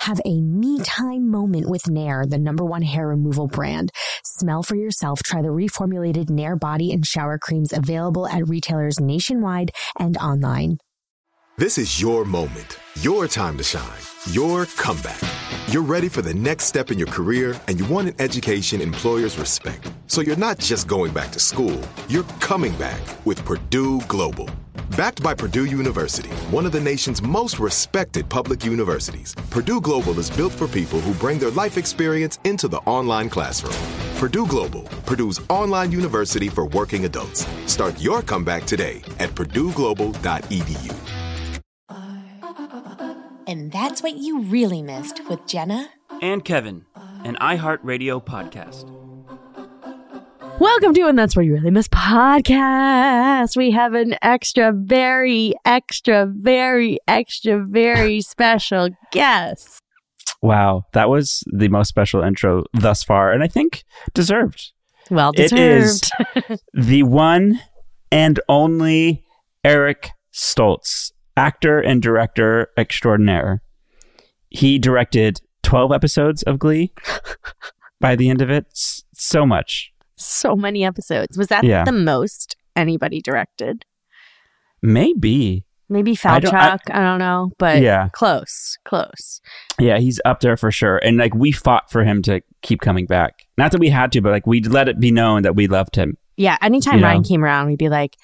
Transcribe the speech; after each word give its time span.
Have 0.00 0.20
a 0.24 0.40
me 0.40 0.80
time 0.80 1.30
moment 1.30 1.68
with 1.68 1.86
Nair, 1.86 2.24
the 2.26 2.38
number 2.38 2.64
one 2.64 2.80
hair 2.80 3.06
removal 3.08 3.46
brand. 3.46 3.90
Smell 4.24 4.62
for 4.62 4.74
yourself. 4.74 5.22
Try 5.22 5.42
the 5.42 5.48
reformulated 5.48 6.30
Nair 6.30 6.56
body 6.56 6.90
and 6.90 7.04
shower 7.04 7.36
creams 7.36 7.70
available 7.70 8.26
at 8.26 8.48
retailers 8.48 8.98
nationwide 8.98 9.72
and 9.98 10.16
online. 10.16 10.78
This 11.58 11.76
is 11.76 12.00
your 12.00 12.24
moment, 12.24 12.78
your 13.02 13.28
time 13.28 13.58
to 13.58 13.62
shine, 13.62 14.00
your 14.30 14.64
comeback. 14.64 15.20
You're 15.68 15.82
ready 15.82 16.08
for 16.08 16.22
the 16.22 16.32
next 16.32 16.64
step 16.64 16.90
in 16.90 16.98
your 16.98 17.08
career 17.08 17.60
and 17.68 17.78
you 17.78 17.84
want 17.84 18.08
an 18.08 18.14
education 18.20 18.80
employers 18.80 19.36
respect. 19.36 19.92
So 20.06 20.22
you're 20.22 20.34
not 20.36 20.58
just 20.58 20.88
going 20.88 21.12
back 21.12 21.30
to 21.32 21.40
school, 21.40 21.78
you're 22.08 22.24
coming 22.40 22.74
back 22.76 23.02
with 23.26 23.44
Purdue 23.44 24.00
Global. 24.08 24.48
Backed 24.96 25.22
by 25.22 25.34
Purdue 25.34 25.66
University, 25.66 26.30
one 26.50 26.66
of 26.66 26.72
the 26.72 26.80
nation's 26.80 27.22
most 27.22 27.60
respected 27.60 28.28
public 28.28 28.66
universities, 28.66 29.36
Purdue 29.48 29.80
Global 29.80 30.18
is 30.18 30.28
built 30.28 30.52
for 30.52 30.66
people 30.66 31.00
who 31.00 31.14
bring 31.14 31.38
their 31.38 31.52
life 31.52 31.78
experience 31.78 32.40
into 32.42 32.66
the 32.66 32.78
online 32.78 33.30
classroom. 33.30 33.76
Purdue 34.16 34.46
Global, 34.46 34.82
Purdue's 35.06 35.40
online 35.48 35.92
university 35.92 36.48
for 36.48 36.66
working 36.66 37.04
adults. 37.04 37.46
Start 37.66 38.00
your 38.00 38.20
comeback 38.20 38.64
today 38.64 39.00
at 39.20 39.30
purdueglobal.edu. 39.30 40.94
And 43.46 43.70
that's 43.70 44.02
what 44.02 44.16
you 44.16 44.40
really 44.42 44.82
missed 44.82 45.22
with 45.28 45.46
Jenna 45.46 45.88
and 46.20 46.44
Kevin, 46.44 46.84
an 47.24 47.36
iHeartRadio 47.40 48.24
podcast. 48.24 48.90
Welcome 50.60 50.92
to 50.92 51.06
And 51.08 51.18
That's 51.18 51.34
Where 51.34 51.42
You 51.42 51.54
Really 51.54 51.70
Miss 51.70 51.88
podcast. 51.88 53.56
We 53.56 53.70
have 53.70 53.94
an 53.94 54.14
extra, 54.20 54.72
very, 54.74 55.54
extra, 55.64 56.26
very, 56.26 56.98
extra, 57.08 57.64
very 57.64 58.20
special 58.20 58.90
guest. 59.10 59.80
Wow, 60.42 60.84
that 60.92 61.08
was 61.08 61.42
the 61.50 61.68
most 61.68 61.88
special 61.88 62.22
intro 62.22 62.64
thus 62.74 63.02
far, 63.02 63.32
and 63.32 63.42
I 63.42 63.46
think 63.46 63.84
deserved. 64.12 64.72
Well 65.10 65.32
It 65.34 65.50
is 65.50 66.02
deserved. 66.02 66.62
the 66.74 67.04
one 67.04 67.62
and 68.12 68.38
only 68.46 69.24
Eric 69.64 70.10
Stoltz, 70.30 71.12
actor 71.38 71.80
and 71.80 72.02
director 72.02 72.68
extraordinaire. 72.76 73.62
He 74.50 74.78
directed 74.78 75.40
12 75.62 75.90
episodes 75.90 76.42
of 76.42 76.58
Glee 76.58 76.92
by 77.98 78.14
the 78.14 78.28
end 78.28 78.42
of 78.42 78.50
it. 78.50 78.66
So 79.14 79.46
much. 79.46 79.89
So 80.20 80.54
many 80.56 80.84
episodes. 80.84 81.36
Was 81.38 81.48
that 81.48 81.64
Yeah. 81.64 81.84
the 81.84 81.92
most 81.92 82.56
anybody 82.76 83.20
directed? 83.20 83.84
Maybe. 84.82 85.64
Maybe 85.88 86.16
I 86.24 86.38
don't- 86.38 86.54
I- 86.54 86.70
Falchuk. 86.76 86.78
I, 86.94 87.00
don't 87.02 87.18
know, 87.18 87.50
but 87.58 87.82
Yeah. 87.82 88.08
close, 88.12 88.78
close. 88.84 89.40
Yeah, 89.78 89.98
he's 89.98 90.20
up 90.24 90.40
there 90.40 90.56
for 90.56 90.70
sure. 90.70 90.98
And 91.02 91.16
like 91.16 91.34
we 91.34 91.50
fought 91.50 91.90
for 91.90 92.04
him 92.04 92.22
to 92.22 92.42
keep 92.62 92.80
coming 92.80 93.06
back. 93.06 93.46
Not 93.58 93.72
that 93.72 93.80
we 93.80 93.88
had 93.88 94.12
to, 94.12 94.20
but 94.20 94.30
like 94.30 94.46
we 94.46 94.60
let 94.62 94.88
it 94.88 95.00
be 95.00 95.10
known 95.10 95.42
that 95.42 95.56
we 95.56 95.66
loved 95.66 95.96
him. 95.96 96.16
Yeah. 96.36 96.56
Anytime 96.62 96.96
You 96.96 97.00
know? 97.00 97.06
Ryan 97.08 97.24
came 97.24 97.42
around, 97.44 97.66
we'd 97.66 97.78
be 97.78 97.88
like, 97.88 98.16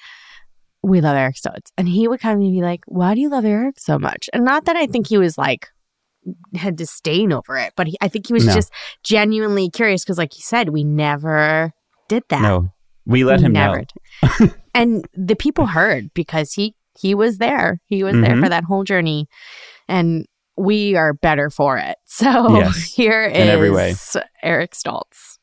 "We 0.81 1.01
love 1.01 1.17
Eric 1.17 1.35
Stoltz," 1.35 1.71
and 1.77 1.89
he 1.89 2.07
would 2.07 2.21
come 2.21 2.39
and 2.39 2.51
be 2.53 2.61
like, 2.61 2.81
"Why 2.87 3.13
do 3.13 3.19
you 3.19 3.29
love 3.29 3.43
Eric 3.43 3.79
so 3.79 3.99
much?" 3.99 4.29
And 4.33 4.45
not 4.45 4.63
that 4.65 4.77
I 4.77 4.87
think 4.87 5.07
he 5.07 5.17
was 5.17 5.37
like 5.37 5.67
had 6.55 6.75
disdain 6.77 7.33
over 7.33 7.57
it, 7.57 7.73
but 7.75 7.87
he, 7.87 7.97
I 8.01 8.07
think 8.07 8.27
he 8.27 8.33
was 8.33 8.45
No. 8.45 8.53
just 8.53 8.71
genuinely 9.03 9.69
curious 9.69 10.03
because, 10.05 10.17
like 10.17 10.35
you 10.35 10.41
said, 10.41 10.69
we 10.69 10.83
never 10.85 11.71
did 12.07 12.23
that. 12.29 12.41
No, 12.41 12.69
we 13.05 13.23
let 13.23 13.39
him 13.39 13.53
never 13.53 13.83
know. 14.39 14.49
and 14.73 15.05
the 15.13 15.35
people 15.35 15.65
heard 15.67 16.13
because 16.13 16.53
he 16.53 16.75
he 16.99 17.13
was 17.15 17.37
there. 17.37 17.79
He 17.85 18.03
was 18.03 18.13
there 18.15 18.35
Mhm. 18.35 18.41
for 18.43 18.49
that 18.49 18.63
whole 18.63 18.83
journey, 18.83 19.27
and 19.87 20.25
we 20.57 20.95
are 20.95 21.13
better 21.13 21.49
for 21.49 21.77
it. 21.77 21.97
So 22.05 22.57
Yes, 22.57 22.83
here 22.93 23.23
is 23.25 23.37
in 23.37 23.47
every 23.49 23.69
way. 23.69 23.93
Eric 24.41 24.71
Stoltz. 24.73 25.37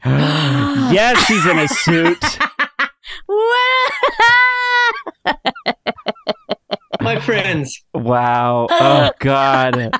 yes, 0.04 1.26
he's 1.26 1.44
in 1.46 1.58
a 1.58 1.66
suit. 1.68 2.22
My 7.08 7.20
friends, 7.20 7.82
Wow. 7.94 8.66
Oh 8.70 9.10
God. 9.18 9.96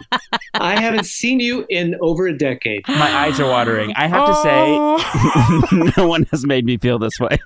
I 0.53 0.79
haven't 0.79 1.07
seen 1.07 1.41
you 1.41 1.65
in 1.71 1.95
over 2.03 2.27
a 2.27 2.37
decade. 2.37 2.87
My 2.87 3.11
eyes 3.11 3.41
are 3.41 3.49
watering. 3.49 3.95
I 3.97 4.09
have 4.09 4.27
to 4.27 4.35
say, 4.43 5.93
no 5.97 6.07
one 6.07 6.25
has 6.25 6.45
made 6.45 6.67
me 6.67 6.77
feel 6.77 6.99
this 6.99 7.19
way. 7.19 7.39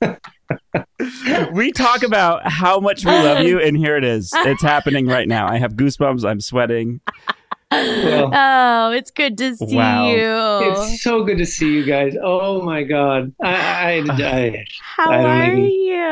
we 1.52 1.70
talk 1.70 2.02
about 2.02 2.42
how 2.50 2.80
much 2.80 3.04
we 3.04 3.12
love 3.12 3.44
you, 3.44 3.60
and 3.60 3.76
here 3.76 3.96
it 3.96 4.02
is. 4.02 4.32
It's 4.34 4.62
happening 4.62 5.06
right 5.06 5.28
now. 5.28 5.46
I 5.46 5.58
have 5.58 5.74
goosebumps. 5.74 6.28
I'm 6.28 6.40
sweating. 6.40 7.00
Well, 7.72 8.30
oh, 8.34 8.92
it's 8.92 9.10
good 9.10 9.38
to 9.38 9.56
see 9.56 9.76
Wow. 9.76 10.10
you. 10.10 10.70
it's 10.72 11.02
so 11.02 11.24
good 11.24 11.38
to 11.38 11.46
see 11.46 11.72
you 11.72 11.84
guys. 11.84 12.14
Oh 12.22 12.62
my 12.62 12.82
God. 12.82 13.32
I, 13.42 14.04
I, 14.08 14.22
I, 14.22 14.64
How 14.80 15.10
I 15.10 15.16
are 15.22 15.44
even- 15.54 15.64
you? 15.70 16.04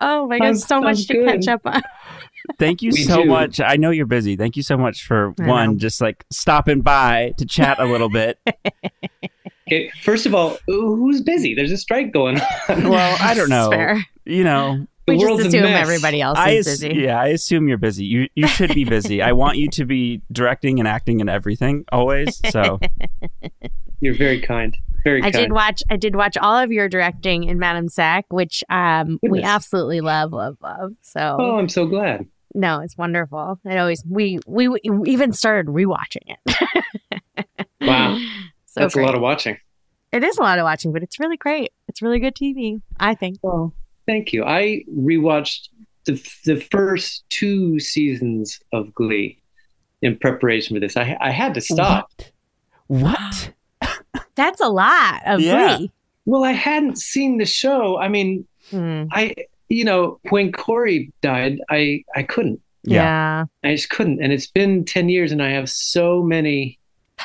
Oh 0.00 0.26
my 0.28 0.38
god, 0.38 0.44
I'm- 0.44 0.56
so 0.56 0.80
much 0.80 1.10
I'm 1.10 1.16
to 1.16 1.24
catch 1.24 1.48
up 1.48 1.62
on. 1.64 1.82
Thank 2.58 2.82
you 2.82 2.90
Me 2.90 3.02
so 3.04 3.22
too. 3.22 3.28
much. 3.28 3.60
I 3.60 3.76
know 3.76 3.90
you're 3.90 4.04
busy. 4.06 4.36
Thank 4.36 4.56
you 4.56 4.64
so 4.64 4.76
much 4.76 5.04
for 5.06 5.32
I 5.40 5.44
know. 5.44 5.48
one, 5.52 5.78
just 5.78 6.00
like 6.00 6.24
stopping 6.30 6.80
by 6.80 7.34
to 7.38 7.46
chat 7.46 7.78
a 7.78 7.84
little 7.84 8.08
bit. 8.10 8.38
okay, 9.68 9.90
first 10.02 10.26
of 10.26 10.34
all, 10.34 10.58
who's 10.66 11.20
busy? 11.20 11.54
There's 11.54 11.70
a 11.72 11.76
strike 11.76 12.12
going 12.12 12.40
on. 12.68 12.88
Well, 12.90 13.16
I 13.20 13.34
don't 13.34 13.48
know. 13.48 13.70
Fair. 13.70 14.04
You 14.24 14.42
know, 14.44 14.74
The 14.76 14.86
We 15.08 15.18
just 15.18 15.46
assume 15.46 15.62
mess. 15.64 15.82
everybody 15.82 16.20
else 16.20 16.38
I 16.38 16.50
is 16.50 16.66
busy. 16.66 16.94
yeah, 16.94 17.20
I 17.20 17.28
assume 17.28 17.66
you're 17.68 17.78
busy. 17.78 18.04
You 18.04 18.28
you 18.34 18.46
should 18.46 18.72
be 18.74 18.84
busy. 18.84 19.20
I 19.22 19.32
want 19.32 19.56
you 19.58 19.68
to 19.70 19.84
be 19.84 20.22
directing 20.30 20.78
and 20.78 20.86
acting 20.88 21.20
and 21.20 21.28
everything 21.28 21.84
always. 21.90 22.40
So 22.50 22.78
You're 24.00 24.14
very 24.14 24.40
kind. 24.40 24.76
Very 25.04 25.20
I 25.20 25.30
kind. 25.30 25.34
did 25.34 25.52
watch. 25.52 25.82
I 25.90 25.96
did 25.96 26.16
watch 26.16 26.36
all 26.36 26.56
of 26.56 26.72
your 26.72 26.88
directing 26.88 27.44
in 27.44 27.58
Madam 27.58 27.88
Sack, 27.88 28.26
which 28.30 28.62
um 28.70 29.18
we 29.22 29.42
absolutely 29.42 30.00
love, 30.00 30.32
love, 30.32 30.56
love. 30.62 30.92
So 31.02 31.36
Oh, 31.38 31.58
I'm 31.58 31.68
so 31.68 31.86
glad. 31.86 32.26
no, 32.54 32.80
it's 32.80 32.96
wonderful. 32.96 33.58
It 33.64 33.76
always 33.78 34.04
we 34.08 34.38
we, 34.46 34.68
we 34.68 34.80
even 35.06 35.32
started 35.32 35.66
rewatching 35.66 36.36
it. 36.46 37.46
Wow. 37.80 38.18
So 38.66 38.80
That's 38.80 38.94
great. 38.94 39.02
a 39.02 39.06
lot 39.06 39.14
of 39.14 39.20
watching. 39.20 39.58
It 40.12 40.24
is 40.24 40.38
a 40.38 40.40
lot 40.40 40.58
of 40.58 40.62
watching, 40.64 40.94
but 40.94 41.02
it's 41.02 41.20
really 41.20 41.36
great. 41.36 41.72
It's 41.88 42.00
really 42.00 42.18
good 42.20 42.34
TV, 42.34 42.80
I 42.98 43.14
think. 43.14 43.36
Well, 43.42 43.74
thank 44.06 44.32
you. 44.32 44.44
I 44.44 44.84
rewatched 44.94 45.68
the 46.04 46.14
the 46.44 46.60
first 46.60 47.24
two 47.30 47.78
seasons 47.80 48.60
of 48.72 48.94
Glee 48.94 49.40
in 50.02 50.16
preparation 50.18 50.74
for 50.76 50.80
this. 50.80 50.96
I 50.96 51.16
I 51.20 51.30
had 51.30 51.54
to 51.54 51.60
stop. 51.60 52.10
What? 52.88 53.52
That's 54.34 54.60
a 54.60 54.68
lot 54.68 55.22
of 55.26 55.40
Yeah. 55.40 55.76
Glee. 55.76 55.90
Well, 56.24 56.44
I 56.44 56.52
hadn't 56.52 56.98
seen 56.98 57.38
the 57.38 57.46
show. 57.46 57.98
I 57.98 58.08
mean, 58.08 58.46
Hmm. 58.70 59.04
I 59.10 59.34
you 59.68 59.84
know 59.84 60.20
when 60.30 60.52
Corey 60.52 61.12
died, 61.20 61.58
I 61.70 62.04
I 62.14 62.22
couldn't. 62.22 62.60
Yeah. 62.84 63.44
I 63.64 63.74
just 63.74 63.90
couldn't. 63.90 64.20
And 64.22 64.32
it's 64.32 64.48
been 64.48 64.84
10 64.84 65.08
years 65.08 65.30
and 65.30 65.40
I 65.40 65.50
have 65.50 65.70
so 65.70 66.20
many, 66.22 66.80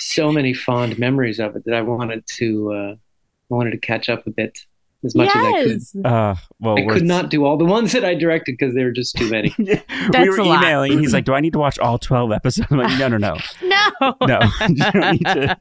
so 0.00 0.32
many 0.32 0.54
fond 0.54 0.98
memories 0.98 1.38
of 1.38 1.56
it 1.56 1.64
that 1.66 1.74
I 1.74 1.82
wanted 1.82 2.24
to, 2.38 2.72
uh, 2.72 2.92
I 2.94 3.54
wanted 3.54 3.72
to 3.72 3.78
catch 3.78 4.08
up 4.08 4.26
a 4.26 4.30
bit 4.30 4.58
as 5.06 5.14
much 5.14 5.28
as 5.28 5.34
I 5.36 5.52
could. 5.62 5.70
yes. 5.70 5.96
Uh, 6.04 6.34
well, 6.60 6.72
I 6.78 6.82
we're- 6.82 6.88
could 6.94 7.04
not 7.06 7.30
do 7.30 7.44
all 7.46 7.56
the 7.56 7.64
ones 7.64 7.92
that 7.92 8.04
I 8.04 8.14
directed 8.14 8.56
because 8.58 8.74
they 8.74 8.84
were 8.84 8.90
just 8.90 9.16
too 9.16 9.30
many. 9.30 9.54
we 9.58 9.80
were 10.28 10.38
a 10.40 10.44
emailing. 10.44 10.92
and 10.92 11.00
He's 11.00 11.14
like, 11.14 11.24
"Do 11.24 11.32
I 11.34 11.40
need 11.40 11.54
to 11.54 11.58
watch 11.58 11.78
all 11.78 11.98
twelve 11.98 12.32
episodes?" 12.32 12.68
I'm 12.70 12.78
like, 12.78 12.98
"No, 12.98 13.08
no, 13.08 13.16
no, 13.16 13.36
No. 13.62 14.14
no. 14.26 14.40
you 14.68 14.74
don't 14.76 15.12
need 15.12 15.24
to." 15.24 15.56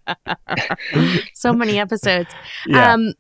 so 1.34 1.54
many 1.54 1.80
episodes. 1.80 2.30
Yeah. 2.68 2.94
Um, 2.94 3.14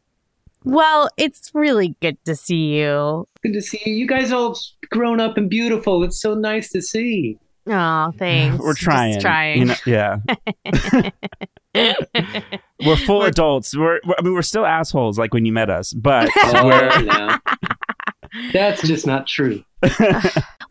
well, 0.64 1.10
it's 1.16 1.52
really 1.54 1.96
good 2.02 2.18
to 2.26 2.36
see 2.36 2.78
you. 2.80 3.28
Good 3.44 3.54
to 3.54 3.62
see 3.62 3.80
you. 3.86 3.94
You 3.94 4.08
guys 4.08 4.32
all 4.32 4.58
grown 4.90 5.20
up 5.20 5.38
and 5.38 5.50
beautiful. 5.50 6.04
It's 6.04 6.20
so 6.20 6.34
nice 6.34 6.72
to 6.72 6.82
see. 6.82 7.38
Oh, 7.68 8.12
thanks. 8.18 8.60
We're 8.60 8.74
Just 8.74 8.84
trying. 8.84 9.20
trying. 9.22 9.60
you 9.60 9.66
know- 9.66 9.76
yeah. 9.86 10.18
We're 12.84 12.96
full 12.98 13.22
adults. 13.24 13.76
We're, 13.76 14.00
we're- 14.06 14.16
I 14.18 14.22
mean, 14.24 14.34
we're 14.34 14.42
still 14.42 14.66
assholes 14.66 15.20
like 15.20 15.34
when 15.34 15.46
you 15.46 15.54
met 15.54 15.70
us, 15.70 15.94
but 15.94 16.30
Oh, 16.38 16.66
we're 16.66 17.02
no. 17.04 17.38
That's 18.52 18.82
just 18.88 19.06
not 19.06 19.28
true. 19.28 19.64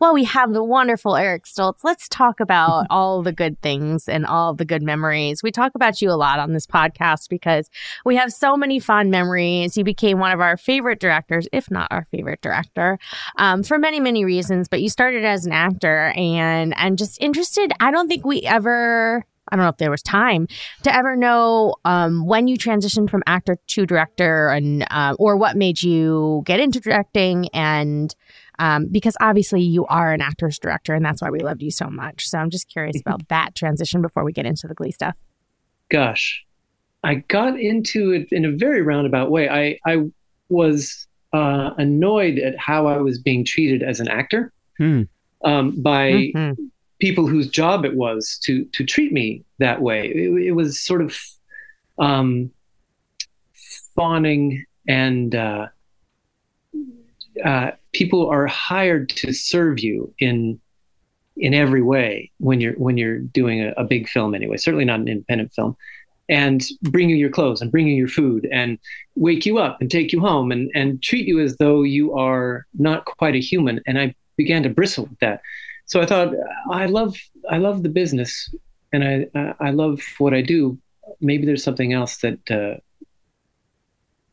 Well, 0.01 0.13
we 0.13 0.25
have 0.25 0.51
the 0.51 0.61
wonderful 0.63 1.15
Eric 1.15 1.45
Stoltz. 1.45 1.85
Let's 1.85 2.09
talk 2.09 2.41
about 2.41 2.85
all 2.89 3.23
the 3.23 3.31
good 3.31 3.61
things 3.61 4.09
and 4.09 4.25
all 4.25 4.53
the 4.53 4.65
good 4.65 4.83
memories. 4.83 5.41
We 5.41 5.51
talk 5.51 5.73
about 5.73 6.01
you 6.01 6.11
a 6.11 6.19
lot 6.19 6.37
on 6.37 6.51
this 6.51 6.67
podcast 6.67 7.29
because 7.29 7.69
we 8.03 8.17
have 8.17 8.33
so 8.33 8.57
many 8.57 8.77
fond 8.79 9.09
memories. 9.09 9.77
You 9.77 9.85
became 9.85 10.19
one 10.19 10.33
of 10.33 10.41
our 10.41 10.57
favorite 10.57 10.99
directors, 10.99 11.47
if 11.53 11.71
not 11.71 11.87
our 11.91 12.05
favorite 12.11 12.41
director, 12.41 12.99
um, 13.37 13.63
for 13.63 13.79
many, 13.79 14.01
many 14.01 14.25
reasons. 14.25 14.67
But 14.67 14.81
you 14.81 14.89
started 14.89 15.23
as 15.23 15.45
an 15.45 15.53
actor, 15.53 16.11
and 16.17 16.73
I'm 16.75 16.97
just 16.97 17.19
interested. 17.21 17.71
I 17.79 17.89
don't 17.89 18.09
think 18.09 18.25
we 18.25 18.41
ever. 18.41 19.25
I 19.49 19.55
don't 19.55 19.63
know 19.63 19.69
if 19.69 19.77
there 19.77 19.91
was 19.91 20.01
time 20.01 20.47
to 20.83 20.95
ever 20.95 21.15
know 21.15 21.75
um, 21.85 22.25
when 22.25 22.47
you 22.47 22.57
transitioned 22.57 23.09
from 23.09 23.23
actor 23.27 23.57
to 23.67 23.85
director, 23.85 24.49
and 24.49 24.85
uh, 24.91 25.15
or 25.19 25.37
what 25.37 25.55
made 25.55 25.81
you 25.83 26.41
get 26.45 26.59
into 26.59 26.79
directing, 26.79 27.49
and 27.49 28.15
um, 28.59 28.87
because 28.91 29.15
obviously 29.21 29.61
you 29.61 29.85
are 29.87 30.13
an 30.13 30.21
actor's 30.21 30.57
director, 30.59 30.93
and 30.93 31.05
that's 31.05 31.21
why 31.21 31.29
we 31.29 31.39
loved 31.39 31.61
you 31.61 31.71
so 31.71 31.87
much. 31.89 32.27
So 32.27 32.37
I'm 32.37 32.49
just 32.49 32.69
curious 32.69 32.99
about 32.99 33.27
that 33.29 33.55
transition 33.55 34.01
before 34.01 34.23
we 34.23 34.31
get 34.33 34.45
into 34.45 34.67
the 34.67 34.73
Glee 34.73 34.91
stuff. 34.91 35.15
Gosh, 35.89 36.43
I 37.03 37.15
got 37.15 37.59
into 37.59 38.11
it 38.11 38.27
in 38.31 38.45
a 38.45 38.51
very 38.51 38.81
roundabout 38.81 39.29
way. 39.29 39.47
I, 39.49 39.77
I 39.85 40.05
was 40.49 41.07
uh, 41.33 41.71
annoyed 41.77 42.39
at 42.39 42.57
how 42.57 42.87
I 42.87 42.97
was 42.97 43.19
being 43.19 43.45
treated 43.45 43.83
as 43.83 43.99
an 43.99 44.07
actor 44.07 44.51
Hmm. 44.77 45.03
um, 45.43 45.81
by 45.81 46.31
Mhm. 46.35 46.55
People 46.99 47.27
whose 47.27 47.49
job 47.49 47.85
it 47.85 47.95
was 47.95 48.39
to 48.43 48.65
to 48.65 48.83
treat 48.83 49.11
me 49.11 49.43
that 49.59 49.81
way. 49.81 50.07
It, 50.07 50.47
it 50.47 50.51
was 50.51 50.79
sort 50.79 51.01
of 51.01 51.17
um, 51.97 52.51
fawning, 53.95 54.65
and 54.87 55.35
uh, 55.35 55.67
uh, 57.43 57.71
people 57.93 58.29
are 58.29 58.47
hired 58.47 59.09
to 59.09 59.33
serve 59.33 59.79
you 59.79 60.13
in 60.19 60.59
in 61.37 61.53
every 61.53 61.81
way 61.81 62.31
when 62.37 62.61
you're 62.61 62.73
when 62.73 62.97
you're 62.97 63.19
doing 63.19 63.61
a, 63.61 63.73
a 63.77 63.83
big 63.83 64.07
film 64.07 64.35
anyway. 64.35 64.57
Certainly 64.57 64.85
not 64.85 64.99
an 64.99 65.07
independent 65.07 65.53
film. 65.53 65.75
And 66.27 66.63
bring 66.81 67.07
you 67.07 67.15
your 67.15 67.29
clothes 67.29 67.61
and 67.61 67.71
bring 67.71 67.87
you 67.87 67.93
your 67.93 68.07
food 68.07 68.47
and 68.51 68.79
wake 69.15 69.45
you 69.45 69.59
up 69.59 69.79
and 69.79 69.91
take 69.91 70.11
you 70.11 70.19
home 70.19 70.51
and, 70.51 70.71
and 70.73 70.99
treat 71.03 71.27
you 71.27 71.39
as 71.39 71.57
though 71.57 71.83
you 71.83 72.15
are 72.15 72.65
not 72.79 73.05
quite 73.05 73.35
a 73.35 73.39
human. 73.39 73.79
And 73.85 73.99
I 73.99 74.15
began 74.35 74.63
to 74.63 74.69
bristle 74.69 75.05
with 75.05 75.19
that 75.19 75.41
so 75.85 76.01
I 76.01 76.05
thought 76.05 76.33
I 76.71 76.85
love 76.87 77.15
I 77.49 77.57
love 77.57 77.83
the 77.83 77.89
business 77.89 78.53
and 78.93 79.03
I 79.03 79.27
I- 79.39 79.53
I 79.67 79.71
love 79.71 79.99
what 80.17 80.33
I 80.33 80.41
do. 80.41 80.77
Maybe 81.21 81.45
there's 81.45 81.63
something 81.63 81.93
else 81.93 82.17
that 82.17 82.39
uh, 82.51 82.79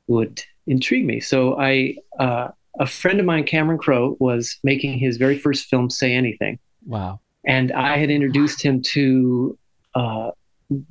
would 0.06 0.42
intrigue 0.66 1.04
me. 1.06 1.20
So 1.20 1.58
I 1.58 1.96
uh, 2.18 2.48
a 2.78 2.86
friend 2.86 3.20
of 3.20 3.26
mine, 3.26 3.44
Cameron 3.44 3.78
Crowe, 3.78 4.16
was 4.18 4.58
making 4.64 4.98
his 4.98 5.16
very 5.18 5.38
first 5.38 5.66
film, 5.66 5.90
Say 5.90 6.14
Anything, 6.14 6.58
wow. 6.86 7.20
and 7.46 7.70
I 7.72 7.98
had 7.98 8.10
introduced 8.10 8.62
him 8.62 8.80
to 8.94 9.58
uh, 9.94 10.30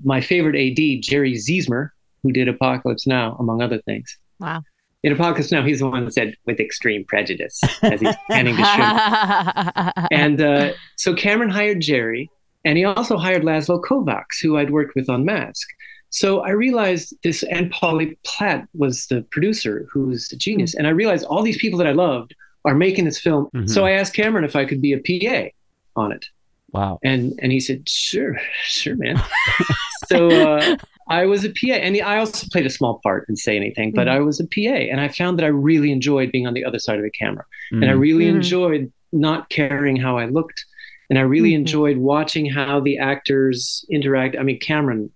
my 0.04 0.22
favorite 0.22 0.56
AD, 0.56 1.02
Jerry 1.02 1.34
Ziesmer, 1.34 1.90
who 2.22 2.32
did 2.32 2.48
Apocalypse 2.48 3.08
Now, 3.08 3.36
among 3.40 3.62
other 3.64 3.82
things. 3.82 4.16
Wow. 4.40 4.62
In 5.04 5.12
a 5.12 5.16
podcast 5.16 5.52
Now, 5.52 5.64
he's 5.64 5.80
the 5.80 5.90
one 5.90 6.06
that 6.06 6.14
said 6.14 6.36
"with 6.46 6.60
extreme 6.60 7.04
prejudice" 7.06 7.60
as 7.82 8.00
he's 8.02 8.16
handing 8.30 8.56
the 8.56 8.64
shrimp 8.64 10.08
and 10.12 10.40
uh, 10.42 10.74
so 10.96 11.14
Cameron 11.16 11.50
hired 11.50 11.82
Jerry, 11.82 12.30
and 12.66 12.78
he 12.78 12.86
also 12.86 13.18
hired 13.18 13.42
Laszlo 13.44 13.82
Kovacs, 13.84 14.40
who 14.42 14.58
I'd 14.58 14.70
worked 14.70 14.94
with 14.96 15.10
on 15.10 15.26
Mask. 15.26 15.68
So 16.12 16.42
I 16.42 16.50
realized 16.52 17.16
this, 17.24 17.42
and 17.44 17.72
Polly 17.72 18.18
Platt 18.26 18.68
was 18.76 19.08
the 19.08 19.22
producer, 19.32 19.88
who's 19.92 20.30
a 20.32 20.36
genius. 20.36 20.76
And 20.76 20.86
I 20.86 20.92
realized 20.92 21.26
all 21.26 21.42
these 21.42 21.58
people 21.58 21.80
that 21.80 21.88
I 21.88 21.94
loved 21.94 22.36
are 22.66 22.76
making 22.76 23.06
this 23.06 23.20
film. 23.20 23.48
Mhm. 23.56 23.70
So 23.70 23.86
I 23.86 23.92
asked 23.92 24.14
Cameron 24.14 24.44
if 24.44 24.56
I 24.56 24.66
could 24.66 24.82
be 24.82 24.94
a 24.94 25.00
PA 25.00 25.50
on 25.96 26.12
it, 26.12 26.26
Wow. 26.74 27.00
and 27.04 27.34
and 27.42 27.52
he 27.52 27.60
said, 27.60 27.90
"Sure, 27.90 28.38
sure, 28.66 28.96
man." 28.98 29.20
so 30.08 30.30
uh, 30.30 30.78
I 31.12 31.26
was 31.26 31.44
a 31.44 31.50
PA, 31.50 31.74
and 31.74 32.00
I 32.02 32.18
also 32.18 32.48
played 32.52 32.66
a 32.66 32.70
small 32.70 33.00
part 33.04 33.28
in 33.30 33.36
Say 33.36 33.56
Anything, 33.58 33.92
but 33.94 34.08
I 34.08 34.20
was 34.20 34.40
a 34.40 34.46
PA, 34.48 34.78
and 34.92 35.02
I 35.02 35.10
found 35.10 35.38
that 35.38 35.44
I 35.44 35.50
really 35.50 35.92
enjoyed 35.92 36.32
being 36.32 36.48
on 36.48 36.54
the 36.54 36.64
other 36.64 36.80
side 36.80 36.98
of 36.98 37.04
the 37.04 37.12
camera 37.12 37.46
and 37.74 37.86
I 37.86 37.94
Mm. 37.94 38.00
really 38.00 38.26
Mhm. 38.26 38.36
enjoyed 38.36 38.92
not 39.12 39.50
caring 39.50 39.98
how 39.98 40.18
I 40.18 40.26
looked, 40.26 40.64
and 41.10 41.20
I 41.20 41.24
really 41.24 41.52
Mhm. 41.52 41.56
enjoyed 41.64 41.98
watching 41.98 42.46
how 42.46 42.80
the 42.80 42.98
actors 42.98 43.86
interact. 43.90 44.38
I 44.38 44.44
mean, 44.44 44.60
Cameron 44.60 45.10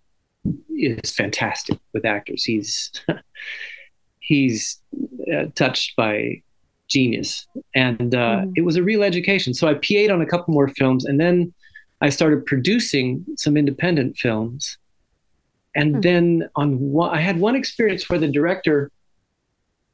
is 0.77 1.11
fantastic 1.15 1.77
with 1.93 2.05
actors. 2.05 2.43
He's 2.43 2.91
he's 4.19 4.79
uh, 5.33 5.45
touched 5.55 5.95
by 5.95 6.41
genius, 6.87 7.47
and 7.73 8.13
uh, 8.15 8.41
Mhm. 8.41 8.53
it 8.57 8.61
was 8.61 8.75
a 8.75 8.83
real 8.83 9.03
education. 9.03 9.53
So 9.53 9.67
I 9.67 9.73
PA'd 9.75 10.11
on 10.11 10.21
a 10.21 10.25
couple 10.25 10.53
more 10.53 10.67
films, 10.67 11.05
and 11.05 11.19
then 11.19 11.53
I 12.01 12.09
started 12.09 12.45
producing 12.45 13.25
some 13.37 13.55
independent 13.57 14.17
films. 14.17 14.77
And 15.75 15.95
Hmm. 15.95 16.01
then 16.01 16.49
on 16.55 16.79
one, 16.79 17.15
I 17.15 17.19
had 17.21 17.39
one 17.39 17.55
experience 17.55 18.09
where 18.09 18.19
the 18.19 18.27
director 18.27 18.91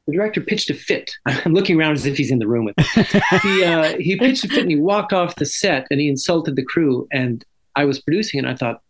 the 0.07 0.13
director 0.13 0.41
pitched 0.41 0.69
a 0.69 0.73
fit. 0.73 1.11
I'm 1.27 1.53
looking 1.53 1.79
around 1.79 1.93
as 1.93 2.05
if 2.07 2.17
he's 2.17 2.31
in 2.31 2.39
the 2.39 2.47
room 2.47 2.65
with 2.65 2.75
me. 2.77 2.83
he 3.43 3.63
uh, 3.63 3.97
he 4.00 4.15
pitched 4.17 4.43
a 4.43 4.47
fit 4.47 4.59
and 4.63 4.71
he 4.71 4.77
walked 4.77 5.13
off 5.13 5.35
the 5.35 5.45
set 5.45 5.85
and 5.91 6.00
he 6.00 6.07
insulted 6.09 6.55
the 6.55 6.63
crew. 6.65 7.07
And 7.11 7.45
I 7.75 7.85
was 7.85 8.01
producing 8.01 8.39
and 8.39 8.50
I 8.50 8.55
thought, 8.55 8.81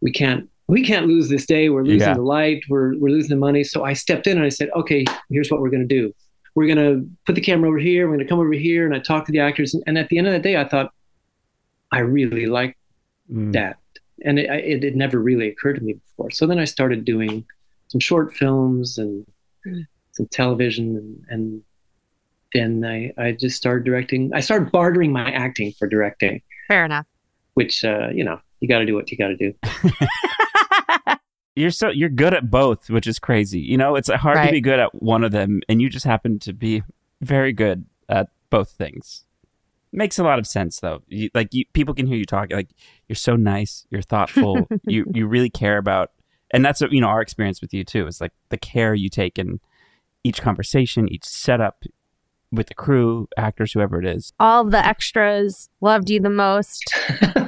we 0.00 0.10
can't 0.10 0.48
we 0.66 0.82
can't 0.84 1.06
lose 1.06 1.28
this 1.28 1.46
day. 1.46 1.68
We're 1.68 1.82
losing 1.84 2.08
Yeah. 2.08 2.14
the 2.14 2.22
light. 2.22 2.62
We're 2.70 2.96
we're 2.98 3.10
losing 3.10 3.30
the 3.30 3.36
money. 3.36 3.64
So 3.64 3.84
I 3.84 3.92
stepped 3.92 4.26
in 4.26 4.36
and 4.38 4.46
I 4.46 4.48
said, 4.50 4.70
okay, 4.76 5.04
here's 5.30 5.50
what 5.50 5.60
we're 5.60 5.70
gonna 5.70 5.84
do. 5.84 6.14
We're 6.54 6.66
gonna 6.68 7.02
put 7.26 7.34
the 7.34 7.40
camera 7.42 7.68
over 7.68 7.78
here. 7.78 8.08
We're 8.08 8.16
gonna 8.16 8.28
come 8.28 8.40
over 8.40 8.52
here. 8.52 8.86
And 8.86 8.94
I 8.94 8.98
talked 8.98 9.26
to 9.26 9.32
the 9.32 9.40
actors. 9.40 9.74
And, 9.74 9.82
and 9.86 9.98
at 9.98 10.08
the 10.08 10.16
end 10.18 10.26
of 10.26 10.32
the 10.32 10.38
day, 10.38 10.56
I 10.56 10.64
thought, 10.64 10.90
I 11.92 12.00
really 12.00 12.46
like 12.46 12.76
Mm. 13.30 13.52
that. 13.52 13.76
And 14.24 14.38
it, 14.38 14.50
I- 14.50 14.56
it 14.56 14.82
had 14.82 14.96
never 14.96 15.18
really 15.18 15.48
occurred 15.48 15.76
to 15.76 15.82
me 15.82 15.94
before. 15.94 16.30
So 16.30 16.46
then 16.46 16.58
I 16.58 16.64
started 16.64 17.04
doing 17.04 17.44
some 17.88 18.00
short 18.00 18.34
films 18.34 18.98
and 18.98 19.26
Mm. 19.66 19.86
some 20.12 20.26
television, 20.28 20.96
and, 21.28 21.62
and 22.54 22.82
then 22.82 22.82
I, 22.90 23.12
I 23.22 23.32
just 23.32 23.56
started 23.58 23.84
directing. 23.84 24.32
I 24.34 24.40
started 24.40 24.72
bartering 24.72 25.12
my 25.12 25.30
acting 25.30 25.72
for 25.78 25.86
directing, 25.86 26.40
Fair 26.66 26.86
enough. 26.86 27.04
which, 27.54 27.84
uh, 27.84 28.08
you 28.10 28.24
know, 28.24 28.40
you 28.60 28.68
got 28.68 28.78
to 28.78 28.86
do 28.86 28.94
what 28.94 29.10
you 29.10 29.18
got 29.18 29.28
to 29.28 29.36
do. 29.36 29.54
You're 31.56 31.70
so 31.72 31.88
you're 31.90 32.08
good 32.08 32.32
at 32.32 32.48
both, 32.50 32.88
which 32.88 33.06
is 33.06 33.18
crazy. 33.18 33.60
You 33.60 33.76
know, 33.76 33.96
it's 33.96 34.08
hard 34.08 34.46
to 34.46 34.50
be 34.52 34.60
good 34.62 34.78
at 34.78 34.94
one 35.02 35.24
of 35.24 35.32
them, 35.32 35.60
and 35.68 35.82
you 35.82 35.90
just 35.90 36.06
happen 36.06 36.38
to 36.40 36.52
be 36.54 36.82
very 37.20 37.52
good 37.52 37.84
at 38.08 38.28
both 38.50 38.70
things. 38.70 39.24
Makes 39.92 40.18
a 40.18 40.24
lot 40.24 40.38
of 40.38 40.46
sense, 40.46 40.80
though. 40.80 41.02
You, 41.08 41.30
like 41.34 41.52
you, 41.52 41.64
people 41.72 41.94
can 41.94 42.06
hear 42.06 42.16
you 42.16 42.24
talk. 42.24 42.52
Like 42.52 42.70
you're 43.08 43.16
so 43.16 43.34
nice, 43.34 43.86
you're 43.90 44.02
thoughtful, 44.02 44.68
you 44.86 45.04
you 45.12 45.26
really 45.26 45.50
care 45.50 45.78
about, 45.78 46.12
and 46.52 46.64
that's 46.64 46.80
what, 46.80 46.92
you 46.92 47.00
know 47.00 47.08
our 47.08 47.20
experience 47.20 47.60
with 47.60 47.74
you 47.74 47.84
too. 47.84 48.06
Is 48.06 48.20
like 48.20 48.32
the 48.50 48.56
care 48.56 48.94
you 48.94 49.08
take 49.08 49.38
in 49.38 49.58
each 50.22 50.42
conversation, 50.42 51.08
each 51.08 51.24
setup. 51.24 51.82
With 52.52 52.66
the 52.66 52.74
crew, 52.74 53.28
actors, 53.36 53.72
whoever 53.72 54.00
it 54.00 54.06
is. 54.06 54.32
All 54.40 54.64
the 54.64 54.84
extras 54.84 55.68
loved 55.80 56.10
you 56.10 56.20
the 56.20 56.30
most 56.30 56.92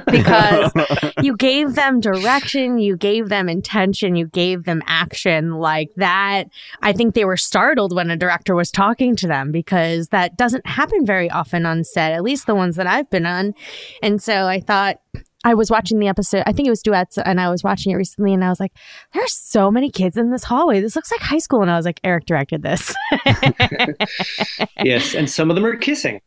because 0.05 0.71
you 1.21 1.35
gave 1.35 1.75
them 1.75 1.99
direction, 1.99 2.77
you 2.77 2.95
gave 2.95 3.29
them 3.29 3.49
intention, 3.49 4.15
you 4.15 4.27
gave 4.27 4.63
them 4.63 4.81
action 4.85 5.55
like 5.55 5.89
that. 5.97 6.45
I 6.81 6.93
think 6.93 7.13
they 7.13 7.25
were 7.25 7.37
startled 7.37 7.93
when 7.93 8.09
a 8.09 8.17
director 8.17 8.55
was 8.55 8.71
talking 8.71 9.15
to 9.17 9.27
them 9.27 9.51
because 9.51 10.07
that 10.09 10.37
doesn't 10.37 10.65
happen 10.65 11.05
very 11.05 11.29
often 11.29 11.65
on 11.65 11.83
set, 11.83 12.13
at 12.13 12.23
least 12.23 12.47
the 12.47 12.55
ones 12.55 12.75
that 12.77 12.87
I've 12.87 13.09
been 13.09 13.25
on. 13.25 13.53
And 14.01 14.21
so 14.21 14.45
I 14.47 14.59
thought 14.59 14.99
I 15.43 15.53
was 15.53 15.69
watching 15.69 15.99
the 15.99 16.07
episode, 16.07 16.43
I 16.45 16.53
think 16.53 16.67
it 16.67 16.69
was 16.71 16.81
duets, 16.81 17.17
and 17.17 17.39
I 17.41 17.49
was 17.49 17.63
watching 17.63 17.91
it 17.91 17.95
recently, 17.95 18.33
and 18.33 18.43
I 18.43 18.49
was 18.49 18.59
like, 18.59 18.71
there's 19.13 19.33
so 19.33 19.69
many 19.69 19.89
kids 19.91 20.15
in 20.17 20.31
this 20.31 20.43
hallway. 20.45 20.79
This 20.79 20.95
looks 20.95 21.11
like 21.11 21.19
high 21.21 21.37
school. 21.39 21.61
And 21.61 21.69
I 21.69 21.75
was 21.75 21.85
like, 21.85 21.99
Eric 22.03 22.25
directed 22.25 22.61
this. 22.63 22.93
yes, 24.83 25.13
and 25.15 25.29
some 25.29 25.49
of 25.49 25.55
them 25.55 25.65
are 25.65 25.75
kissing. 25.75 26.21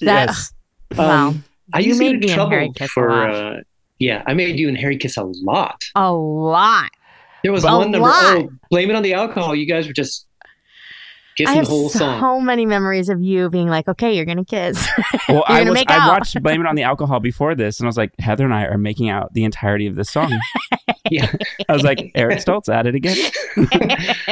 That, 0.00 0.28
yes. 0.28 0.52
wow. 0.96 1.28
Um, 1.28 1.44
I 1.74 1.80
You 1.80 1.88
used 1.88 2.00
to 2.00 2.04
made 2.04 2.20
get 2.20 2.24
in 2.24 2.30
and 2.30 2.34
trouble 2.34 2.50
Harry 2.50 2.70
kiss 2.74 2.86
a 2.90 2.92
for. 2.92 3.08
lot. 3.10 3.30
Uh, 3.34 3.56
yeah, 3.98 4.22
I 4.26 4.34
made 4.34 4.58
you 4.58 4.68
and 4.68 4.76
Harry 4.76 4.96
kiss 4.96 5.16
a 5.16 5.22
lot. 5.24 5.82
A 5.94 6.12
lot. 6.12 6.90
There 7.42 7.52
was 7.52 7.64
A 7.64 7.68
one 7.68 7.90
number. 7.90 8.08
lot. 8.08 8.36
Oh, 8.38 8.48
blame 8.70 8.90
it 8.90 8.96
on 8.96 9.02
the 9.02 9.14
alcohol. 9.14 9.54
You 9.54 9.66
guys 9.66 9.86
were 9.86 9.92
just 9.92 10.26
I 11.46 11.52
have 11.54 11.64
the 11.64 11.70
whole 11.70 11.88
so 11.88 11.98
song. 12.00 12.44
many 12.44 12.66
memories 12.66 13.08
of 13.08 13.20
you 13.22 13.48
being 13.50 13.68
like, 13.68 13.88
okay, 13.88 14.14
you're 14.14 14.24
going 14.26 14.38
to 14.38 14.44
kiss. 14.44 14.86
Well, 15.28 15.36
You're 15.38 15.44
I 15.48 15.58
gonna 15.60 15.70
was 15.70 15.74
make 15.80 15.90
I 15.90 15.96
out. 15.98 16.08
watched 16.08 16.42
Blame 16.42 16.60
It 16.60 16.66
on 16.66 16.74
the 16.74 16.82
Alcohol 16.82 17.20
before 17.20 17.54
this, 17.54 17.78
and 17.80 17.86
I 17.86 17.88
was 17.88 17.96
like, 17.96 18.12
Heather 18.18 18.44
and 18.44 18.52
I 18.52 18.64
are 18.64 18.76
making 18.76 19.08
out 19.08 19.32
the 19.34 19.44
entirety 19.44 19.86
of 19.86 19.94
this 19.96 20.10
song. 20.10 20.32
Yeah, 21.10 21.30
I 21.68 21.72
was 21.74 21.82
like, 21.82 22.10
Eric 22.14 22.38
Stoltz 22.38 22.72
at 22.72 22.86
it 22.86 22.94
again. 22.94 23.16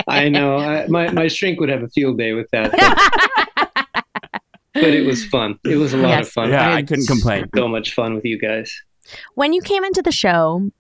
I 0.09 0.29
know. 0.31 0.57
I, 0.57 0.87
my 0.87 1.11
my 1.11 1.27
shrink 1.29 1.61
would 1.61 1.69
have 1.69 1.83
a 1.83 1.89
field 1.89 2.17
day 2.17 2.33
with 2.33 2.49
that, 2.53 2.71
but, 2.73 4.05
but 4.75 4.85
it 4.85 5.05
was 5.05 5.25
fun. 5.27 5.59
It 5.65 5.77
was 5.77 5.93
a 5.93 5.99
lot 5.99 6.09
Yes. 6.11 6.29
of 6.29 6.33
fun. 6.33 6.51
Yeah, 6.51 6.69
I 6.71 6.77
had 6.77 6.89
couldn't 6.89 7.07
complain. 7.07 7.47
So 7.55 7.69
much 7.69 7.93
fun 7.93 8.15
with 8.15 8.25
you 8.25 8.39
guys. 8.39 8.73
when 9.35 9.53
you 9.53 9.61
came 9.61 9.85
into 9.85 10.01
the 10.01 10.13
show, 10.13 10.71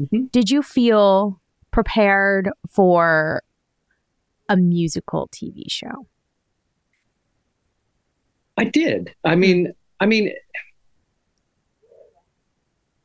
Mhm. 0.00 0.30
did 0.32 0.50
you 0.50 0.62
feel 0.62 1.40
prepared 1.70 2.50
for 2.68 3.42
a 4.48 4.56
musical 4.56 5.28
TV 5.28 5.66
show? 5.68 6.06
I 8.56 8.64
did. 8.64 9.14
I 9.24 9.34
mean, 9.36 9.72
I 10.00 10.06
mean, 10.06 10.32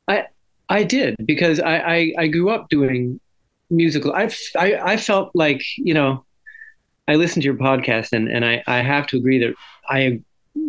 I 0.08 0.26
I 0.70 0.84
did 0.84 1.16
because 1.26 1.60
I 1.60 1.78
I, 1.78 2.14
I 2.18 2.28
grew 2.28 2.50
up 2.50 2.70
doing 2.70 3.20
musical. 3.70 4.14
I've, 4.14 4.38
I 4.58 4.76
I 4.76 4.98
felt 4.98 5.32
like 5.34 5.62
you 5.78 5.94
know, 5.94 6.26
I 7.08 7.16
listened 7.16 7.44
to 7.44 7.46
your 7.48 7.58
podcast 7.58 8.14
and 8.14 8.28
and 8.28 8.44
I 8.46 8.64
I 8.68 8.78
have 8.82 9.08
to 9.08 9.18
agree 9.18 9.40
that 9.40 9.54
I 9.90 10.22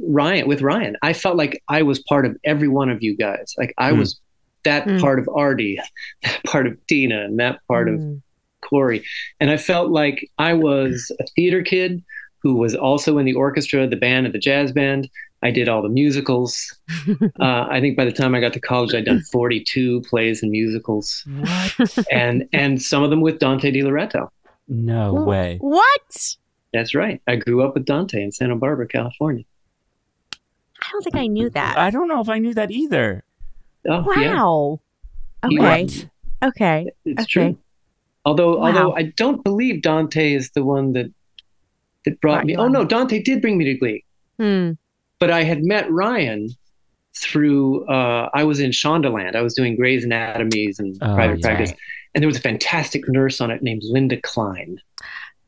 Ryan 0.07 0.49
with 0.49 0.63
Ryan, 0.63 0.97
I 1.03 1.13
felt 1.13 1.37
like 1.37 1.63
I 1.69 1.83
was 1.83 2.03
part 2.03 2.27
of 2.27 2.37
every 2.45 2.69
one 2.69 2.91
of 2.91 3.03
you 3.03 3.17
guys. 3.17 3.55
Like 3.59 3.75
I 3.79 3.93
Hmm. 3.93 3.99
was 3.99 4.21
that 4.65 4.85
Hmm. 4.89 4.99
part 4.99 5.19
of 5.19 5.29
Artie, 5.35 5.79
that 6.23 6.43
part 6.45 6.67
of 6.67 6.79
Tina, 6.87 7.25
and 7.25 7.39
that 7.39 7.61
part 7.69 7.89
of 7.89 8.01
Mm. 8.01 8.23
Corey. 8.69 9.05
And 9.41 9.51
I 9.51 9.57
felt 9.57 9.91
like 9.91 10.31
I 10.39 10.55
was 10.55 11.11
a 11.21 11.25
theater 11.37 11.63
kid 11.63 12.03
who 12.43 12.55
was 12.57 12.75
also 12.75 13.19
in 13.19 13.25
the 13.27 13.35
orchestra, 13.35 13.87
the 13.87 13.97
band, 13.97 14.27
and 14.27 14.35
the 14.35 14.39
jazz 14.39 14.73
band. 14.73 15.09
I 15.43 15.51
did 15.51 15.69
all 15.69 15.83
the 15.83 15.89
musicals. 15.91 16.75
uh, 17.41 17.67
I 17.71 17.79
think 17.81 17.97
by 17.97 18.05
the 18.07 18.13
time 18.13 18.35
I 18.35 18.41
got 18.41 18.55
to 18.55 18.61
college, 18.61 18.95
I'd 18.95 19.05
done 19.05 19.21
42 19.31 20.01
plays 20.03 20.43
and 20.43 20.51
musicals, 20.51 21.23
What? 21.39 21.99
and 22.11 22.49
and 22.53 22.81
some 22.81 23.03
of 23.03 23.11
them 23.11 23.21
with 23.21 23.39
Dante 23.41 23.71
Di 23.71 23.83
Loretto. 23.83 24.31
No 24.69 25.13
way. 25.13 25.59
What? 25.61 26.37
That's 26.73 26.95
right. 26.95 27.21
I 27.27 27.37
grew 27.37 27.63
up 27.63 27.75
with 27.75 27.85
Dante 27.85 28.23
in 28.23 28.33
Santa 28.33 28.57
Barbara, 28.57 28.89
California. 28.89 29.45
I 30.83 30.89
don't 30.93 31.03
think 31.03 31.17
I 31.17 31.27
knew 31.27 31.51
that. 31.51 31.77
I 31.79 31.91
don't 31.91 32.09
know 32.09 32.21
if 32.21 32.29
I 32.29 32.39
knew 32.39 32.55
that 32.55 32.71
either. 32.71 33.25
Oh, 33.89 34.03
wow. 34.07 34.81
He 35.49 35.59
Okay. 35.59 35.83
was- 35.85 36.07
Okay. 36.43 36.87
it's 37.05 37.23
Okay. 37.23 37.27
true. 37.31 37.59
Although, 38.25 38.59
Wow. 38.59 38.67
although 38.67 38.93
I 38.97 39.03
don't 39.17 39.43
believe 39.45 39.83
Dante 39.83 40.33
is 40.35 40.51
the 40.51 40.65
one 40.65 40.93
that 40.95 41.07
that 42.05 42.21
brought 42.21 42.35
Brought 42.37 42.47
me. 42.47 42.57
Oh 42.57 42.69
no, 42.69 42.85
Dante 42.85 43.23
did 43.23 43.41
bring 43.43 43.57
me 43.59 43.65
to 43.67 43.75
Glee. 43.75 44.05
Hmm. 44.39 44.73
but 45.21 45.31
I 45.31 45.43
had 45.45 45.63
met 45.63 45.91
Ryan 45.91 46.49
through 47.17 47.87
uh, 47.87 48.29
I 48.35 48.45
was 48.45 48.59
in 48.61 48.71
Shondaland. 48.71 49.37
I 49.37 49.43
was 49.43 49.55
doing 49.55 49.77
Grey's 49.77 50.05
Anatomies 50.05 50.79
and 50.79 50.97
Oh, 51.01 51.15
private 51.15 51.39
yeah. 51.41 51.47
practice, 51.47 51.73
and 52.15 52.23
there 52.23 52.27
was 52.27 52.37
a 52.37 52.41
fantastic 52.41 53.03
nurse 53.09 53.41
on 53.41 53.51
it 53.51 53.63
named 53.63 53.83
Linda 53.85 54.21
Klein. 54.21 54.81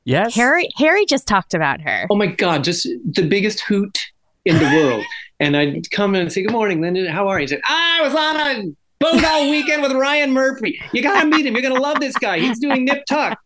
Yes. 0.04 0.34
Harry 0.36 0.68
Harry 0.76 1.04
just 1.04 1.26
talked 1.26 1.52
about 1.54 1.80
her. 1.80 2.06
Oh 2.10 2.16
my 2.16 2.26
God, 2.28 2.62
just 2.62 2.86
the 3.04 3.26
biggest 3.26 3.60
hoot 3.60 3.98
in 4.44 4.56
the 4.58 4.64
world. 4.82 5.04
and 5.40 5.56
I'd 5.56 5.90
come 5.90 6.14
in 6.14 6.20
and 6.22 6.32
say, 6.32 6.42
"Good 6.42 6.52
morning, 6.52 6.80
Linda. 6.80 7.10
How 7.10 7.26
are 7.28 7.40
you?" 7.40 7.48
She 7.48 7.54
said, 7.54 7.62
"I 7.68 8.00
was 8.02 8.14
on 8.14 8.36
a 8.36 8.76
boat 9.00 9.22
all 9.24 9.50
weekend 9.50 9.82
with 9.82 9.92
Ryan 9.92 10.32
Murphy. 10.32 10.80
You 10.92 11.02
gotta 11.02 11.26
meet 11.26 11.46
him. 11.46 11.54
You're 11.54 11.62
gonna 11.62 11.80
love 11.80 12.00
this 12.00 12.16
guy. 12.16 12.38
He's 12.38 12.58
doing 12.58 12.84
Nip 12.84 13.04
Tuck." 13.08 13.38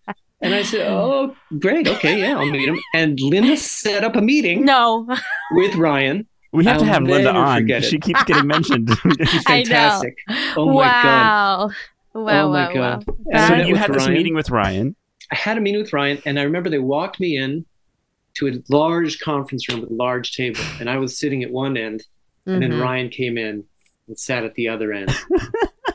And 0.43 0.55
I 0.55 0.63
said, 0.63 0.87
"Oh, 0.89 1.37
great. 1.59 1.87
Okay, 1.87 2.21
yeah, 2.21 2.39
I'll 2.39 2.47
meet 2.51 2.69
him." 2.69 2.79
And 2.95 3.21
Linda 3.21 3.57
set 3.57 4.05
up 4.05 4.17
a 4.17 4.21
meeting 4.23 4.65
No. 4.65 5.07
with 5.53 5.75
Ryan. 5.75 6.27
We 6.53 6.65
have 6.65 6.79
to 6.79 6.85
I'll 6.85 6.93
have 6.95 7.03
Linda 7.05 7.33
on. 7.33 7.69
She 7.83 7.99
keeps 7.99 8.25
getting 8.25 8.47
mentioned. 8.47 8.89
He's 9.21 9.45
I 9.47 9.63
know. 9.63 9.65
fantastic. 9.67 10.17
Oh 10.57 10.67
my 10.67 10.73
God. 10.85 11.05
wow. 11.05 11.69
Wow. 11.69 11.71
Oh 12.15 12.25
my 12.25 12.67
wow, 12.69 12.73
God. 12.75 13.05
wow. 13.07 13.49
So 13.49 13.55
you 13.55 13.77
had 13.77 13.93
this 13.93 13.99
Ryan. 14.05 14.15
meeting 14.15 14.35
with 14.35 14.51
Ryan. 14.51 14.97
I 15.31 15.37
had 15.37 15.59
a 15.59 15.61
meeting 15.61 15.81
with 15.81 15.93
Ryan, 15.93 16.21
and 16.27 16.41
I 16.41 16.43
remember 16.43 16.69
they 16.71 16.81
walked 16.81 17.21
me 17.21 17.37
in 17.37 17.65
to 18.35 18.49
a 18.49 18.53
large 18.69 19.21
conference 19.21 19.69
room 19.69 19.81
with 19.81 19.91
a 19.91 19.95
large 19.95 20.33
table, 20.33 20.61
and 20.81 20.89
I 20.91 20.97
was 20.97 21.19
sitting 21.19 21.45
at 21.45 21.51
one 21.53 21.77
end, 21.77 22.03
and 22.47 22.61
then 22.63 22.73
Mhm. 22.73 22.83
Ryan 22.83 23.09
came 23.11 23.39
in 23.39 23.63
and 24.11 24.19
sat 24.19 24.45
at 24.45 24.55
the 24.55 24.69
other 24.69 24.93
end, 24.93 25.11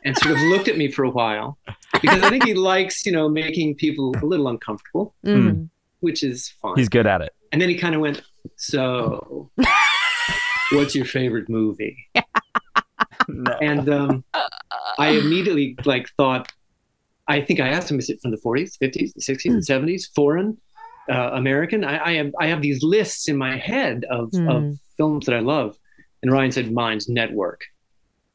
and 0.04 0.18
sort 0.18 0.34
of 0.36 0.42
looked 0.44 0.68
at 0.68 0.78
me 0.78 0.90
for 0.90 1.04
a 1.04 1.10
while 1.12 1.58
because 2.02 2.24
I 2.24 2.30
think 2.30 2.44
he 2.46 2.54
likes, 2.56 3.06
you 3.06 3.12
know, 3.12 3.28
making 3.30 3.76
people 3.76 4.16
a 4.22 4.26
little 4.26 4.48
uncomfortable, 4.48 5.14
Mhm. 5.26 5.70
which 6.00 6.24
is 6.24 6.50
fine. 6.62 6.76
He's 6.78 6.90
good 6.90 7.06
at 7.08 7.22
it. 7.22 7.32
and 7.52 7.62
then 7.62 7.70
he 7.70 7.76
kind 7.76 7.94
of 7.96 8.02
went, 8.02 8.22
"So, 8.58 9.52
what's 10.72 10.96
your 10.96 11.06
favorite 11.06 11.50
movie?" 11.50 11.98
No. 13.28 13.52
And 13.60 13.90
um, 13.90 14.24
I 15.00 15.10
immediately 15.12 15.76
like 15.84 16.08
thought, 16.16 16.52
I 17.28 17.42
think 17.42 17.60
I 17.60 17.70
asked 17.70 17.90
him, 17.90 17.98
is 17.98 18.08
it 18.10 18.20
from 18.22 18.30
the 18.32 18.38
40s, 18.38 18.78
50s, 18.78 19.14
60s, 19.18 19.46
and 19.52 19.64
70s, 19.66 20.04
foreign, 20.14 20.58
uh, 21.12 21.32
American? 21.34 21.84
I, 21.84 22.06
I 22.06 22.14
have 22.18 22.32
I 22.40 22.48
have 22.48 22.62
these 22.62 22.84
lists 22.84 23.28
in 23.28 23.36
my 23.38 23.58
head 23.58 24.06
of, 24.12 24.30
Hmm. 24.32 24.48
of 24.48 24.80
films 24.98 25.26
that 25.26 25.34
I 25.34 25.40
love. 25.40 25.76
And 26.22 26.32
Ryan 26.32 26.52
said, 26.52 26.72
mine's 26.72 27.10
Network. 27.10 27.62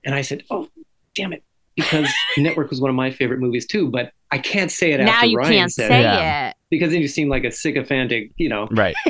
And 0.05 0.15
I 0.15 0.23
said, 0.23 0.43
oh, 0.51 0.69
damn 1.15 1.33
it. 1.33 1.43
Because 1.77 2.09
Network 2.39 2.71
was 2.71 2.81
one 2.81 2.91
of 2.91 2.97
my 2.97 3.11
favorite 3.11 3.41
movies 3.41 3.67
too, 3.67 3.89
but 3.91 4.13
I 4.31 4.39
can't 4.39 4.71
say 4.71 4.93
it 4.93 4.99
Now 5.01 5.11
after 5.13 5.27
you 5.27 5.37
Ryan 5.37 5.53
can't 5.53 5.73
said 5.73 5.89
say 5.89 5.99
it 6.01 6.03
Yeah. 6.03 6.51
it. 6.51 6.57
because 6.71 6.91
then 6.93 7.01
you 7.01 7.09
seem 7.09 7.29
like 7.29 7.45
a 7.45 7.51
sycophantic, 7.51 8.33
you 8.37 8.49
know. 8.49 8.69
Right. 8.71 8.95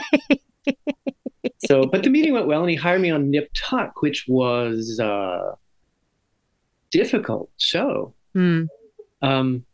So, 1.66 1.84
but 1.86 2.02
the 2.02 2.10
meeting 2.10 2.32
went 2.32 2.46
well, 2.48 2.62
and 2.62 2.70
he 2.70 2.74
hired 2.74 3.00
me 3.00 3.10
on 3.10 3.30
Nip 3.30 3.48
Tuck, 3.54 4.02
which 4.02 4.24
was 4.26 4.98
a 5.00 5.52
difficult 6.90 7.50
show. 7.58 8.14
Hmm. 8.34 8.64
Um, 9.22 9.64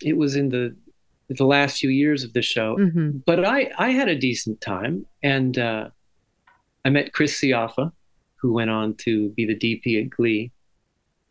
it 0.00 0.16
was 0.16 0.36
in 0.36 0.48
the 0.48 0.76
the 1.28 1.44
last 1.46 1.78
few 1.78 1.90
years 1.90 2.24
of 2.24 2.32
the 2.32 2.42
show, 2.42 2.76
Mhm. 2.76 3.22
but 3.24 3.44
I 3.44 3.70
I 3.78 3.90
had 3.90 4.08
a 4.08 4.16
decent 4.16 4.60
time, 4.60 5.06
and 5.22 5.56
uh, 5.58 5.90
I 6.84 6.90
met 6.90 7.12
Chris 7.12 7.40
Baffa, 7.40 7.92
who 8.36 8.52
went 8.52 8.70
on 8.70 8.94
to 9.04 9.28
be 9.30 9.44
the 9.46 9.54
DP 9.54 10.02
at 10.02 10.10
Glee. 10.10 10.50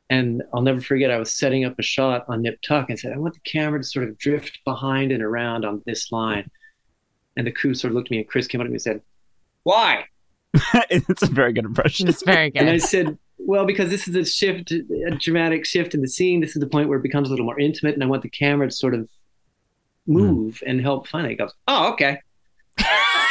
And 0.10 0.44
I'll 0.54 0.62
never 0.62 0.82
forget, 0.82 1.12
I 1.12 1.18
was 1.18 1.34
setting 1.34 1.66
up 1.66 1.80
a 1.80 1.84
shot 1.84 2.26
on 2.28 2.42
Nip 2.42 2.60
Tuck 2.62 2.90
and 2.90 3.00
said, 3.00 3.14
I 3.14 3.18
want 3.18 3.34
the 3.34 3.40
camera 3.40 3.80
to 3.80 3.86
sort 3.86 4.08
of 4.08 4.18
drift 4.18 4.60
behind 4.66 5.12
and 5.12 5.24
around 5.24 5.66
on 5.66 5.82
this 5.86 6.12
line. 6.12 6.50
And 7.36 7.48
the 7.48 7.52
crew 7.52 7.74
sort 7.74 7.92
of 7.92 7.96
looked 7.96 8.10
at 8.10 8.12
me, 8.12 8.18
and 8.20 8.28
Chris 8.28 8.48
came 8.48 8.62
up 8.62 8.66
to 8.66 8.70
me 8.70 8.76
and 8.76 8.82
said, 8.82 9.02
Why? 9.64 10.06
it's 10.90 11.24
a 11.24 11.28
very 11.28 11.52
good 11.52 11.66
impression. 11.66 12.08
It's 12.08 12.24
very 12.24 12.52
good. 12.52 12.62
And 12.62 12.70
I 12.70 12.78
said, 12.78 13.18
well, 13.46 13.66
because 13.66 13.90
this 13.90 14.08
is 14.08 14.16
a 14.16 14.26
shift, 14.26 14.72
a 14.72 15.18
dramatic 15.20 15.66
shift 15.66 15.94
in 15.94 16.02
the 16.02 16.08
scene. 16.08 16.40
This 16.40 16.56
is 16.56 16.60
the 16.60 16.68
point 16.68 16.90
where 16.90 16.98
it 16.98 17.04
becomes 17.04 17.28
a 17.28 17.32
little 17.32 17.46
more 17.46 17.60
intimate, 17.60 17.94
and 17.94 18.04
I 18.04 18.08
want 18.08 18.22
the 18.22 18.30
camera 18.30 18.70
to 18.70 18.76
sort 18.76 18.94
of 18.94 19.10
move 20.08 20.60
hmm. 20.60 20.70
and 20.70 20.82
help 20.82 21.08
find 21.08 21.26
it. 21.26 21.32
He 21.32 21.36
goes, 21.36 21.54
oh, 21.68 21.92
okay. 21.94 22.20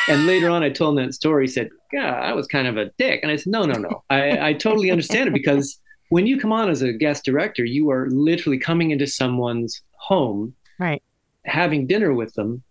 and 0.09 0.27
later 0.27 0.51
on, 0.51 0.63
I 0.63 0.71
told 0.71 0.99
him 0.99 1.07
that 1.07 1.15
story. 1.15 1.45
He 1.45 1.53
said, 1.53 1.71
yeah, 1.93 2.13
I 2.13 2.33
was 2.33 2.47
kind 2.47 2.67
of 2.67 2.77
a 2.77 2.91
dick. 2.99 3.21
And 3.23 3.31
I 3.31 3.37
said, 3.37 3.53
no, 3.53 3.65
no, 3.65 3.79
no. 3.79 4.05
I, 4.11 4.49
I 4.49 4.53
totally 4.53 4.91
understand 4.91 5.29
it 5.29 5.33
because 5.33 5.79
when 6.13 6.27
you 6.27 6.39
come 6.39 6.53
on 6.53 6.69
as 6.69 6.83
a 6.83 6.93
guest 6.93 7.25
director, 7.25 7.65
you 7.65 7.91
are 7.91 8.07
literally 8.11 8.59
coming 8.59 8.91
into 8.91 9.07
someone's 9.07 9.81
home, 9.93 10.55
Right. 10.79 11.03
having 11.47 11.87
dinner 11.87 12.13
with 12.13 12.35
them, 12.35 12.63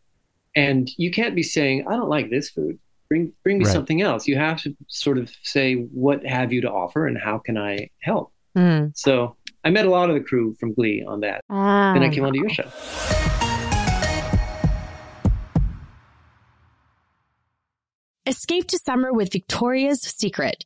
and 0.55 0.87
you 0.97 1.09
can't 1.09 1.33
be 1.33 1.41
saying, 1.41 1.87
I 1.87 1.95
don't 1.95 2.07
like 2.07 2.29
this 2.29 2.51
food. 2.51 2.77
Bring, 3.09 3.33
bring 3.43 3.57
me 3.57 3.65
Right. 3.65 3.73
something 3.73 3.99
else. 3.99 4.27
You 4.27 4.35
have 4.37 4.61
to 4.61 4.75
sort 4.87 5.17
of 5.17 5.31
say, 5.41 5.73
what 5.73 6.23
have 6.23 6.53
you 6.53 6.61
to 6.61 6.71
offer 6.71 7.07
and 7.07 7.17
how 7.17 7.39
can 7.39 7.57
I 7.57 7.89
help? 8.03 8.31
Hmm. 8.55 8.89
So 8.93 9.35
I 9.63 9.71
met 9.71 9.87
a 9.87 9.89
lot 9.89 10.09
of 10.11 10.15
the 10.15 10.21
crew 10.21 10.55
from 10.59 10.75
Glee 10.75 11.03
on 11.03 11.21
that. 11.21 11.41
Ah. 11.49 11.93
Then 11.95 12.03
I 12.03 12.09
came 12.13 12.23
onto 12.23 12.39
your 12.39 12.49
show. 12.49 12.69
Escape 18.27 18.67
to 18.67 18.77
summer 18.77 19.11
with 19.11 19.31
Victoria's 19.31 20.01
Secret. 20.01 20.65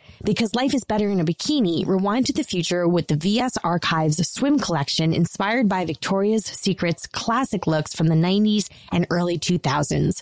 Because 0.23 0.53
life 0.53 0.75
is 0.75 0.83
better 0.83 1.09
in 1.09 1.19
a 1.19 1.25
bikini, 1.25 1.87
rewind 1.87 2.27
to 2.27 2.33
the 2.33 2.43
future 2.43 2.87
with 2.87 3.07
the 3.07 3.15
VS 3.15 3.57
Archives 3.63 4.27
swim 4.29 4.59
collection 4.59 5.13
inspired 5.13 5.67
by 5.67 5.83
Victoria's 5.83 6.45
Secret's 6.45 7.07
classic 7.07 7.65
looks 7.65 7.95
from 7.95 8.05
the 8.05 8.15
90s 8.15 8.69
and 8.91 9.07
early 9.09 9.39
2000s. 9.39 10.21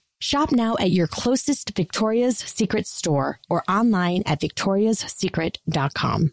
Shop 0.23 0.51
now 0.51 0.75
at 0.79 0.91
your 0.91 1.07
closest 1.07 1.75
Victoria's 1.75 2.37
Secret 2.37 2.85
store 2.85 3.39
or 3.49 3.63
online 3.67 4.21
at 4.27 4.39
victoriassecret.com. 4.39 6.31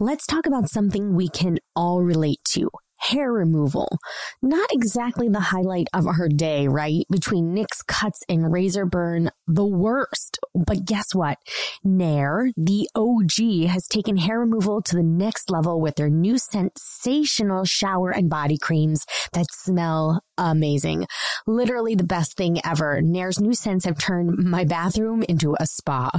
Let's 0.00 0.26
talk 0.26 0.46
about 0.46 0.70
something 0.70 1.14
we 1.14 1.28
can 1.28 1.58
all 1.76 2.02
relate 2.02 2.40
to. 2.52 2.70
Hair 2.96 3.30
removal. 3.30 3.98
Not 4.40 4.70
exactly 4.72 5.28
the 5.28 5.40
highlight 5.40 5.88
of 5.92 6.06
her 6.06 6.30
day, 6.30 6.68
right? 6.68 7.04
Between 7.10 7.52
Nick's 7.52 7.82
cuts 7.82 8.22
and 8.30 8.50
razor 8.50 8.86
burn, 8.86 9.30
the 9.46 9.66
worst. 9.66 10.38
But 10.54 10.86
guess 10.86 11.14
what? 11.14 11.36
Nair, 11.84 12.50
the 12.56 12.88
OG, 12.94 13.68
has 13.68 13.86
taken 13.88 14.16
hair 14.16 14.40
removal 14.40 14.80
to 14.80 14.96
the 14.96 15.02
next 15.02 15.50
level 15.50 15.82
with 15.82 15.96
their 15.96 16.08
new 16.08 16.38
sensational 16.38 17.66
shower 17.66 18.10
and 18.10 18.30
body 18.30 18.56
creams 18.56 19.04
that 19.34 19.52
smell 19.52 20.22
amazing. 20.38 21.06
Literally 21.46 21.94
the 21.94 22.04
best 22.04 22.36
thing 22.36 22.60
ever. 22.64 23.02
Nair's 23.02 23.40
new 23.40 23.54
scents 23.54 23.84
have 23.84 23.98
turned 23.98 24.38
my 24.38 24.64
bathroom 24.64 25.22
into 25.28 25.56
a 25.58 25.66
spa. 25.66 26.10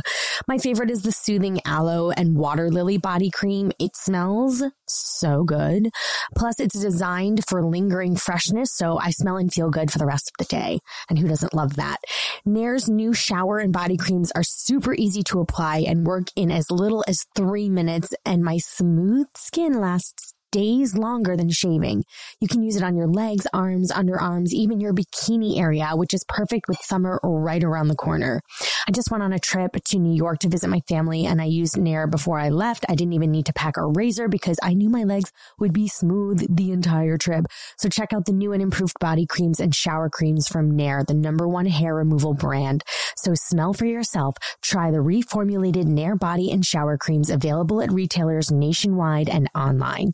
My 0.47 0.57
favorite 0.57 0.91
is 0.91 1.01
the 1.01 1.11
soothing 1.11 1.61
aloe 1.65 2.11
and 2.11 2.35
water 2.35 2.69
lily 2.69 2.97
body 2.97 3.29
cream. 3.29 3.71
It 3.79 3.95
smells 3.95 4.63
so 4.87 5.43
good. 5.43 5.89
Plus, 6.35 6.59
it's 6.59 6.79
designed 6.79 7.43
for 7.47 7.63
lingering 7.63 8.15
freshness, 8.15 8.71
so 8.73 8.99
I 8.99 9.11
smell 9.11 9.37
and 9.37 9.51
feel 9.51 9.69
good 9.69 9.91
for 9.91 9.97
the 9.97 10.05
rest 10.05 10.31
of 10.31 10.45
the 10.45 10.55
day. 10.55 10.79
And 11.09 11.17
who 11.17 11.27
doesn't 11.27 11.53
love 11.53 11.75
that? 11.77 11.97
Nair's 12.45 12.89
new 12.89 13.13
shower 13.13 13.59
and 13.59 13.73
body 13.73 13.97
creams 13.97 14.31
are 14.35 14.43
super 14.43 14.93
easy 14.93 15.23
to 15.23 15.39
apply 15.39 15.79
and 15.87 16.05
work 16.05 16.27
in 16.35 16.51
as 16.51 16.69
little 16.71 17.03
as 17.07 17.25
three 17.35 17.69
minutes, 17.69 18.13
and 18.25 18.43
my 18.43 18.57
smooth 18.57 19.27
skin 19.35 19.79
lasts 19.79 20.33
days 20.51 20.95
longer 20.95 21.35
than 21.35 21.49
shaving. 21.49 22.03
You 22.39 22.47
can 22.47 22.63
use 22.63 22.75
it 22.75 22.83
on 22.83 22.95
your 22.95 23.07
legs, 23.07 23.47
arms, 23.53 23.91
underarms, 23.91 24.49
even 24.51 24.79
your 24.79 24.93
bikini 24.93 25.59
area, 25.59 25.91
which 25.93 26.13
is 26.13 26.23
perfect 26.27 26.67
with 26.67 26.79
summer 26.81 27.19
right 27.23 27.63
around 27.63 27.87
the 27.87 27.95
corner. 27.95 28.41
I 28.87 28.91
just 28.91 29.11
went 29.11 29.23
on 29.23 29.33
a 29.33 29.39
trip 29.39 29.75
to 29.85 29.99
New 29.99 30.15
York 30.15 30.39
to 30.39 30.49
visit 30.49 30.69
my 30.69 30.81
family 30.87 31.25
and 31.25 31.41
I 31.41 31.45
used 31.45 31.77
Nair 31.77 32.07
before 32.07 32.39
I 32.39 32.49
left. 32.49 32.85
I 32.89 32.95
didn't 32.95 33.13
even 33.13 33.31
need 33.31 33.45
to 33.47 33.53
pack 33.53 33.77
a 33.77 33.85
razor 33.85 34.27
because 34.27 34.57
I 34.63 34.73
knew 34.73 34.89
my 34.89 35.03
legs 35.03 35.31
would 35.59 35.73
be 35.73 35.87
smooth 35.87 36.45
the 36.49 36.71
entire 36.71 37.17
trip. 37.17 37.45
So 37.77 37.89
check 37.89 38.13
out 38.13 38.25
the 38.25 38.31
new 38.31 38.53
and 38.53 38.61
improved 38.61 38.99
body 38.99 39.25
creams 39.25 39.59
and 39.59 39.73
shower 39.73 40.09
creams 40.09 40.47
from 40.47 40.75
Nair, 40.75 41.03
the 41.07 41.13
number 41.13 41.47
one 41.47 41.65
hair 41.65 41.95
removal 41.95 42.33
brand. 42.33 42.83
So 43.15 43.33
smell 43.35 43.73
for 43.73 43.85
yourself. 43.85 44.35
Try 44.61 44.91
the 44.91 44.97
reformulated 44.97 45.85
Nair 45.85 46.15
body 46.15 46.51
and 46.51 46.65
shower 46.65 46.97
creams 46.97 47.29
available 47.29 47.81
at 47.81 47.91
retailers 47.91 48.51
nationwide 48.51 49.29
and 49.29 49.49
online. 49.55 50.13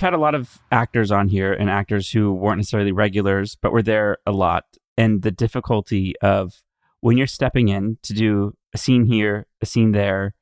We've 0.00 0.06
had 0.06 0.14
a 0.14 0.18
lot 0.18 0.34
of 0.34 0.62
actors 0.72 1.12
on 1.12 1.28
here 1.28 1.52
and 1.52 1.68
actors 1.68 2.10
who 2.10 2.32
weren't 2.32 2.56
necessarily 2.56 2.90
regulars, 2.90 3.54
but 3.54 3.70
were 3.70 3.82
there 3.82 4.16
a 4.24 4.32
lot. 4.32 4.64
And 4.96 5.20
the 5.20 5.30
difficulty 5.30 6.14
of 6.22 6.62
when 7.02 7.18
you're 7.18 7.26
stepping 7.26 7.68
in 7.68 7.98
to 8.04 8.14
do 8.14 8.54
a 8.72 8.78
scene 8.78 9.04
here, 9.04 9.46
a 9.60 9.66
scene 9.66 9.92
there, 9.92 10.34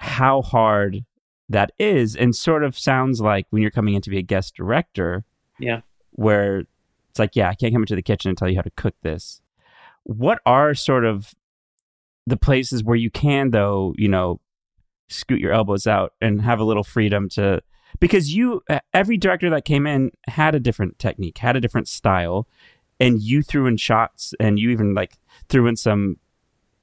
how 0.00 0.42
hard 0.42 1.04
that 1.48 1.70
is. 1.78 2.16
And 2.16 2.34
sort 2.34 2.64
of 2.64 2.76
sounds 2.76 3.20
like 3.20 3.46
when 3.50 3.62
you're 3.62 3.70
coming 3.70 3.94
in 3.94 4.02
to 4.02 4.10
be 4.10 4.18
a 4.18 4.22
guest 4.22 4.56
director. 4.56 5.24
Yeah. 5.60 5.82
Where 6.10 6.64
it's 7.10 7.18
like, 7.20 7.36
yeah, 7.36 7.50
I 7.50 7.54
can't 7.54 7.72
come 7.72 7.82
into 7.82 7.94
the 7.94 8.02
kitchen 8.02 8.30
and 8.30 8.38
tell 8.38 8.48
you 8.48 8.56
how 8.56 8.62
to 8.62 8.70
cook 8.70 8.94
this. 9.02 9.40
What 10.02 10.40
are 10.44 10.74
sort 10.74 11.04
of 11.04 11.34
the 12.26 12.36
places 12.36 12.82
where 12.82 12.96
you 12.96 13.10
can, 13.10 13.50
though, 13.52 13.94
you 13.96 14.08
know, 14.08 14.40
scoot 15.08 15.38
your 15.40 15.52
elbows 15.52 15.86
out 15.86 16.14
and 16.20 16.42
have 16.42 16.58
a 16.58 16.64
little 16.64 16.82
freedom 16.82 17.28
to 17.28 17.62
because 18.00 18.34
you 18.34 18.62
every 18.92 19.16
director 19.16 19.50
that 19.50 19.64
came 19.64 19.86
in 19.86 20.10
had 20.28 20.54
a 20.54 20.60
different 20.60 20.98
technique, 20.98 21.38
had 21.38 21.56
a 21.56 21.60
different 21.60 21.88
style, 21.88 22.46
and 23.00 23.20
you 23.22 23.42
threw 23.42 23.66
in 23.66 23.76
shots 23.76 24.34
and 24.40 24.58
you 24.58 24.70
even 24.70 24.94
like 24.94 25.16
threw 25.48 25.66
in 25.66 25.76
some 25.76 26.16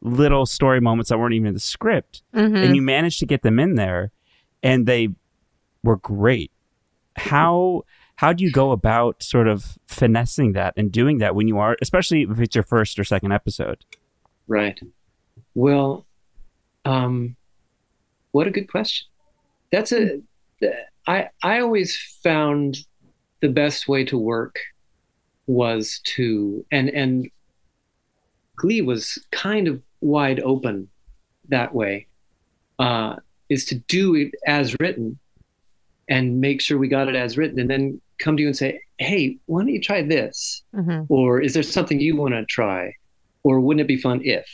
little 0.01 0.45
story 0.45 0.79
moments 0.79 1.09
that 1.09 1.17
weren't 1.19 1.33
even 1.33 1.47
in 1.47 1.53
the 1.53 1.59
script, 1.59 2.23
Mm-hmm. 2.33 2.55
and 2.55 2.75
you 2.75 2.81
managed 2.81 3.19
to 3.19 3.25
get 3.25 3.41
them 3.41 3.59
in 3.59 3.75
there, 3.75 4.11
and 4.63 4.85
they 4.85 5.09
were 5.83 5.97
great. 5.97 6.51
How 7.15 7.83
how 8.15 8.33
do 8.33 8.43
you 8.43 8.51
go 8.51 8.71
about 8.71 9.23
sort 9.23 9.47
of 9.47 9.77
finessing 9.87 10.51
that 10.53 10.73
and 10.75 10.91
doing 10.91 11.19
that 11.19 11.35
when 11.35 11.47
you 11.47 11.57
are, 11.57 11.77
especially 11.81 12.23
if 12.23 12.39
it's 12.39 12.55
your 12.55 12.63
first 12.63 12.99
or 12.99 13.03
second 13.03 13.31
episode? 13.31 13.85
Right. 14.47 14.79
Well, 15.53 16.05
um, 16.85 17.35
what 18.31 18.47
a 18.47 18.51
good 18.51 18.69
question. 18.69 19.07
That's 19.71 19.91
a. 19.91 20.21
I 21.07 21.29
I 21.43 21.59
always 21.59 21.97
found 22.23 22.77
the 23.41 23.49
best 23.49 23.87
way 23.87 24.03
to 24.05 24.17
work 24.17 24.59
was 25.47 26.01
to 26.15 26.65
and 26.71 26.89
and 26.89 27.29
Glee 28.55 28.81
was 28.81 29.17
kind 29.31 29.67
of 29.67 29.81
wide 30.01 30.39
open 30.41 30.89
that 31.47 31.73
way. 31.73 32.07
Uh, 32.77 33.15
is 33.49 33.65
to 33.65 33.75
do 33.75 34.15
it 34.15 34.33
as 34.45 34.75
written 34.79 35.17
and 36.07 36.39
make 36.39 36.61
sure 36.61 36.77
we 36.77 36.87
got 36.87 37.07
it 37.07 37.15
as 37.15 37.37
written, 37.37 37.59
and 37.59 37.69
then 37.69 37.99
come 38.19 38.35
to 38.37 38.41
you 38.41 38.47
and 38.47 38.55
say, 38.57 38.79
"Hey, 38.97 39.37
why 39.47 39.61
don't 39.61 39.69
you 39.69 39.81
try 39.81 40.01
this?" 40.01 40.63
Mhm. 40.75 41.05
Or 41.09 41.41
is 41.41 41.53
there 41.53 41.63
something 41.63 41.99
you 41.99 42.15
want 42.15 42.33
to 42.33 42.45
try? 42.45 42.93
Or 43.43 43.59
wouldn't 43.59 43.81
it 43.81 43.87
be 43.87 43.97
fun 43.97 44.21
if? 44.23 44.45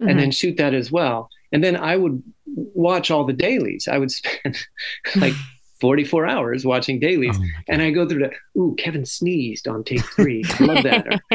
Mhm. 0.00 0.10
And 0.10 0.18
then 0.18 0.30
shoot 0.30 0.56
that 0.58 0.74
as 0.74 0.92
well. 0.92 1.28
And 1.52 1.62
then 1.62 1.76
I 1.76 1.96
would 1.96 2.22
watch 2.46 3.10
all 3.10 3.24
the 3.24 3.32
dailies. 3.32 3.88
I 3.90 3.98
would 3.98 4.10
spend 4.10 4.56
like 5.16 5.34
44 5.80 6.26
hours 6.26 6.64
watching 6.64 6.98
dailies. 6.98 7.36
Oh 7.38 7.44
and 7.68 7.82
I 7.82 7.90
go 7.90 8.08
through 8.08 8.28
the, 8.28 8.60
ooh, 8.60 8.74
Kevin 8.78 9.04
sneezed 9.04 9.68
on 9.68 9.84
take 9.84 10.04
three. 10.04 10.44
I 10.58 10.64
love 10.64 10.84
that. 10.84 11.20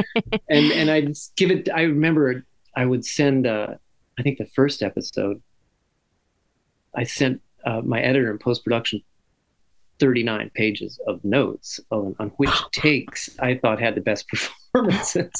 And 0.49 0.71
and 0.71 0.91
I'd 0.91 1.15
give 1.37 1.51
it, 1.51 1.69
I 1.73 1.83
remember 1.83 2.45
I 2.75 2.85
would 2.85 3.05
send, 3.05 3.47
uh, 3.47 3.75
I 4.19 4.21
think 4.21 4.37
the 4.37 4.45
first 4.45 4.81
episode, 4.81 5.41
I 6.95 7.03
sent 7.03 7.41
uh, 7.65 7.81
my 7.81 8.01
editor 8.01 8.31
in 8.31 8.37
post 8.37 8.63
production 8.63 9.01
39 9.99 10.51
pages 10.55 10.99
of 11.07 11.23
notes 11.23 11.79
on, 11.91 12.15
on 12.19 12.29
which 12.37 12.51
takes 12.73 13.29
I 13.39 13.55
thought 13.55 13.79
had 13.79 13.95
the 13.95 14.01
best 14.01 14.27
performances. 14.73 15.31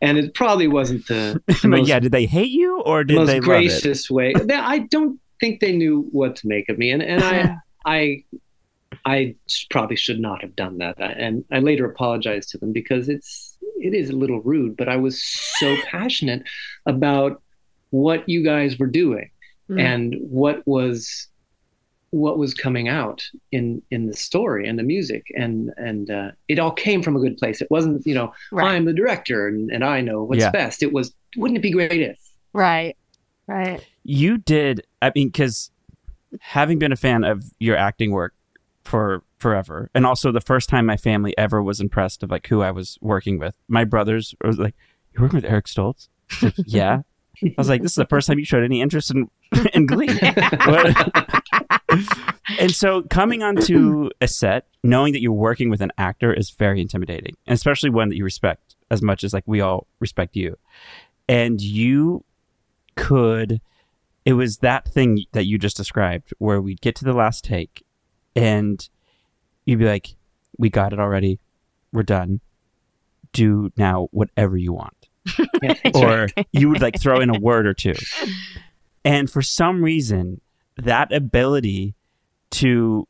And 0.00 0.18
it 0.18 0.34
probably 0.34 0.68
wasn't 0.68 1.06
the, 1.06 1.40
the 1.62 1.68
most 1.68 1.88
yeah, 1.88 2.00
did 2.00 2.12
they 2.12 2.26
hate 2.26 2.50
you 2.50 2.80
or 2.80 3.04
did 3.04 3.16
most 3.16 3.26
they 3.26 3.34
love 3.40 3.44
it? 3.44 3.46
gracious 3.46 4.10
way. 4.10 4.32
I 4.52 4.80
don't 4.90 5.20
think 5.40 5.60
they 5.60 5.72
knew 5.72 6.08
what 6.12 6.36
to 6.36 6.48
make 6.48 6.68
of 6.68 6.78
me, 6.78 6.90
and 6.90 7.02
and 7.02 7.22
I 7.22 7.56
I 7.84 8.24
I 9.04 9.34
probably 9.70 9.96
should 9.96 10.20
not 10.20 10.42
have 10.42 10.56
done 10.56 10.78
that. 10.78 11.00
And 11.00 11.44
I 11.50 11.60
later 11.60 11.84
apologized 11.84 12.50
to 12.50 12.58
them 12.58 12.72
because 12.72 13.08
it's 13.08 13.56
it 13.80 13.94
is 13.94 14.10
a 14.10 14.16
little 14.16 14.40
rude, 14.40 14.76
but 14.76 14.88
I 14.88 14.96
was 14.96 15.22
so 15.22 15.76
passionate 15.86 16.42
about 16.86 17.42
what 17.90 18.28
you 18.28 18.44
guys 18.44 18.78
were 18.78 18.86
doing 18.86 19.30
Mm. 19.70 19.80
and 19.80 20.16
what 20.22 20.66
was 20.66 21.28
what 22.10 22.38
was 22.38 22.54
coming 22.54 22.88
out 22.88 23.22
in 23.52 23.80
in 23.90 24.06
the 24.06 24.12
story 24.16 24.68
and 24.68 24.78
the 24.78 24.82
music 24.82 25.26
and 25.36 25.70
and 25.76 26.10
uh, 26.10 26.30
it 26.48 26.58
all 26.58 26.72
came 26.72 27.02
from 27.02 27.14
a 27.16 27.20
good 27.20 27.36
place 27.36 27.60
it 27.60 27.70
wasn't 27.70 28.04
you 28.06 28.14
know 28.14 28.32
Right. 28.50 28.72
i'm 28.74 28.84
the 28.84 28.92
director 28.92 29.46
and, 29.46 29.70
and 29.70 29.84
i 29.84 30.00
know 30.00 30.24
what's 30.24 30.40
Yeah. 30.40 30.50
best 30.50 30.82
it 30.82 30.92
was 30.92 31.14
wouldn't 31.36 31.58
it 31.58 31.62
be 31.62 31.70
great 31.70 32.00
if 32.00 32.18
Right. 32.52 32.96
Right. 33.46 33.84
You 34.04 34.38
did, 34.38 34.84
I 35.02 35.12
mean, 35.14 35.28
because 35.28 35.70
having 36.40 36.78
been 36.80 36.90
a 36.92 36.96
fan 36.96 37.22
of 37.24 37.44
your 37.60 37.76
acting 37.76 38.10
work 38.12 38.34
for 38.84 39.22
forever, 39.38 39.88
and 39.94 40.04
also 40.06 40.32
the 40.32 40.40
first 40.40 40.68
time 40.68 40.86
my 40.86 40.96
family 40.96 41.36
ever 41.38 41.62
was 41.62 41.80
impressed 41.80 42.22
of 42.24 42.30
like 42.30 42.46
who 42.48 42.60
I 42.62 42.70
was 42.72 42.98
working 43.00 43.38
with, 43.38 43.54
my 43.68 43.84
brothers 43.84 44.34
was 44.44 44.58
like, 44.58 44.74
"You're 45.12 45.22
working 45.22 45.36
with 45.38 45.44
Eric 45.50 45.66
Stoltz?" 45.66 46.08
Like, 46.42 46.54
yeah. 46.66 47.02
I 47.42 47.54
was 47.56 47.68
like, 47.68 47.82
"This 47.82 47.92
is 47.92 47.96
the 47.96 48.06
first 48.06 48.26
time 48.26 48.38
you 48.38 48.44
showed 48.44 48.64
any 48.64 48.80
interest 48.80 49.10
in 49.10 49.30
in 49.74 49.86
Glee." 49.86 50.08
And 52.58 52.72
so 52.72 53.02
coming 53.02 53.42
onto 53.42 54.10
a 54.20 54.26
set, 54.26 54.66
knowing 54.82 55.12
that 55.12 55.22
you're 55.22 55.32
working 55.32 55.70
with 55.70 55.80
an 55.80 55.92
actor 55.96 56.32
is 56.32 56.50
very 56.50 56.80
intimidating, 56.80 57.36
and 57.46 57.54
especially 57.54 57.90
one 57.90 58.08
that 58.08 58.16
you 58.16 58.24
respect 58.24 58.74
as 58.90 59.02
much 59.02 59.22
as 59.22 59.32
like 59.32 59.44
we 59.46 59.60
all 59.60 59.86
respect 60.00 60.34
you. 60.36 60.56
And 61.28 61.60
you 61.60 62.24
could 62.96 63.60
it 64.24 64.34
was 64.34 64.58
that 64.58 64.86
thing 64.86 65.24
that 65.32 65.46
you 65.46 65.58
just 65.58 65.76
described 65.76 66.32
where 66.38 66.60
we'd 66.60 66.80
get 66.80 66.94
to 66.96 67.04
the 67.04 67.12
last 67.12 67.44
take 67.44 67.84
and 68.36 68.88
you'd 69.64 69.78
be 69.78 69.86
like, 69.86 70.14
We 70.58 70.70
got 70.70 70.92
it 70.92 71.00
already. 71.00 71.40
We're 71.92 72.02
done. 72.02 72.40
Do 73.32 73.72
now 73.76 74.08
whatever 74.10 74.56
you 74.56 74.72
want. 74.72 74.99
Yeah, 75.62 75.74
that's 75.84 76.00
right. 76.00 76.30
Or 76.38 76.44
you 76.52 76.68
would 76.68 76.80
like 76.80 77.00
throw 77.00 77.20
in 77.20 77.30
a 77.34 77.38
word 77.38 77.66
or 77.66 77.74
two. 77.74 77.94
And 79.04 79.30
for 79.30 79.42
some 79.42 79.82
reason, 79.82 80.40
that 80.76 81.12
ability 81.12 81.94
to, 82.52 83.06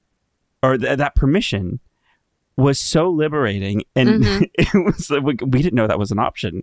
or 0.63 0.77
th- 0.79 0.99
that 0.99 1.15
permission 1.15 1.81
was 2.57 2.79
so 2.81 3.09
liberating. 3.11 3.83
And 3.97 4.23
Mhm. 4.25 4.51
it 4.55 4.85
was 4.85 5.11
like, 5.11 5.23
we 5.25 5.35
we 5.47 5.63
didn't 5.63 5.75
know 5.75 5.87
that 5.87 5.99
was 5.99 6.11
an 6.11 6.19
option. 6.19 6.63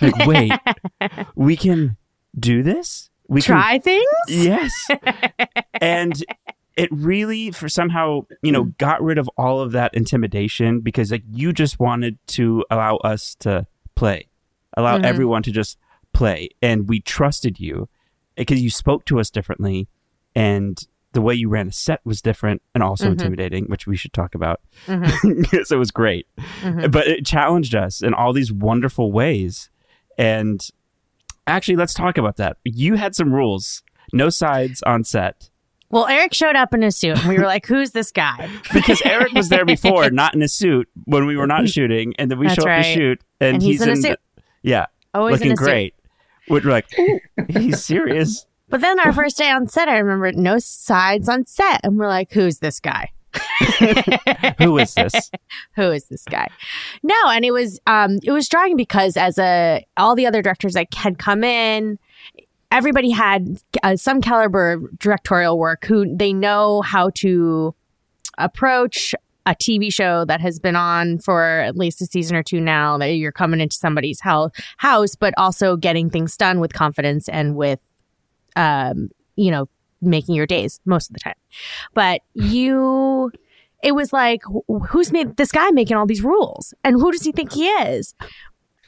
Like, 0.00 0.26
wait, 0.26 0.52
we 1.36 1.56
can 1.56 1.96
do 2.38 2.62
this? 2.62 3.08
We 3.28 3.40
can 3.42 3.54
Try 3.56 3.78
things? 3.78 4.04
Yes. 4.28 4.72
and 5.80 6.24
it 6.76 6.88
really 6.92 7.50
for 7.52 7.68
somehow, 7.68 8.26
you 8.42 8.52
know, 8.52 8.64
got 8.78 9.02
rid 9.02 9.18
of 9.18 9.30
all 9.38 9.60
of 9.60 9.72
that 9.72 9.94
intimidation 9.94 10.80
because 10.80 11.10
like 11.10 11.22
you 11.32 11.52
just 11.52 11.78
wanted 11.80 12.18
to 12.28 12.64
allow 12.70 12.96
us 12.96 13.34
to 13.40 13.66
play. 13.94 14.26
Allow 14.76 14.98
Mhm. 14.98 15.04
everyone 15.04 15.42
to 15.44 15.50
just 15.50 15.78
play 16.12 16.48
and 16.62 16.88
we 16.88 17.00
trusted 17.00 17.58
you 17.60 17.88
because 18.36 18.60
you 18.62 18.70
spoke 18.70 19.04
to 19.06 19.18
us 19.20 19.30
differently 19.30 19.88
and 20.34 20.78
the 21.12 21.20
way 21.22 21.34
you 21.34 21.48
ran 21.48 21.68
a 21.68 21.72
set 21.72 22.00
was 22.04 22.20
different 22.20 22.60
and 22.74 22.82
also 22.82 23.06
Mhm. 23.06 23.12
intimidating, 23.12 23.64
which 23.66 23.86
we 23.86 23.96
should 23.96 24.12
talk 24.12 24.34
about. 24.34 24.60
Mhm. 24.86 25.42
because 25.42 25.70
it 25.72 25.76
was 25.78 25.90
great. 25.90 26.26
Mhm. 26.62 26.90
But 26.90 27.06
it 27.06 27.24
challenged 27.24 27.74
us 27.74 28.02
in 28.02 28.12
all 28.12 28.32
these 28.34 28.52
wonderful 28.52 29.12
ways. 29.12 29.70
And 30.18 30.66
actually, 31.46 31.76
let's 31.76 31.94
talk 31.94 32.18
about 32.18 32.36
that. 32.36 32.58
You 32.64 32.94
had 32.96 33.14
some 33.14 33.32
rules 33.32 33.82
no 34.12 34.28
sides 34.28 34.82
on 34.84 35.04
set 35.04 35.50
Well, 35.88 36.06
Eric 36.08 36.34
showed 36.34 36.56
up 36.56 36.74
in 36.74 36.82
a 36.82 36.90
suit, 36.90 37.16
and 37.18 37.28
we 37.28 37.38
were 37.38 37.44
like, 37.46 37.64
"Who's 37.66 37.92
this 37.92 38.10
guy?" 38.10 38.48
because 38.74 39.00
Eric 39.04 39.32
was 39.34 39.48
there 39.50 39.64
before, 39.64 40.10
not 40.10 40.34
in 40.34 40.42
a 40.42 40.48
suit 40.48 40.88
when 41.04 41.26
we 41.26 41.36
were 41.36 41.46
not 41.46 41.68
shooting. 41.68 42.12
And 42.18 42.28
then 42.28 42.40
we 42.40 42.46
That's 42.48 42.56
show 42.56 42.62
up 42.62 42.66
right. 42.68 42.82
to 42.84 42.92
shoot, 42.92 43.20
and, 43.40 43.54
And 43.54 43.62
he's 43.62 43.80
in 43.80 43.90
a 43.90 43.96
suit. 43.96 44.18
Yeah, 44.66 44.86
Always 45.14 45.38
looking 45.38 45.56
suit. 45.56 45.64
great. 45.64 45.94
Which 46.48 46.64
we're 46.64 46.72
like, 46.72 46.86
"Ooh, 46.98 47.20
he's 47.48 47.84
serious. 47.84 48.46
But 48.68 48.80
then 48.80 48.98
our 49.00 49.12
first 49.12 49.38
day 49.38 49.48
on 49.50 49.68
set, 49.68 49.88
I 49.88 49.98
remember 49.98 50.32
no 50.32 50.58
sides 50.58 51.28
on 51.28 51.46
set, 51.46 51.80
and 51.84 51.96
we're 51.98 52.08
like, 52.08 52.32
"Who's 52.32 52.58
this 52.58 52.80
guy? 52.80 53.12
Who 54.58 54.78
is 54.78 54.94
this? 54.94 55.30
Who 55.76 55.90
is 55.92 56.04
this 56.08 56.24
guy?" 56.24 56.48
No, 57.02 57.14
and 57.28 57.44
it 57.44 57.52
was 57.52 57.78
um 57.86 58.18
it 58.24 58.32
was 58.32 58.48
drawing 58.48 58.76
because 58.76 59.16
as 59.16 59.38
a 59.38 59.86
all 59.96 60.14
the 60.16 60.26
other 60.26 60.42
directors 60.42 60.74
that 60.74 60.92
had 60.94 61.18
come 61.18 61.44
in, 61.44 61.98
everybody 62.72 63.10
had 63.10 63.58
uh, 63.84 63.94
some 63.96 64.20
caliber 64.20 64.72
of 64.72 64.98
directorial 64.98 65.58
work 65.58 65.84
who 65.84 66.16
they 66.16 66.32
know 66.32 66.82
how 66.82 67.10
to 67.16 67.74
approach 68.38 69.14
a 69.46 69.54
TV 69.54 69.92
show 69.92 70.24
that 70.24 70.40
has 70.40 70.58
been 70.58 70.76
on 70.76 71.18
for 71.18 71.60
at 71.60 71.76
least 71.76 72.02
a 72.02 72.06
season 72.06 72.36
or 72.36 72.42
two 72.42 72.60
now 72.60 72.98
that 72.98 73.12
you're 73.12 73.32
coming 73.32 73.60
into 73.60 73.76
somebody's 73.76 74.20
house 74.20 74.50
house 74.78 75.14
but 75.14 75.32
also 75.38 75.76
getting 75.76 76.10
things 76.10 76.36
done 76.36 76.60
with 76.60 76.72
confidence 76.72 77.28
and 77.28 77.54
with 77.54 77.80
um 78.56 79.08
you 79.36 79.50
know 79.50 79.68
making 80.02 80.34
your 80.34 80.46
days 80.46 80.80
most 80.84 81.08
of 81.08 81.14
the 81.14 81.20
time. 81.20 81.34
But 81.94 82.22
you 82.34 83.30
it 83.82 83.92
was 83.92 84.12
like 84.12 84.42
who's 84.88 85.12
made 85.12 85.36
this 85.36 85.52
guy 85.52 85.70
making 85.70 85.96
all 85.96 86.06
these 86.06 86.22
rules? 86.22 86.74
And 86.84 86.96
who 86.96 87.12
does 87.12 87.22
he 87.22 87.32
think 87.32 87.52
he 87.52 87.68
is? 87.68 88.14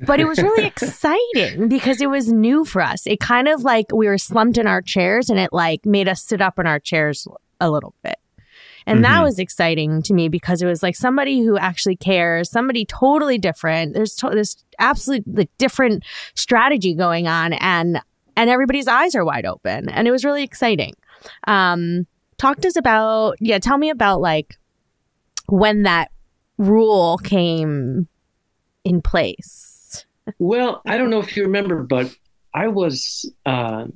But 0.06 0.20
it 0.20 0.26
was 0.26 0.40
really 0.40 0.64
exciting 0.66 1.68
because 1.68 2.00
it 2.00 2.08
was 2.08 2.32
new 2.32 2.64
for 2.64 2.82
us. 2.82 3.06
It 3.06 3.20
kind 3.20 3.48
of 3.48 3.62
like 3.62 3.86
we 3.92 4.06
were 4.06 4.18
slumped 4.18 4.58
in 4.58 4.66
our 4.66 4.82
chairs 4.82 5.28
and 5.30 5.38
it 5.38 5.52
like 5.52 5.84
made 5.84 6.08
us 6.08 6.22
sit 6.22 6.40
up 6.40 6.58
in 6.58 6.66
our 6.66 6.78
chairs 6.78 7.26
a 7.60 7.70
little 7.70 7.94
bit 8.02 8.16
and 8.88 9.04
that 9.04 9.20
Mhm. 9.20 9.24
was 9.24 9.38
exciting 9.38 10.02
to 10.02 10.14
me 10.14 10.28
because 10.28 10.62
it 10.62 10.66
was 10.66 10.82
like 10.82 10.96
somebody 10.96 11.42
who 11.42 11.56
actually 11.58 11.96
cares, 11.96 12.50
somebody 12.50 12.84
totally 12.84 13.38
different. 13.38 13.94
There's 13.94 14.14
to- 14.16 14.30
this 14.30 14.56
absolutely 14.78 15.48
different 15.58 16.04
strategy 16.34 16.94
going 16.94 17.26
on, 17.28 17.52
and 17.54 18.00
and 18.36 18.48
everybody's 18.50 18.86
eyes 18.88 19.14
are 19.14 19.24
wide 19.24 19.46
open, 19.46 19.88
and 19.88 20.06
it 20.08 20.10
was 20.10 20.24
really 20.24 20.42
exciting. 20.42 20.94
Um, 21.46 22.06
talk 22.36 22.60
to 22.60 22.68
us 22.68 22.76
about 22.76 23.36
yeah. 23.40 23.58
Tell 23.58 23.78
me 23.78 23.90
about 23.90 24.20
like 24.20 24.56
when 25.48 25.82
that 25.84 26.10
rule 26.58 27.18
came 27.18 28.08
in 28.84 29.02
place. 29.02 30.06
Well, 30.38 30.82
I 30.86 30.98
don't 30.98 31.10
know 31.10 31.20
if 31.20 31.36
you 31.36 31.44
remember, 31.44 31.82
but 31.82 32.14
I 32.54 32.68
was 32.68 33.30
uh, 33.46 33.86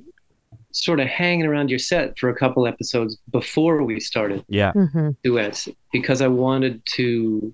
sort 0.73 0.99
of 0.99 1.07
hanging 1.07 1.45
around 1.45 1.69
your 1.69 1.79
set 1.79 2.17
for 2.19 2.29
a 2.29 2.35
couple 2.35 2.67
episodes 2.67 3.17
before 3.31 3.83
we 3.83 3.99
started 3.99 4.43
Yeah. 4.49 4.73
Mm-hmm. 4.73 5.11
duets 5.23 5.69
because 5.91 6.21
I 6.21 6.27
wanted 6.27 6.85
to 6.97 7.53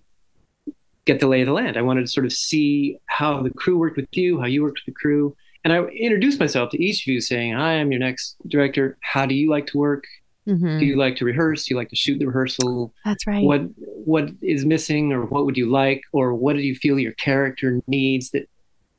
get 1.05 1.19
the 1.19 1.27
lay 1.27 1.41
of 1.41 1.47
the 1.47 1.53
land. 1.53 1.77
I 1.77 1.81
wanted 1.81 2.01
to 2.01 2.07
sort 2.07 2.25
of 2.25 2.33
see 2.33 2.97
how 3.05 3.41
the 3.43 3.49
crew 3.51 3.77
worked 3.77 3.97
with 3.97 4.07
you, 4.13 4.39
how 4.39 4.45
you 4.47 4.63
worked 4.63 4.79
with 4.85 4.93
the 4.95 4.99
crew. 4.99 5.35
And 5.63 5.73
I 5.73 5.83
introduced 5.85 6.39
myself 6.39 6.69
to 6.71 6.81
each 6.83 7.03
of 7.03 7.07
you 7.07 7.19
saying, 7.21 7.53
Hi, 7.53 7.73
I'm 7.73 7.91
your 7.91 7.99
next 7.99 8.35
director. 8.47 8.97
How 9.01 9.25
do 9.25 9.35
you 9.35 9.49
like 9.49 9.67
to 9.67 9.77
work? 9.77 10.05
Mm-hmm. 10.47 10.79
Do 10.79 10.85
you 10.85 10.95
like 10.97 11.15
to 11.17 11.25
rehearse? 11.25 11.65
Do 11.65 11.73
you 11.73 11.77
like 11.77 11.89
to 11.89 11.95
shoot 11.95 12.17
the 12.17 12.25
rehearsal? 12.25 12.93
That's 13.05 13.27
right. 13.27 13.43
what 13.43 13.61
what 13.85 14.29
is 14.41 14.65
missing 14.65 15.11
or 15.11 15.25
what 15.25 15.45
would 15.45 15.57
you 15.57 15.69
like 15.69 16.01
or 16.13 16.33
what 16.33 16.55
do 16.55 16.61
you 16.61 16.73
feel 16.75 16.97
your 16.97 17.11
character 17.13 17.81
needs 17.87 18.31
that 18.31 18.47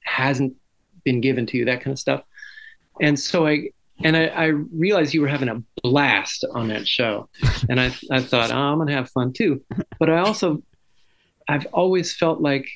hasn't 0.04 0.54
been 1.04 1.20
given 1.22 1.46
to 1.46 1.56
you 1.56 1.64
that 1.64 1.80
kind 1.80 1.92
of 1.92 1.98
stuff 1.98 2.22
and 3.00 3.18
so 3.18 3.46
i 3.46 3.68
and 4.04 4.16
i, 4.16 4.26
I 4.26 4.44
realized 4.86 5.14
you 5.14 5.20
were 5.20 5.28
having 5.28 5.48
a 5.48 5.62
blast 5.82 6.44
on 6.54 6.68
that 6.68 6.86
show. 6.88 7.28
And 7.68 7.80
i 7.80 7.86
i 8.10 8.20
thought 8.20 8.50
oh, 8.50 8.56
i'm 8.56 8.78
gonna 8.78 8.92
have 8.92 9.10
fun 9.10 9.32
too. 9.32 9.62
But 9.98 10.08
i 10.10 10.18
also 10.18 10.62
i've 11.48 11.66
always 11.72 12.14
felt 12.14 12.40
like 12.40 12.66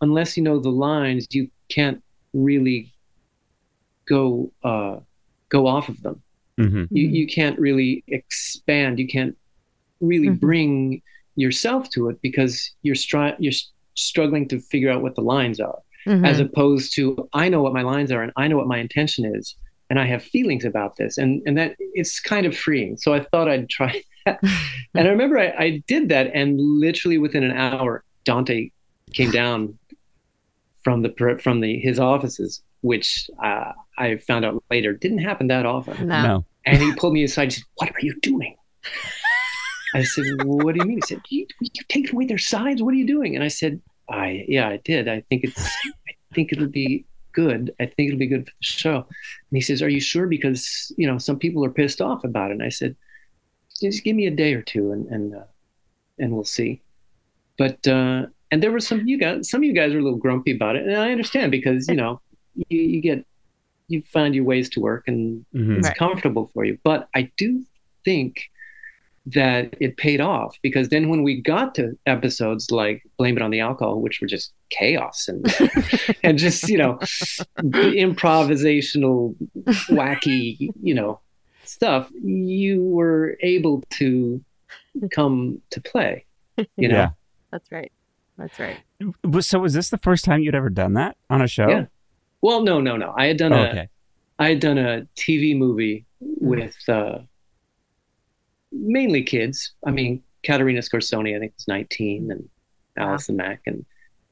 unless 0.00 0.36
you 0.36 0.42
know 0.42 0.58
the 0.60 0.70
lines 0.70 1.26
you 1.30 1.48
can't 1.68 2.02
really 2.32 2.92
go 4.08 4.52
uh 4.64 4.96
go 5.50 5.66
off 5.66 5.88
of 5.88 6.00
them. 6.02 6.22
Hmm 6.58 6.84
you, 6.90 7.06
you 7.08 7.26
can't 7.26 7.58
really 7.58 8.02
expand. 8.08 8.98
You 8.98 9.06
can't 9.06 9.36
really 10.00 10.28
Mhm. 10.30 10.40
bring 10.40 11.02
yourself 11.36 11.88
to 11.90 12.08
it 12.08 12.20
because 12.22 12.54
you're 12.82 12.94
str- 12.96 13.36
you're 13.38 13.52
struggling 13.94 14.48
to 14.48 14.58
figure 14.60 14.90
out 14.90 15.02
what 15.02 15.14
the 15.14 15.22
lines 15.22 15.60
are. 15.60 15.78
Mhm. 16.06 16.24
as 16.30 16.38
opposed 16.40 16.94
to 16.94 17.28
i 17.32 17.48
know 17.48 17.60
what 17.60 17.72
my 17.74 17.82
lines 17.82 18.10
are 18.12 18.22
and 18.22 18.32
i 18.36 18.46
know 18.48 18.56
what 18.56 18.68
my 18.74 18.78
intention 18.78 19.22
is 19.38 19.56
and 19.90 19.98
i 19.98 20.04
have 20.04 20.22
feelings 20.22 20.64
about 20.64 20.96
this 20.96 21.18
and 21.18 21.42
and 21.46 21.56
that 21.56 21.74
it's 21.78 22.20
kind 22.20 22.46
of 22.46 22.56
freeing 22.56 22.96
so 22.96 23.14
i 23.14 23.20
thought 23.20 23.48
i'd 23.48 23.68
try 23.68 24.02
and 24.94 25.06
I 25.06 25.08
remember 25.08 25.38
I, 25.38 25.54
I 25.58 25.82
did 25.86 26.08
that, 26.10 26.30
and 26.34 26.60
literally 26.60 27.18
within 27.18 27.44
an 27.44 27.52
hour, 27.52 28.04
Dante 28.24 28.70
came 29.12 29.30
down 29.30 29.78
from 30.82 31.02
the 31.02 31.38
from 31.42 31.60
the 31.60 31.78
his 31.78 31.98
offices, 31.98 32.62
which 32.82 33.30
uh, 33.42 33.72
I 33.96 34.16
found 34.16 34.44
out 34.44 34.62
later 34.70 34.92
didn't 34.92 35.18
happen 35.18 35.46
that 35.48 35.66
often. 35.66 36.08
No. 36.08 36.22
No. 36.22 36.44
And 36.66 36.82
he 36.82 36.94
pulled 36.94 37.14
me 37.14 37.24
aside 37.24 37.44
and 37.44 37.52
said, 37.54 37.64
What 37.76 37.90
are 37.90 38.00
you 38.00 38.18
doing? 38.20 38.56
I 39.94 40.02
said, 40.02 40.24
well, 40.44 40.58
What 40.58 40.74
do 40.74 40.80
you 40.80 40.86
mean? 40.86 40.98
He 40.98 41.06
said, 41.06 41.22
you, 41.30 41.46
you 41.60 41.82
take 41.88 42.12
away 42.12 42.26
their 42.26 42.36
sides? 42.36 42.82
What 42.82 42.92
are 42.92 42.98
you 42.98 43.06
doing? 43.06 43.34
And 43.34 43.42
I 43.42 43.48
said, 43.48 43.80
I 44.10 44.44
yeah, 44.48 44.68
I 44.68 44.78
did. 44.84 45.08
I 45.08 45.22
think 45.30 45.44
it's 45.44 45.58
I 45.58 46.34
think 46.34 46.52
it'll 46.52 46.68
be 46.68 47.06
good. 47.32 47.74
I 47.80 47.86
think 47.86 48.08
it'll 48.08 48.18
be 48.18 48.26
good 48.26 48.46
for 48.46 48.52
the 48.52 48.64
show. 48.64 48.96
And 48.96 49.06
he 49.52 49.60
says, 49.60 49.82
Are 49.82 49.88
you 49.88 50.00
sure? 50.00 50.26
Because 50.26 50.92
you 50.96 51.06
know, 51.06 51.18
some 51.18 51.38
people 51.38 51.64
are 51.64 51.70
pissed 51.70 52.00
off 52.00 52.24
about 52.24 52.50
it. 52.50 52.54
And 52.54 52.62
I 52.62 52.68
said, 52.70 52.96
just 53.80 54.02
give 54.02 54.16
me 54.16 54.26
a 54.26 54.30
day 54.30 54.54
or 54.54 54.62
two 54.62 54.90
and 54.92 55.06
and 55.08 55.34
uh, 55.34 55.44
and 56.18 56.32
we'll 56.32 56.44
see. 56.44 56.82
But 57.58 57.86
uh 57.86 58.26
and 58.50 58.62
there 58.62 58.72
were 58.72 58.80
some 58.80 59.06
you 59.06 59.18
guys 59.18 59.50
some 59.50 59.60
of 59.60 59.64
you 59.64 59.72
guys 59.74 59.92
are 59.94 59.98
a 59.98 60.02
little 60.02 60.18
grumpy 60.18 60.54
about 60.54 60.76
it. 60.76 60.86
And 60.86 60.96
I 60.96 61.10
understand 61.12 61.50
because, 61.52 61.86
you 61.88 61.94
know, 61.96 62.20
you, 62.68 62.80
you 62.80 63.00
get 63.00 63.24
you 63.88 64.02
find 64.02 64.34
your 64.34 64.44
ways 64.44 64.68
to 64.70 64.80
work 64.80 65.04
and 65.06 65.44
Mhm. 65.54 65.78
it's 65.78 65.88
Right. 65.88 65.96
comfortable 65.96 66.50
for 66.52 66.64
you. 66.64 66.78
But 66.84 67.08
I 67.14 67.30
do 67.36 67.64
think 68.04 68.42
that 69.34 69.74
it 69.80 69.96
paid 69.96 70.20
off 70.20 70.56
because 70.62 70.88
then 70.88 71.08
when 71.08 71.22
we 71.22 71.40
got 71.40 71.74
to 71.74 71.98
episodes 72.06 72.70
like 72.70 73.02
Blame 73.18 73.36
It 73.36 73.42
on 73.42 73.50
the 73.50 73.60
Alcohol, 73.60 74.00
which 74.00 74.20
were 74.20 74.26
just 74.26 74.52
chaos 74.70 75.28
and 75.28 75.44
and 76.22 76.38
just, 76.38 76.68
you 76.68 76.78
know, 76.78 76.98
improvisational, 77.98 79.34
wacky, 79.88 80.70
you 80.82 80.94
know, 80.94 81.20
stuff, 81.64 82.10
you 82.22 82.82
were 82.82 83.36
able 83.40 83.82
to 83.90 84.42
come 85.10 85.60
to 85.70 85.80
play. 85.80 86.24
You 86.76 86.88
know? 86.88 86.96
Yeah. 86.96 87.10
That's 87.52 87.70
right. 87.70 87.92
That's 88.36 88.58
right. 88.58 88.76
So 89.40 89.58
was 89.58 89.74
this 89.74 89.90
the 89.90 89.98
first 89.98 90.24
time 90.24 90.40
you'd 90.40 90.54
ever 90.54 90.70
done 90.70 90.94
that 90.94 91.16
on 91.30 91.42
a 91.42 91.48
show? 91.48 91.68
Yeah. 91.68 91.86
Well, 92.40 92.62
no, 92.62 92.80
no, 92.80 92.96
no. 92.96 93.12
I 93.16 93.26
had 93.26 93.36
done 93.36 93.52
Oh, 93.52 93.64
a 93.64 93.68
okay. 93.68 93.88
I 94.38 94.50
had 94.50 94.60
done 94.60 94.78
a 94.78 95.06
TV 95.16 95.56
movie 95.56 96.06
with 96.20 96.76
uh, 96.88 97.18
mainly 98.72 99.22
kids. 99.22 99.72
I 99.86 99.90
mean, 99.90 100.22
Caterina 100.42 100.80
Scorsone, 100.80 101.36
I 101.36 101.38
think 101.40 101.54
was 101.56 101.68
19, 101.68 102.30
and 102.30 102.48
Allison 102.96 103.36
Mack, 103.36 103.62
and 103.66 103.84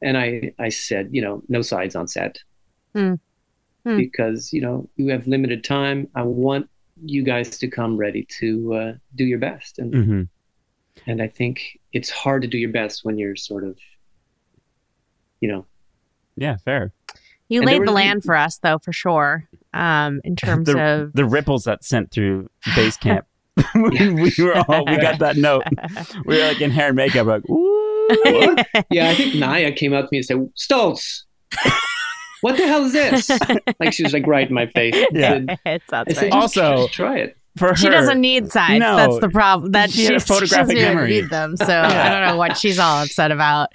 and 0.02 0.16
I 0.18 0.52
I 0.58 0.68
said, 0.68 1.08
you 1.12 1.22
know, 1.22 1.42
no 1.48 1.62
sides 1.62 1.96
on 1.96 2.08
set 2.08 2.38
Hmm. 2.94 3.14
Hmm. 3.84 3.96
because 3.96 4.52
you 4.52 4.60
know 4.60 4.88
you 4.96 5.08
have 5.10 5.26
limited 5.26 5.64
time. 5.64 6.08
I 6.14 6.22
want 6.22 6.68
you 7.04 7.22
guys 7.22 7.58
to 7.58 7.68
come 7.68 7.96
ready 7.96 8.26
to 8.40 8.74
uh, 8.74 8.92
do 9.14 9.24
your 9.24 9.38
best, 9.38 9.78
and 9.78 9.94
hmm 9.94 10.22
and 11.06 11.20
I 11.20 11.28
think 11.28 11.78
it's 11.92 12.08
hard 12.10 12.42
to 12.42 12.48
do 12.48 12.56
your 12.56 12.72
best 12.72 13.04
when 13.04 13.18
you're 13.18 13.36
sort 13.36 13.64
of, 13.64 13.76
you 15.40 15.48
know, 15.48 15.66
Yeah, 16.36 16.56
fair. 16.56 16.92
You 17.48 17.60
And 17.60 17.68
there 17.68 17.78
laid 17.78 17.86
the 17.88 17.92
land 17.92 18.24
for 18.24 18.34
us, 18.34 18.58
though, 18.58 18.78
for 18.78 18.92
sure. 18.92 19.48
Um, 19.74 20.20
in 20.24 20.36
terms 20.44 20.66
the, 20.66 20.80
of 20.82 21.12
the 21.12 21.26
ripples 21.26 21.64
that 21.64 21.84
sent 21.84 22.10
through 22.10 22.48
base 22.74 22.96
camp. 22.96 23.26
we, 23.74 24.10
we 24.12 24.32
were 24.44 24.56
all 24.68 24.84
we 24.86 24.96
got 24.98 25.18
that 25.20 25.36
note. 25.36 25.64
We 26.24 26.36
were 26.38 26.46
like 26.48 26.60
in 26.60 26.70
hair 26.70 26.88
and 26.88 26.96
makeup, 26.96 27.26
like 27.26 27.48
ooh. 27.48 27.76
yeah, 28.90 29.08
I 29.10 29.14
think 29.14 29.34
Naya 29.34 29.72
came 29.72 29.92
up 29.92 30.04
to 30.04 30.08
me 30.12 30.18
and 30.18 30.24
said, 30.24 30.36
Stoltz, 30.56 31.22
what 32.42 32.56
the 32.56 32.66
hell 32.66 32.84
is 32.84 32.92
this? 32.92 33.30
like 33.80 33.92
she 33.92 34.02
was 34.04 34.12
like 34.12 34.26
right 34.26 34.46
in 34.48 34.54
my 34.54 34.66
face. 34.66 34.94
I 34.94 35.06
Yeah. 35.12 35.28
said- 35.30 35.58
it 35.64 35.82
I 35.88 35.90
sounds 35.90 36.14
said, 36.14 36.22
right. 36.22 36.32
"Just- 36.32 36.32
Also- 36.58 36.76
just 36.84 36.92
try 36.92 37.18
it. 37.18 37.36
For 37.56 37.68
her, 37.68 37.74
She 37.74 37.88
doesn't 37.88 38.20
need 38.20 38.52
sides. 38.52 38.80
No. 38.80 38.96
That's 38.96 39.18
the 39.20 39.30
problem. 39.30 39.72
That 39.72 39.90
She 39.90 40.04
had 40.04 40.16
a 40.16 40.20
she's- 40.20 40.26
she 40.26 40.34
photographic 40.34 40.76
doesn't 40.76 40.94
memory. 40.94 41.08
Need 41.08 41.30
them. 41.30 41.56
So 41.56 41.72
I 41.74 42.10
don't 42.10 42.28
know 42.28 42.36
what 42.36 42.58
she's 42.58 42.78
all 42.78 43.02
upset 43.02 43.32
about. 43.32 43.70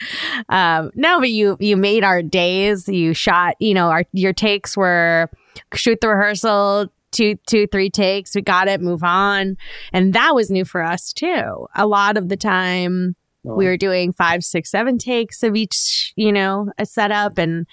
Um, 0.50 0.92
no, 0.94 1.20
but 1.20 1.32
you 1.32 1.58
you 1.60 1.76
made 1.76 2.04
our 2.04 2.22
days. 2.22 2.88
You 2.88 3.16
shot. 3.16 3.56
You 3.60 3.74
know, 3.74 3.90
our 3.90 4.04
your 4.14 4.34
takes 4.34 4.78
were 4.78 5.32
shoot 5.74 6.00
the 6.00 6.10
rehearsal. 6.10 6.92
Two, 7.12 7.36
two, 7.48 7.68
three 7.68 7.90
takes. 7.90 8.36
We 8.36 8.42
got 8.42 8.68
it. 8.68 8.82
Move 8.82 9.04
on, 9.04 9.58
and 9.92 10.14
that 10.14 10.34
was 10.34 10.50
new 10.50 10.66
for 10.66 10.82
us 10.82 11.12
too. 11.12 11.68
A 11.76 11.86
lot 11.86 12.18
of 12.18 12.30
the 12.30 12.38
time, 12.38 13.16
we 13.44 13.66
were 13.66 13.78
doing 13.78 14.14
five, 14.14 14.44
six, 14.44 14.72
seven 14.72 14.98
takes 14.98 15.44
of 15.44 15.56
each. 15.56 16.14
You 16.16 16.32
know, 16.32 16.72
a 16.78 16.86
setup, 16.86 17.38
and 17.38 17.68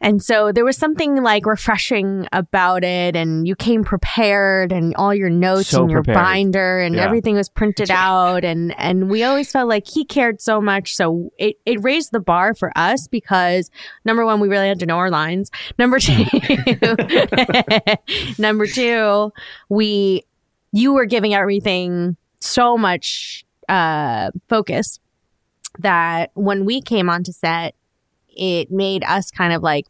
and 0.00 0.22
so 0.22 0.52
there 0.52 0.64
was 0.64 0.76
something 0.76 1.22
like 1.22 1.46
refreshing 1.46 2.26
about 2.32 2.84
it, 2.84 3.16
and 3.16 3.46
you 3.46 3.54
came 3.54 3.84
prepared, 3.84 4.72
and 4.72 4.94
all 4.96 5.14
your 5.14 5.30
notes 5.30 5.68
So 5.68 5.84
in 5.84 5.90
your 5.90 6.02
prepared. 6.02 6.24
binder, 6.24 6.80
and 6.80 6.94
Yeah. 6.94 7.04
everything 7.04 7.36
was 7.36 7.48
printed 7.48 7.90
out, 7.90 8.44
and 8.44 8.74
and 8.78 9.10
we 9.10 9.22
always 9.24 9.50
felt 9.52 9.68
like 9.68 9.86
he 9.86 10.04
cared 10.04 10.40
so 10.40 10.60
much. 10.60 10.94
So 10.94 11.32
it 11.38 11.56
it 11.66 11.82
raised 11.82 12.12
the 12.12 12.20
bar 12.20 12.54
for 12.54 12.72
us 12.76 13.08
because 13.08 13.70
number 14.04 14.24
one, 14.24 14.40
we 14.40 14.48
really 14.48 14.68
had 14.68 14.78
to 14.80 14.86
know 14.86 14.96
our 14.96 15.10
lines. 15.10 15.50
Number 15.78 15.98
two, 15.98 16.24
number 18.38 18.66
two, 18.66 19.32
we 19.68 20.22
you 20.72 20.92
were 20.92 21.04
giving 21.06 21.34
everything 21.34 22.16
so 22.40 22.76
much 22.78 23.44
uh 23.68 24.30
focus 24.48 24.98
that 25.78 26.30
when 26.34 26.64
we 26.64 26.80
came 26.80 27.08
onto 27.08 27.32
set, 27.32 27.74
it 28.40 28.72
made 28.72 29.04
us 29.04 29.30
kind 29.30 29.52
of 29.52 29.62
like 29.62 29.86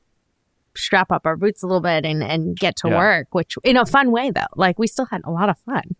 strap 0.76 1.10
up 1.10 1.22
our 1.24 1.36
boots 1.36 1.62
a 1.62 1.66
little 1.66 1.80
bit 1.80 2.04
and, 2.04 2.22
and 2.22 2.56
get 2.56 2.76
to 2.76 2.88
Yeah. 2.88 2.98
work, 2.98 3.34
which 3.34 3.56
in 3.64 3.76
a 3.76 3.86
fun 3.86 4.10
way 4.10 4.30
though. 4.30 4.52
Like 4.56 4.78
we 4.78 4.86
still 4.86 5.06
had 5.06 5.22
a 5.24 5.30
lot 5.30 5.48
of 5.48 5.58
fun. 5.60 5.94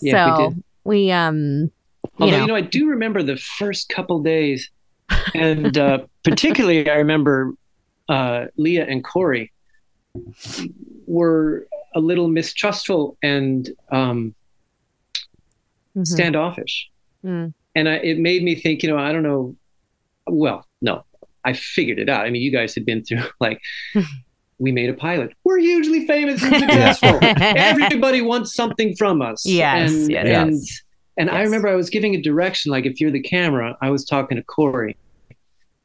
Yeah, 0.00 0.04
we 0.04 0.10
so 0.10 0.50
did. 0.50 0.64
we, 0.84 1.10
um 1.10 1.70
Although, 2.20 2.26
you 2.26 2.32
you 2.42 2.46
know. 2.46 2.46
know, 2.48 2.54
I 2.56 2.60
do 2.60 2.86
remember 2.88 3.22
the 3.22 3.36
first 3.36 3.88
couple 3.88 4.22
days. 4.22 4.70
And 5.34 5.76
uh, 5.78 6.04
particularly, 6.22 6.88
I 6.88 6.96
remember 6.96 7.52
uh, 8.08 8.46
Leah 8.56 8.86
and 8.86 9.02
Corey 9.02 9.52
were 11.06 11.66
a 11.94 12.00
little 12.00 12.28
mistrustful 12.28 13.16
and 13.22 13.70
um, 13.90 14.34
mhm. 15.96 16.06
standoffish. 16.06 16.90
Mm. 17.24 17.54
And 17.74 17.88
I, 17.88 17.94
it 17.96 18.18
made 18.18 18.42
me 18.42 18.54
think, 18.54 18.82
you 18.82 18.88
know, 18.90 18.98
I 18.98 19.12
don't 19.12 19.22
know. 19.22 19.56
Well, 20.26 20.66
no, 20.80 21.04
I 21.44 21.52
figured 21.52 21.98
it 21.98 22.08
out. 22.08 22.24
I 22.24 22.30
mean, 22.30 22.42
you 22.42 22.50
guys 22.50 22.74
had 22.74 22.84
been 22.84 23.04
through 23.04 23.22
like, 23.40 23.60
we 24.58 24.72
made 24.72 24.90
a 24.90 24.94
pilot. 24.94 25.32
We're 25.44 25.58
hugely 25.58 26.06
famous 26.06 26.42
and 26.42 26.56
successful. 26.58 27.18
Everybody 27.22 28.22
wants 28.22 28.54
something 28.54 28.94
from 28.96 29.22
us. 29.22 29.44
Yes, 29.44 29.92
and, 29.92 30.10
yes, 30.10 30.26
and, 30.26 30.52
yes. 30.52 30.82
and 31.16 31.30
I 31.30 31.42
remember 31.42 31.68
I 31.68 31.74
was 31.74 31.90
giving 31.90 32.14
a 32.14 32.22
direction, 32.22 32.70
like 32.70 32.86
if 32.86 33.00
you're 33.00 33.10
the 33.10 33.22
camera, 33.22 33.76
I 33.82 33.90
was 33.90 34.04
talking 34.04 34.36
to 34.36 34.42
Corey, 34.42 34.96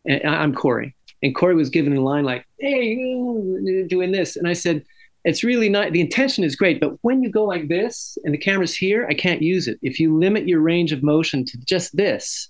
and 0.06 0.24
I'm 0.24 0.54
Corey, 0.54 0.96
and 1.24 1.36
Corey 1.36 1.56
was 1.56 1.70
giving 1.70 1.96
a 1.98 2.02
line 2.02 2.24
like, 2.24 2.46
"Hey, 2.60 2.96
you're 2.96 3.88
doing 3.88 4.12
this," 4.12 4.36
and 4.36 4.48
I 4.48 4.54
said, 4.54 4.86
"It's 5.26 5.44
really 5.44 5.68
not. 5.68 5.92
The 5.92 6.02
intention 6.02 6.44
is 6.44 6.56
great, 6.56 6.80
but 6.80 6.98
when 7.02 7.22
you 7.24 7.30
go 7.30 7.44
like 7.44 7.68
this 7.68 8.18
and 8.24 8.34
the 8.34 8.38
camera's 8.38 8.76
here, 8.76 9.06
I 9.10 9.14
can't 9.14 9.42
use 9.42 9.68
it. 9.68 9.78
If 9.82 10.00
you 10.00 10.18
limit 10.18 10.48
your 10.48 10.62
range 10.62 10.92
of 10.92 11.04
motion 11.04 11.44
to 11.46 11.58
just 11.66 11.98
this, 11.98 12.50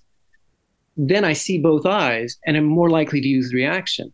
then 0.96 1.24
I 1.24 1.32
see 1.32 1.58
both 1.58 1.86
eyes, 1.86 2.36
and 2.46 2.56
I'm 2.56 2.64
more 2.64 2.90
likely 2.90 3.20
to 3.20 3.28
use 3.28 3.52
reaction." 3.54 4.12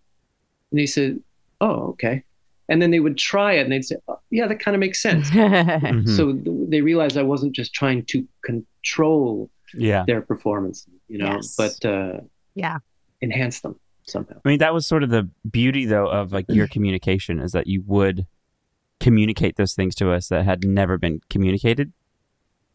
And 0.71 0.81
he 0.81 0.87
said, 0.87 1.21
"Oh, 1.61 1.89
okay." 1.91 2.23
And 2.69 2.83
then 2.83 2.91
they 2.91 2.99
would 3.01 3.17
try 3.17 3.53
it, 3.53 3.61
and 3.61 3.71
they'd 3.73 3.85
say, 3.85 3.97
oh, 4.09 4.19
"Yeah, 4.31 4.47
that 4.49 4.59
kind 4.61 4.75
of 4.75 4.81
makes 4.81 5.01
sense." 5.01 5.31
Mhm. 5.31 6.09
So 6.17 6.33
th- 6.33 6.69
they 6.71 6.81
realized 6.81 7.17
I 7.17 7.23
wasn't 7.23 7.55
just 7.55 7.73
trying 7.73 8.05
to 8.07 8.27
control 8.45 9.51
yeah. 9.75 10.05
their 10.07 10.21
performance, 10.21 10.87
you 11.09 11.19
know, 11.19 11.35
Yes. 11.37 11.55
but 11.57 11.85
uh, 11.85 12.21
Yeah. 12.55 12.79
enhance 13.23 13.61
them 13.61 13.79
somehow. 14.09 14.37
I 14.45 14.49
mean, 14.49 14.59
that 14.59 14.75
was 14.75 14.87
sort 14.87 15.03
of 15.05 15.11
the 15.11 15.29
beauty, 15.51 15.85
though, 15.87 16.09
of 16.09 16.33
like 16.33 16.47
your 16.49 16.67
communication 16.75 17.39
is 17.41 17.53
that 17.53 17.67
you 17.69 17.83
would 17.87 18.27
communicate 19.01 19.57
those 19.57 19.75
things 19.75 19.95
to 19.97 20.11
us 20.11 20.29
that 20.29 20.45
had 20.45 20.65
never 20.65 20.99
been 20.99 21.21
communicated 21.31 21.93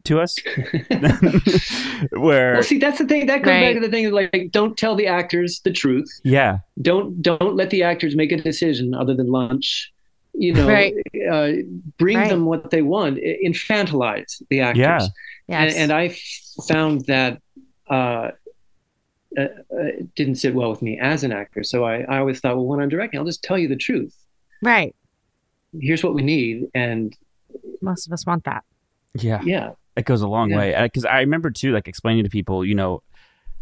to 0.04 0.20
us. 0.20 0.36
Where, 2.10 2.54
Well, 2.54 2.62
see, 2.62 2.78
that's 2.78 2.98
the 2.98 3.06
thing. 3.06 3.26
That 3.26 3.42
goes 3.42 3.52
Right. 3.52 3.60
back 3.60 3.74
to 3.74 3.80
the 3.80 3.90
thing 3.90 4.06
of 4.06 4.12
like, 4.12 4.48
don't 4.50 4.76
tell 4.76 4.94
the 4.96 5.06
actors 5.06 5.60
the 5.64 5.72
truth. 5.72 6.08
yeah, 6.24 6.58
Don't 6.80 7.20
don't 7.22 7.54
let 7.56 7.70
the 7.70 7.82
actors 7.82 8.16
make 8.16 8.32
a 8.32 8.36
decision 8.36 8.94
other 8.94 9.14
than 9.14 9.28
lunch. 9.28 9.92
You 10.34 10.54
know, 10.54 10.66
Right. 10.66 10.94
uh, 11.30 11.52
bring 11.98 12.16
Right. 12.18 12.28
them 12.30 12.46
what 12.46 12.70
they 12.70 12.82
want. 12.82 13.18
Infantilize 13.18 14.42
the 14.48 14.60
actors. 14.60 14.80
Yeah. 14.80 15.08
yes. 15.48 15.74
And, 15.74 15.82
and 15.82 15.92
I 15.92 16.06
f- 16.06 16.66
found 16.66 17.04
that 17.06 17.40
uh, 17.90 18.30
uh, 19.38 19.40
uh, 19.40 19.46
it 19.70 20.14
didn't 20.14 20.36
sit 20.36 20.54
well 20.54 20.70
with 20.70 20.82
me 20.82 20.98
as 20.98 21.22
an 21.24 21.32
actor. 21.32 21.62
So 21.62 21.84
I, 21.84 22.00
I 22.02 22.18
always 22.18 22.40
thought, 22.40 22.56
well, 22.56 22.66
when 22.66 22.80
I'm 22.80 22.88
directing, 22.88 23.18
I'll 23.18 23.26
just 23.26 23.42
tell 23.42 23.58
you 23.58 23.68
the 23.68 23.76
truth. 23.76 24.14
right. 24.62 24.94
Here's 25.80 26.04
what 26.04 26.12
we 26.14 26.20
need, 26.22 26.66
and 26.74 27.16
Most 27.80 28.06
of 28.06 28.12
us 28.12 28.26
want 28.26 28.44
that. 28.44 28.62
yeah, 29.14 29.40
yeah, 29.42 29.70
it 29.96 30.04
goes 30.04 30.22
a 30.22 30.28
long 30.28 30.50
Yeah. 30.50 30.56
way. 30.58 30.76
Because 30.82 31.04
I 31.04 31.20
remember 31.20 31.50
too, 31.50 31.72
like 31.72 31.88
explaining 31.88 32.24
to 32.24 32.30
people, 32.30 32.64
you 32.64 32.74
know, 32.74 33.02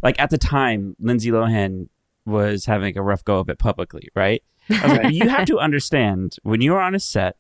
like 0.03 0.19
at 0.21 0.31
the 0.31 0.39
time, 0.39 0.97
Lindsay 1.01 1.31
Lohan 1.31 1.89
was 2.27 2.67
having 2.67 2.97
a 2.97 3.03
rough 3.03 3.25
go 3.25 3.39
of 3.39 3.49
it 3.49 3.59
publicly, 3.59 4.09
right? 4.15 4.43
Like, 4.69 5.11
you 5.13 5.29
have 5.29 5.47
to 5.47 5.59
understand 5.59 6.37
when 6.43 6.61
you're 6.61 6.81
on 6.81 6.95
a 6.95 7.01
set 7.01 7.37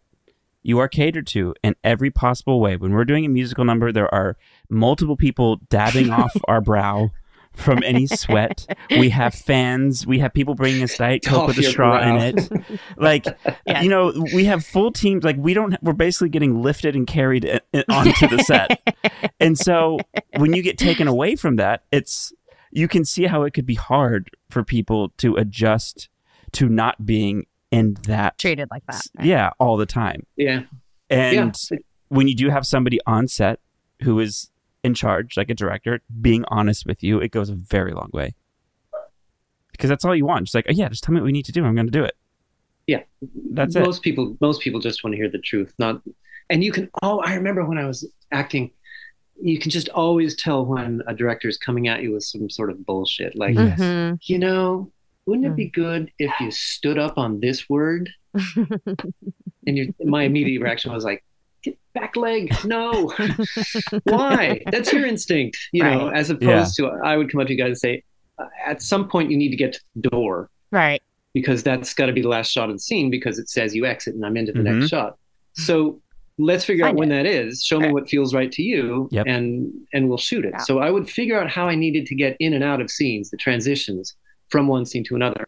You 0.62 0.78
are 0.78 0.88
catered 0.88 1.26
to 1.28 1.54
in 1.62 1.74
every 1.82 2.10
possible 2.10 2.60
way. 2.60 2.76
When 2.76 2.92
we're 2.92 3.06
doing 3.06 3.24
a 3.24 3.28
musical 3.30 3.64
number, 3.64 3.92
there 3.92 4.12
are 4.14 4.36
multiple 4.68 5.16
people 5.16 5.56
dabbing 5.70 6.10
off 6.10 6.32
our 6.48 6.60
brow 6.60 7.10
from 7.54 7.82
any 7.84 8.06
sweat. 8.06 8.66
We 8.90 9.10
have 9.20 9.34
fans. 9.34 10.06
We 10.06 10.18
have 10.20 10.32
people 10.32 10.54
bringing 10.54 10.82
us 10.82 10.96
Diet 10.96 11.24
Coke 11.24 11.38
Off 11.42 11.46
with 11.48 11.58
a 11.58 11.62
straw 11.64 11.98
brow. 11.98 12.16
in 12.24 12.38
it. 12.38 12.50
Like, 12.96 13.26
Yes. 13.66 13.82
you 13.84 13.90
know, 13.90 14.12
we 14.34 14.44
have 14.46 14.64
full 14.64 14.92
teams. 14.92 15.24
Like, 15.24 15.36
we 15.38 15.52
don't, 15.54 15.76
we're 15.82 15.92
basically 15.92 16.28
getting 16.30 16.62
lifted 16.62 16.94
and 16.96 17.06
carried 17.06 17.44
i- 17.48 17.60
i- 17.74 17.84
onto 17.88 18.28
the 18.28 18.42
set. 18.42 18.80
and 19.40 19.58
so 19.58 19.98
when 20.36 20.52
you 20.54 20.62
get 20.62 20.78
taken 20.78 21.08
away 21.08 21.36
from 21.36 21.56
that, 21.56 21.84
it's, 21.92 22.32
you 22.70 22.88
can 22.88 23.04
see 23.04 23.24
how 23.26 23.42
it 23.42 23.52
could 23.52 23.66
be 23.66 23.74
hard 23.74 24.30
for 24.48 24.62
people 24.64 25.10
to 25.18 25.34
adjust 25.36 26.08
to 26.52 26.68
not 26.68 27.04
being 27.04 27.46
in 27.70 27.94
that. 28.04 28.38
Treated 28.38 28.68
like 28.70 28.84
that. 28.86 29.02
right? 29.18 29.26
Yeah, 29.26 29.50
all 29.58 29.76
the 29.76 29.86
time. 29.86 30.26
Yeah. 30.36 30.62
And 31.08 31.54
yeah. 31.70 31.78
when 32.08 32.28
you 32.28 32.34
do 32.34 32.48
have 32.50 32.64
somebody 32.66 32.98
on 33.06 33.28
set 33.28 33.60
who 34.02 34.18
is 34.20 34.50
in 34.82 34.94
charge, 34.94 35.36
like 35.36 35.50
a 35.50 35.54
director, 35.54 36.00
being 36.20 36.44
honest 36.48 36.86
with 36.86 37.02
you, 37.02 37.18
it 37.20 37.30
goes 37.30 37.50
a 37.50 37.54
very 37.54 37.92
long 37.92 38.10
way. 38.12 38.34
Because 39.72 39.88
that's 39.90 40.04
all 40.04 40.14
you 40.16 40.26
want. 40.26 40.44
Just 40.46 40.54
like, 40.54 40.66
oh, 40.68 40.72
yeah, 40.72 40.88
just 40.88 41.02
tell 41.04 41.14
me 41.14 41.20
what 41.20 41.26
we 41.26 41.32
need 41.32 41.44
to 41.46 41.52
do. 41.52 41.64
I'm 41.64 41.74
going 41.74 41.86
to 41.86 41.90
do 41.92 42.04
it. 42.04 42.14
Yeah. 42.86 43.02
That's 43.52 43.76
it. 43.76 43.80
most 43.84 44.02
people 44.02 44.36
most 44.40 44.60
people 44.62 44.80
just 44.80 45.04
want 45.04 45.12
to 45.12 45.16
hear 45.16 45.28
the 45.30 45.38
truth 45.38 45.72
not 45.78 46.00
and 46.48 46.64
you 46.64 46.72
can 46.72 46.88
oh 47.02 47.20
i 47.20 47.34
remember 47.34 47.64
when 47.64 47.78
i 47.78 47.84
was 47.86 48.10
acting 48.32 48.70
you 49.40 49.58
can 49.60 49.70
just 49.70 49.88
always 49.90 50.34
tell 50.34 50.64
when 50.66 51.00
a 51.06 51.14
director 51.14 51.46
is 51.46 51.56
coming 51.56 51.86
at 51.86 52.02
you 52.02 52.12
with 52.12 52.24
some 52.24 52.50
sort 52.50 52.68
of 52.70 52.84
bullshit 52.84 53.36
like 53.36 53.54
Yes. 53.54 53.78
Mhm. 53.78 54.18
you 54.22 54.38
know 54.40 54.90
wouldn't 55.26 55.46
it 55.46 55.54
be 55.54 55.68
good 55.68 56.10
if 56.18 56.32
you 56.40 56.50
stood 56.50 56.98
up 56.98 57.16
on 57.18 57.38
this 57.38 57.68
word 57.68 58.10
and 58.56 59.76
you, 59.78 59.94
my 60.04 60.24
immediate 60.24 60.60
reaction 60.62 60.92
was 60.92 61.04
like 61.04 61.18
"Get 61.18 61.24
back 61.94 62.16
leg 62.16 62.54
no 62.64 63.12
why 64.04 64.60
that's 64.70 64.92
your 64.92 65.04
instinct 65.06 65.58
you 65.72 65.82
know 65.82 66.08
as 66.08 66.30
opposed 66.30 66.76
to 66.76 66.86
i 67.04 67.16
would 67.16 67.30
come 67.30 67.40
up 67.40 67.46
to 67.46 67.52
you 67.52 67.58
guys 67.58 67.68
and 67.68 67.78
say 67.78 68.02
"Uh, 68.38 68.46
at 68.66 68.80
some 68.82 69.08
point 69.08 69.30
you 69.30 69.36
need 69.36 69.50
to 69.50 69.56
get 69.56 69.72
to 69.74 69.80
the 69.96 70.08
door 70.10 70.48
right. 70.70 71.02
because 71.34 71.62
that's 71.62 71.92
got 71.94 72.06
to 72.06 72.12
be 72.12 72.22
the 72.22 72.28
last 72.28 72.50
shot 72.50 72.68
of 72.70 72.74
the 72.76 72.80
scene 72.80 73.10
because 73.10 73.38
it 73.38 73.48
says 73.48 73.74
you 73.74 73.84
exit 73.86 74.14
and 74.14 74.24
I'm 74.24 74.36
into 74.36 74.52
the 74.52 74.60
Mhm. 74.60 74.78
next 74.80 74.88
shot. 74.88 75.18
So 75.54 76.00
let's 76.38 76.64
figure 76.64 76.86
out 76.86 76.94
when 76.96 77.10
it. 77.12 77.16
that 77.16 77.26
is. 77.26 77.62
Show 77.62 77.78
me 77.80 77.92
what 77.92 78.08
feels 78.08 78.32
right 78.34 78.50
to 78.52 78.62
you, 78.62 79.08
Yep. 79.10 79.26
and 79.26 79.70
and 79.92 80.08
we'll 80.08 80.16
shoot 80.18 80.44
it. 80.44 80.52
Yeah. 80.54 80.62
So 80.62 80.78
I 80.78 80.90
would 80.90 81.10
figure 81.10 81.38
out 81.40 81.50
how 81.50 81.66
I 81.68 81.74
needed 81.74 82.06
to 82.06 82.14
get 82.14 82.36
in 82.40 82.54
and 82.54 82.64
out 82.64 82.80
of 82.80 82.90
scenes, 82.90 83.30
the 83.30 83.36
transitions 83.36 84.16
from 84.48 84.68
one 84.68 84.86
scene 84.86 85.04
to 85.04 85.16
another, 85.16 85.44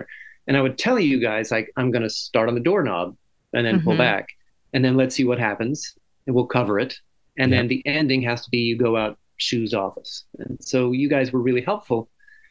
and 0.47 0.57
I 0.57 0.61
would 0.61 0.77
tell 0.77 0.99
you 0.99 1.19
guys 1.21 1.51
like 1.51 1.73
I'm 1.77 1.91
going 1.93 2.03
to 2.03 2.11
start 2.11 2.49
on 2.49 2.55
the 2.57 2.61
doorknob 2.61 3.17
and 3.55 3.65
then 3.67 3.81
pull 3.81 3.95
Mhm. 3.95 3.99
back, 3.99 4.27
and 4.73 4.85
then 4.85 4.97
let's 4.97 5.15
see 5.15 5.25
what 5.25 5.39
happens, 5.39 5.95
and 6.27 6.35
we'll 6.35 6.47
cover 6.47 6.79
it, 6.79 6.95
and 7.39 7.53
then 7.53 7.69
the 7.69 7.83
ending 7.87 8.23
has 8.23 8.45
to 8.45 8.51
be 8.51 8.59
you 8.59 8.77
go 8.79 8.97
out 8.97 9.19
shoes 9.39 9.75
office, 9.75 10.25
and 10.39 10.57
so 10.63 10.93
you 10.93 11.09
guys 11.09 11.33
were 11.33 11.41
really 11.41 11.63
helpful 11.63 12.09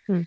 Hmm. 0.08 0.22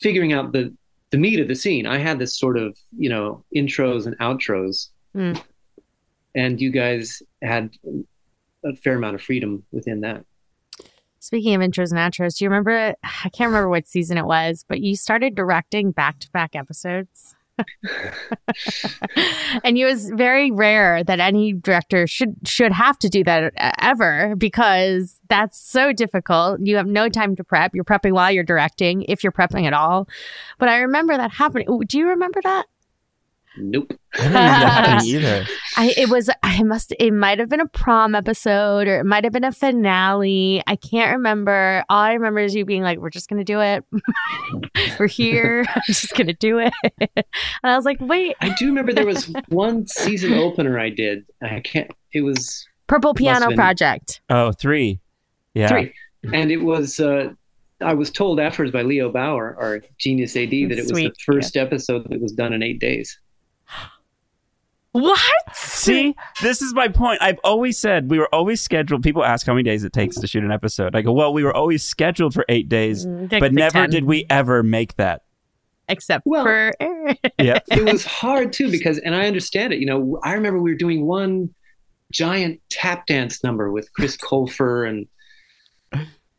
figuring 0.00 0.32
out 0.32 0.52
the 0.52 0.74
the 1.10 1.18
meat 1.18 1.38
of 1.40 1.46
the 1.48 1.54
scene. 1.54 1.86
I 1.86 1.98
had 1.98 2.18
this 2.18 2.36
sort 2.36 2.56
of, 2.58 2.76
you 2.98 3.08
know, 3.08 3.44
intros 3.54 4.06
and 4.06 4.18
outros, 4.18 4.88
Mm. 5.14 5.40
and 6.34 6.60
you 6.60 6.70
guys 6.70 7.22
had 7.42 7.70
a 8.64 8.74
fair 8.76 8.96
amount 8.96 9.14
of 9.14 9.22
freedom 9.22 9.62
within 9.70 10.00
that. 10.00 10.24
Speaking 11.20 11.54
of 11.54 11.60
intros 11.60 11.90
and 11.92 11.98
outros, 11.98 12.36
do 12.38 12.44
you 12.44 12.50
remember? 12.50 12.94
I 13.02 13.28
can't 13.30 13.48
remember 13.48 13.68
what 13.68 13.86
season 13.86 14.18
it 14.18 14.26
was, 14.26 14.64
but 14.68 14.80
you 14.80 14.96
started 14.96 15.34
directing 15.34 15.90
back 15.92 16.18
to 16.20 16.30
back 16.32 16.54
episodes. 16.56 17.34
and 19.64 19.78
it 19.78 19.84
was 19.84 20.10
very 20.10 20.50
rare 20.50 21.02
that 21.04 21.20
any 21.20 21.52
director 21.52 22.06
should 22.06 22.36
should 22.44 22.72
have 22.72 22.98
to 22.98 23.08
do 23.08 23.24
that 23.24 23.52
ever 23.80 24.34
because 24.36 25.20
that's 25.28 25.58
so 25.58 25.92
difficult. 25.92 26.60
You 26.62 26.76
have 26.76 26.86
no 26.86 27.08
time 27.08 27.36
to 27.36 27.44
prep. 27.44 27.74
You're 27.74 27.84
prepping 27.84 28.12
while 28.12 28.30
you're 28.30 28.44
directing, 28.44 29.02
if 29.02 29.22
you're 29.22 29.32
prepping 29.32 29.66
at 29.66 29.72
all. 29.72 30.08
But 30.58 30.68
I 30.68 30.78
remember 30.78 31.16
that 31.16 31.32
happening. 31.32 31.66
Do 31.86 31.98
you 31.98 32.08
remember 32.08 32.40
that? 32.42 32.66
Nope. 33.58 33.92
I 34.14 34.18
don't 34.18 34.26
remember 34.28 34.48
that 34.48 34.84
happening 34.86 35.14
either. 35.14 35.46
I 35.76 35.94
it 35.96 36.08
was 36.08 36.30
I 36.42 36.62
must 36.62 36.94
it 36.98 37.12
might 37.12 37.38
have 37.38 37.48
been 37.48 37.60
a 37.60 37.66
prom 37.68 38.14
episode 38.14 38.86
or 38.88 39.00
it 39.00 39.04
might 39.04 39.24
have 39.24 39.32
been 39.32 39.44
a 39.44 39.52
finale. 39.52 40.62
I 40.66 40.76
can't 40.76 41.12
remember. 41.16 41.84
All 41.88 41.98
I 41.98 42.12
remember 42.14 42.40
is 42.40 42.54
you 42.54 42.64
being 42.64 42.82
like, 42.82 42.98
"We're 42.98 43.10
just 43.10 43.28
gonna 43.28 43.44
do 43.44 43.60
it. 43.60 43.84
We're 44.98 45.06
here. 45.06 45.64
I'm 45.74 45.82
just 45.86 46.14
gonna 46.14 46.32
do 46.34 46.58
it." 46.58 46.72
and 47.00 47.24
I 47.64 47.76
was 47.76 47.84
like, 47.84 47.98
"Wait, 48.00 48.36
I 48.40 48.54
do 48.58 48.66
remember 48.66 48.92
there 48.92 49.06
was 49.06 49.32
one 49.48 49.86
season 49.86 50.34
opener 50.34 50.78
I 50.78 50.90
did. 50.90 51.24
I 51.42 51.60
can't. 51.60 51.90
It 52.12 52.22
was 52.22 52.66
Purple 52.86 53.14
Piano 53.14 53.48
been- 53.48 53.56
Project." 53.56 54.20
Oh, 54.30 54.52
three. 54.52 55.00
Yeah. 55.54 55.68
three, 55.68 55.92
and 56.32 56.50
it 56.50 56.58
was. 56.58 57.00
Uh, 57.00 57.30
I 57.82 57.92
was 57.92 58.10
told 58.10 58.40
afterwards 58.40 58.72
by 58.72 58.80
Leo 58.82 59.10
Bauer, 59.12 59.54
our 59.60 59.82
genius 59.98 60.34
AD, 60.34 60.48
that 60.50 60.72
it 60.72 60.76
was 60.78 60.88
Sweet. 60.88 61.12
the 61.12 61.32
first 61.32 61.56
episode 61.58 62.08
that 62.08 62.20
was 62.22 62.32
done 62.32 62.54
in 62.54 62.62
eight 62.62 62.78
days. 62.80 63.18
What? 65.00 65.20
See, 65.54 66.14
this 66.42 66.62
is 66.62 66.72
my 66.74 66.88
point. 66.88 67.20
I've 67.22 67.38
always 67.44 67.78
said 67.78 68.10
we 68.10 68.18
were 68.18 68.32
always 68.34 68.60
scheduled. 68.62 69.02
People 69.02 69.24
ask 69.24 69.46
how 69.46 69.52
many 69.52 69.62
days 69.62 69.84
it 69.84 69.92
takes 69.92 70.16
to 70.16 70.26
shoot 70.26 70.42
an 70.44 70.50
episode. 70.52 70.96
I 70.96 71.02
go, 71.02 71.12
well, 71.12 71.32
we 71.32 71.44
were 71.44 71.54
always 71.54 71.82
scheduled 71.84 72.34
for 72.34 72.44
eight 72.48 72.68
days, 72.68 73.04
Mm, 73.06 73.28
but 73.28 73.42
like 73.42 73.52
never 73.52 73.72
10, 73.72 73.90
did 73.90 74.04
we 74.04 74.24
ever 74.30 74.62
make 74.62 74.96
that. 74.96 75.22
except 75.88 76.24
Well- 76.26 76.44
for 76.44 76.72
Yeah. 77.38 77.58
it 77.70 77.84
was 77.84 78.04
hard 78.04 78.52
too 78.52 78.70
because 78.70 78.98
and 78.98 79.14
i 79.14 79.26
understand 79.28 79.72
it 79.72 79.78
you 79.78 79.86
know 79.86 80.18
i 80.24 80.32
remember 80.32 80.60
we 80.60 80.70
were 80.72 80.76
doing 80.76 81.06
one 81.06 81.54
giant 82.10 82.60
tap 82.70 83.06
dance 83.06 83.44
number 83.44 83.70
with 83.70 83.92
chris 83.92 84.16
colfer 84.28 84.88
and 84.88 85.06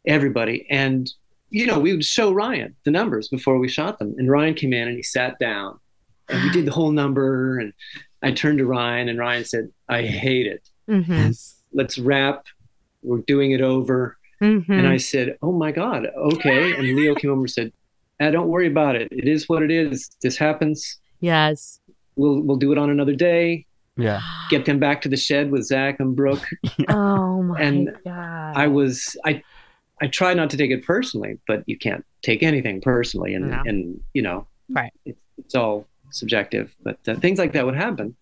everybody 0.06 0.66
and 0.70 1.12
you 1.50 1.66
know 1.66 1.80
we 1.80 1.94
would 1.94 2.04
show 2.04 2.32
ryan 2.32 2.76
the 2.86 2.92
numbers 2.92 3.28
before 3.30 3.58
we 3.58 3.68
shot 3.70 4.00
them 4.00 4.14
and 4.18 4.30
ryan 4.30 4.54
came 4.54 4.74
in 4.74 4.88
and 4.88 4.98
he 4.98 5.04
sat 5.04 5.38
down 5.40 5.80
and 6.30 6.44
we 6.44 6.50
did 6.50 6.66
the 6.66 6.72
whole 6.72 6.92
number 6.92 7.58
and 7.60 7.72
i 8.24 8.32
turned 8.32 8.58
to 8.58 8.66
ryan 8.66 9.10
and 9.10 9.20
ryan 9.20 9.44
said 9.46 9.70
i 9.90 10.02
hate 10.02 10.48
it 10.48 10.64
Mhm, 10.90 11.38
let's 11.74 11.98
wrap 12.00 12.46
we're 13.04 13.18
doing 13.20 13.52
it 13.52 13.62
over 13.62 14.18
mhm. 14.42 14.64
and 14.70 14.88
I 14.88 14.98
said, 14.98 15.38
"Oh 15.42 15.52
my 15.52 15.72
God, 15.72 16.08
okay." 16.16 16.74
And 16.74 16.96
Leo 16.96 17.14
came 17.16 17.30
over 17.32 17.42
and 17.42 17.50
said, 17.50 17.72
ah, 18.22 18.30
"Don't 18.32 18.48
worry 18.48 18.68
about 18.68 18.96
it. 18.96 19.08
It 19.12 19.28
is 19.28 19.50
what 19.50 19.62
it 19.64 19.72
is. 19.72 20.16
This 20.22 20.38
happens. 20.38 20.98
yes. 21.20 21.80
We'll 22.16 22.42
we'll 22.42 22.58
do 22.58 22.72
it 22.72 22.78
on 22.78 22.90
another 22.90 23.14
day. 23.16 23.66
Yeah. 23.98 24.22
Get 24.50 24.66
them 24.66 24.80
back 24.80 25.02
to 25.02 25.10
the 25.10 25.18
shed 25.18 25.52
with 25.52 25.64
Zach 25.66 26.00
and 26.00 26.16
Brooke." 26.16 26.46
Oh 26.90 27.44
my 27.44 27.60
And 27.62 27.96
god. 28.06 28.54
I 28.56 28.68
was 28.68 29.16
I 29.26 29.44
I 30.02 30.08
try 30.08 30.34
not 30.34 30.50
to 30.52 30.58
take 30.58 30.72
it 30.72 30.84
personally, 30.86 31.38
but 31.48 31.64
you 31.68 31.78
can't 31.78 32.06
take 32.24 32.42
anything 32.44 32.80
personally, 32.82 33.34
and 33.36 33.50
No. 33.52 33.62
and 33.66 34.00
you 34.14 34.22
know, 34.22 34.48
Right. 34.70 34.92
It's, 35.06 35.22
it's 35.38 35.56
all 35.56 35.88
subjective, 36.12 36.76
but 36.84 36.98
uh, 37.08 37.16
things 37.16 37.40
like 37.40 37.54
that 37.54 37.66
would 37.66 37.76
happen 37.76 38.16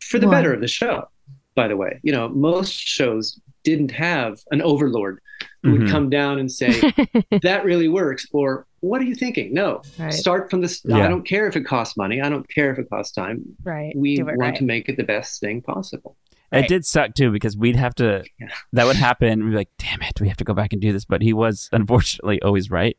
for 0.00 0.18
the 0.18 0.26
Well- 0.26 0.36
better 0.38 0.52
of 0.52 0.60
the 0.60 0.68
show. 0.68 1.08
By 1.54 1.68
the 1.68 1.76
way, 1.76 2.00
you 2.02 2.12
know, 2.12 2.28
most 2.28 2.74
shows 2.74 3.40
didn't 3.64 3.90
have 3.92 4.40
an 4.50 4.60
overlord 4.62 5.20
who 5.62 5.72
would 5.72 5.80
Mhm. 5.82 5.90
come 5.90 6.10
down 6.10 6.38
and 6.38 6.52
say, 6.52 6.70
that 7.42 7.64
really 7.64 7.88
works 7.88 8.26
or 8.32 8.66
what 8.80 9.00
are 9.00 9.04
you 9.04 9.14
thinking 9.16 9.52
no 9.52 9.82
Right. 9.98 10.12
start 10.12 10.48
from 10.50 10.60
this 10.60 10.80
Yeah. 10.84 10.98
i 10.98 11.08
don't 11.08 11.26
care 11.26 11.48
if 11.48 11.56
it 11.56 11.62
costs 11.64 11.96
money 11.96 12.20
i 12.20 12.28
don't 12.28 12.48
care 12.48 12.70
if 12.70 12.78
it 12.78 12.88
costs 12.88 13.12
time 13.12 13.42
right. 13.64 13.92
we 13.96 14.22
want 14.22 14.38
right. 14.38 14.54
to 14.56 14.62
make 14.64 14.88
it 14.88 14.96
the 14.96 15.02
best 15.02 15.40
thing 15.40 15.60
possible 15.62 16.16
Right. 16.52 16.62
It 16.64 16.68
did 16.68 16.84
suck 16.86 17.14
too 17.14 17.32
because 17.32 17.56
we'd 17.56 17.74
have 17.74 17.96
to. 17.96 18.22
Yeah. 18.38 18.46
That 18.72 18.86
would 18.86 18.94
happen. 18.94 19.42
We'd 19.44 19.50
be 19.50 19.56
like, 19.56 19.70
"Damn 19.78 20.00
it, 20.02 20.20
we 20.20 20.28
have 20.28 20.36
to 20.36 20.44
go 20.44 20.54
back 20.54 20.72
and 20.72 20.80
do 20.80 20.92
this." 20.92 21.04
But 21.04 21.20
he 21.20 21.32
was 21.32 21.68
unfortunately 21.72 22.40
always 22.40 22.70
right 22.70 22.96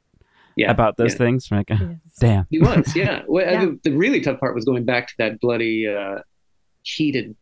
yeah 0.58 0.72
about 0.72 0.98
those 0.98 1.14
yeah. 1.14 1.18
things. 1.20 1.50
We're 1.50 1.58
like, 1.58 1.70
"Ah, 1.72 1.78
Yes. 1.82 2.16
"Damn." 2.20 2.48
he 2.50 2.60
was 2.60 2.96
yeah, 2.96 3.22
well, 3.28 3.46
Yeah. 3.50 3.66
The, 3.66 3.80
the 3.84 3.92
really 3.96 4.20
tough 4.22 4.40
part 4.40 4.56
was 4.56 4.66
going 4.66 4.84
back 4.86 5.08
to 5.08 5.14
that 5.20 5.40
bloody 5.40 5.88
uh 5.88 6.20
heated 6.84 7.36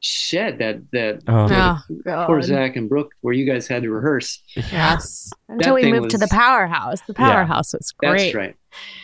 shed 0.00 0.58
that 0.58 0.80
that 0.92 1.22
Oh, 1.28 1.44
Oh, 1.50 1.78
God. 2.04 2.26
poor 2.26 2.40
zach 2.42 2.76
and 2.76 2.88
brooke 2.88 3.12
where 3.20 3.34
you 3.34 3.44
guys 3.44 3.68
had 3.68 3.82
to 3.82 3.90
rehearse 3.90 4.42
Yes. 4.56 5.30
Until 5.48 5.74
we 5.74 5.82
thing 5.82 5.94
moved 5.94 6.10
to 6.10 6.18
the 6.18 6.28
powerhouse. 6.28 7.00
The 7.02 7.14
Yeah. 7.18 7.32
powerhouse 7.32 7.74
was 7.74 7.92
great. 7.92 8.18
that's 8.18 8.34
right 8.34 8.56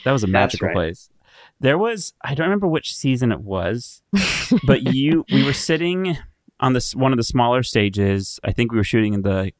that 0.04 0.12
was 0.12 0.24
a 0.24 0.26
magical 0.28 0.68
right. 0.68 0.74
place. 0.74 1.10
There 1.58 1.78
was. 1.78 2.12
I 2.22 2.34
don't 2.34 2.46
remember 2.46 2.66
which 2.68 2.94
season 2.94 3.32
it 3.32 3.40
was, 3.40 4.02
but 4.66 4.94
you. 4.94 5.24
We 5.32 5.42
were 5.42 5.54
sitting 5.54 6.16
on 6.60 6.74
this 6.74 6.94
one 6.94 7.12
of 7.12 7.16
the 7.16 7.24
smaller 7.24 7.62
stages. 7.62 8.38
I 8.44 8.52
think 8.52 8.72
we 8.72 8.76
were 8.76 8.84
shooting 8.84 9.14
in 9.14 9.22
the 9.22 9.52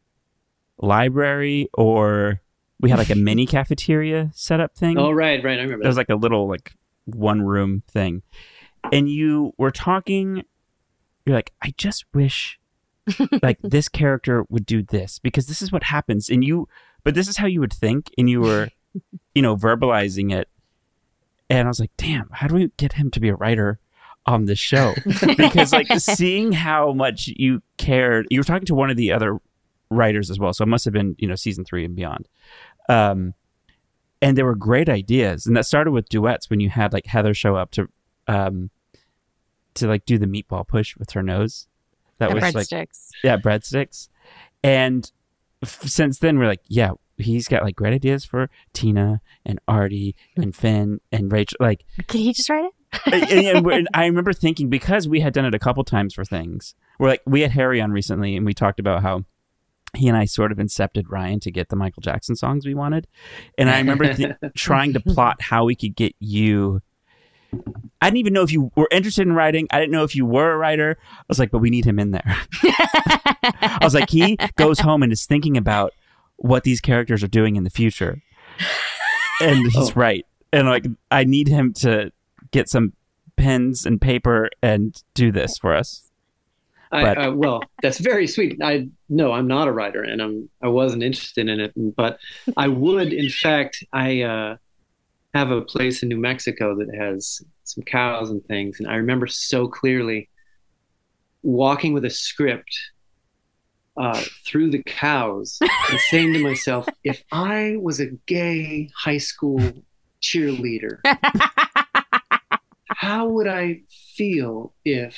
library, 0.79 1.69
or 1.75 2.41
we 2.81 2.91
had 2.91 2.99
like 2.99 3.11
a 3.11 3.15
mini 3.15 3.47
cafeteria 3.47 4.31
setup 4.35 4.77
thing. 4.77 4.99
oh 4.99 5.11
right 5.11 5.43
right 5.43 5.59
i 5.59 5.63
remember 5.63 5.83
There 5.83 5.89
was 5.89 5.97
like 5.97 6.11
a 6.11 6.15
little 6.17 6.49
like 6.49 6.73
one 7.07 7.43
room 7.43 7.83
thing. 7.89 8.23
And 8.93 9.09
you 9.09 9.53
were 9.57 9.71
talking 9.71 10.45
you're 11.25 11.35
like, 11.35 11.53
I 11.63 11.75
just 11.77 12.05
wish 12.15 12.61
like 13.43 13.59
this 13.63 13.89
character 13.89 14.45
would 14.49 14.65
do 14.67 14.83
this 14.83 15.19
because 15.19 15.47
this 15.47 15.61
is 15.63 15.73
what 15.73 15.85
happens. 15.85 16.29
And 16.29 16.45
you 16.45 16.69
but 17.05 17.15
this 17.15 17.29
is 17.29 17.37
how 17.37 17.47
you 17.47 17.61
would 17.61 17.73
think 17.73 18.11
and 18.19 18.29
you 18.29 18.41
were, 18.41 18.69
you 19.35 19.43
know, 19.43 19.57
verbalizing 19.57 20.33
it. 20.33 20.49
And 21.49 21.67
I 21.67 21.71
was 21.71 21.79
like, 21.81 21.93
damn, 21.97 22.29
how 22.33 22.49
do 22.49 22.55
we 22.57 22.71
get 22.77 22.95
him 22.95 23.11
to 23.13 23.21
be 23.21 23.29
a 23.29 23.37
writer 23.37 23.79
on 24.27 24.47
the 24.47 24.57
show 24.57 24.93
because 25.37 25.73
like 25.73 25.87
seeing 25.99 26.51
how 26.53 26.93
much 26.93 27.29
you 27.37 27.63
cared 27.79 28.27
you 28.29 28.41
were 28.41 28.45
talking 28.45 28.67
to 28.67 28.75
one 28.75 28.91
of 28.91 28.97
the 28.97 29.13
other 29.13 29.39
writers 29.89 30.31
as 30.31 30.39
well 30.41 30.53
so 30.53 30.65
it 30.65 30.67
must 30.67 30.85
have 30.85 30.93
been 30.93 31.15
you 31.19 31.29
know 31.29 31.37
season 31.37 31.65
three 31.65 31.85
and 31.85 31.95
beyond 31.95 32.29
um 32.89 33.35
and 34.23 34.37
there 34.37 34.45
were 34.45 34.55
great 34.55 34.89
ideas 34.89 35.47
and 35.47 35.57
that 35.57 35.67
started 35.67 35.91
with 35.91 36.09
duets 36.09 36.49
when 36.51 36.61
you 36.61 36.71
had 36.71 36.93
like 36.93 37.07
heather 37.07 37.35
show 37.35 37.57
up 37.57 37.71
to 37.71 37.89
um 38.29 38.71
to 39.75 39.87
like 39.87 40.05
do 40.07 40.19
the 40.19 40.27
meatball 40.27 40.67
push 40.67 40.97
with 40.97 41.11
her 41.13 41.23
nose 41.23 41.67
that 42.19 42.29
The 42.31 42.35
was 42.37 42.43
like 42.55 42.55
breadsticks. 42.67 43.09
yeah 43.23 43.37
breadsticks 43.37 44.09
and 44.63 45.11
f- 45.63 45.83
since 45.83 46.19
then 46.19 46.39
we're 46.39 46.47
like 46.47 46.63
yeah 46.69 46.93
he's 47.19 47.49
got 47.49 47.63
like 47.63 47.77
great 47.77 47.93
ideas 47.95 48.25
for 48.25 48.49
tina 48.73 49.21
and 49.45 49.59
artie 49.69 50.15
and 50.37 50.55
finn 50.55 51.01
and 51.13 51.31
rachel 51.33 51.57
like 51.61 51.85
Could 52.09 52.21
he 52.21 52.33
just 52.33 52.49
write 52.49 52.65
it? 52.65 52.73
and, 53.07 53.47
and 53.57 53.67
and 53.73 53.89
I 53.95 54.07
remember 54.07 54.33
thinking 54.33 54.71
because 54.71 55.07
we 55.09 55.21
had 55.21 55.33
done 55.35 55.45
it 55.45 55.55
a 55.55 55.59
couple 55.59 55.83
times 55.85 56.15
for 56.15 56.25
things. 56.25 56.75
We're 56.99 57.09
like 57.09 57.21
we 57.27 57.43
had 57.43 57.51
Harry 57.51 57.81
on 57.81 57.91
recently, 57.91 58.37
and 58.37 58.47
we 58.47 58.55
talked 58.55 58.81
about 58.81 59.03
how 59.03 59.25
he 59.97 60.09
and 60.09 60.17
I 60.17 60.25
sort 60.25 60.53
of 60.53 60.59
incepted 60.59 61.05
Ryan 61.09 61.41
to 61.41 61.51
get 61.51 61.69
the 61.69 61.77
Michael 61.77 62.01
Jackson 62.03 62.37
songs 62.37 62.67
we 62.67 62.75
wanted. 62.75 63.07
And 63.59 63.71
I 63.71 63.79
remember 63.79 64.13
th- 64.13 64.33
trying 64.57 64.93
to 64.95 65.01
plot 65.01 65.41
how 65.41 65.65
we 65.65 65.75
could 65.75 65.97
get 65.97 66.15
you. 66.19 66.81
I 68.01 68.09
didn't 68.09 68.19
even 68.19 68.33
know 68.33 68.43
if 68.43 68.53
you 68.53 68.71
were 68.77 68.89
interested 68.91 69.23
in 69.27 69.33
writing. 69.33 69.67
I 69.71 69.79
didn't 69.79 69.93
know 69.93 70.05
if 70.05 70.15
you 70.15 70.27
were 70.27 70.53
a 70.53 70.59
writer. 70.59 70.99
I 71.01 71.23
was 71.29 71.39
like, 71.39 71.51
but 71.51 71.59
we 71.59 71.71
need 71.71 71.85
him 71.85 71.99
in 71.99 72.11
there. 72.11 72.25
I 72.63 73.79
was 73.83 73.95
like, 73.95 74.11
he 74.11 74.37
goes 74.57 74.81
home 74.81 75.03
and 75.03 75.13
is 75.13 75.27
thinking 75.27 75.57
about 75.57 75.93
what 76.37 76.65
these 76.65 76.81
characters 76.81 77.23
are 77.23 77.29
doing 77.29 77.57
in 77.57 77.65
the 77.65 77.71
future. 77.71 78.21
And 79.41 79.67
oh. 79.67 79.71
he's 79.71 79.91
Oh. 79.91 79.93
right. 79.95 80.27
And 80.53 80.69
like, 80.69 80.87
I 81.11 81.25
need 81.25 81.49
him 81.49 81.73
to 81.75 82.13
get 82.51 82.69
some 82.69 82.93
pens 83.37 83.87
and 83.87 84.01
paper 84.01 84.51
and 84.63 85.01
do 85.15 85.31
this 85.33 85.57
for 85.59 85.75
us. 85.75 86.06
I, 86.93 87.03
But- 87.03 87.19
uh, 87.19 87.33
well, 87.33 87.63
that's 87.83 87.99
very 87.99 88.27
sweet. 88.27 88.59
I 88.63 88.89
no, 89.09 89.33
I'm 89.33 89.47
not 89.47 89.69
a 89.69 89.73
writer, 89.73 90.03
and 90.03 90.21
I'm 90.23 90.49
I 90.63 90.69
wasn't 90.69 91.03
interested 91.03 91.49
in 91.49 91.61
it. 91.61 91.73
But 91.97 92.19
I 92.57 92.69
would, 92.69 93.13
in 93.13 93.29
fact, 93.29 93.85
I 93.93 94.23
uh, 94.23 94.57
have 95.35 95.51
a 95.51 95.63
place 95.63 96.03
in 96.03 96.09
New 96.09 96.19
Mexico 96.19 96.77
that 96.77 96.95
has 96.95 97.43
some 97.65 97.83
cows 97.85 98.31
and 98.31 98.45
things, 98.47 98.79
and 98.81 98.89
I 98.89 98.97
remember 98.97 99.27
so 99.27 99.67
clearly 99.69 100.29
walking 101.43 101.93
with 101.93 102.05
a 102.05 102.11
script 102.11 102.77
uh, 103.97 104.23
through 104.45 104.71
the 104.71 104.83
cows 104.85 105.59
and 105.61 106.01
saying 106.11 106.33
to 106.35 106.43
myself, 106.43 106.87
if 107.05 107.23
I 107.33 107.77
was 107.81 108.01
a 108.01 108.07
gay 108.27 108.91
high 108.97 109.19
school 109.19 109.61
cheerleader, 110.21 110.99
how 112.89 113.29
would 113.29 113.47
I 113.47 113.83
feel 114.15 114.75
if 114.85 115.17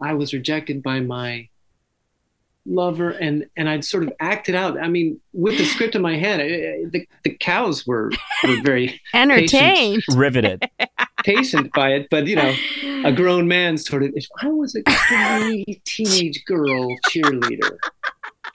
I 0.00 0.14
was 0.14 0.32
rejected 0.32 0.82
by 0.82 1.00
my 1.00 1.48
lover 2.68 3.10
and 3.10 3.46
and 3.56 3.68
I'd 3.68 3.84
sort 3.84 4.02
of 4.02 4.12
acted 4.20 4.54
out. 4.54 4.78
I 4.80 4.88
mean, 4.88 5.20
with 5.32 5.56
the 5.56 5.64
script 5.64 5.94
in 5.94 6.02
my 6.02 6.16
hand, 6.16 6.42
I- 6.42 6.44
I- 6.44 6.84
the 6.90 7.08
the 7.24 7.30
cows 7.38 7.86
were 7.86 8.10
were 8.44 8.60
very 8.62 9.00
Entertained. 9.14 10.02
Riveted. 10.14 10.68
patient 11.24 11.72
by 11.72 11.90
it, 11.92 12.06
but 12.10 12.26
you 12.26 12.36
know, 12.36 12.54
a 13.04 13.12
grown 13.12 13.48
man 13.48 13.76
sort 13.78 14.02
of. 14.04 14.10
If 14.14 14.26
I 14.42 14.48
was 14.48 14.76
a 14.76 15.64
teenage 15.84 16.44
girl 16.44 16.88
cheerleader, 17.08 17.76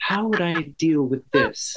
how 0.00 0.28
would 0.28 0.40
I 0.40 0.62
deal 0.78 1.02
with 1.02 1.22
this? 1.32 1.76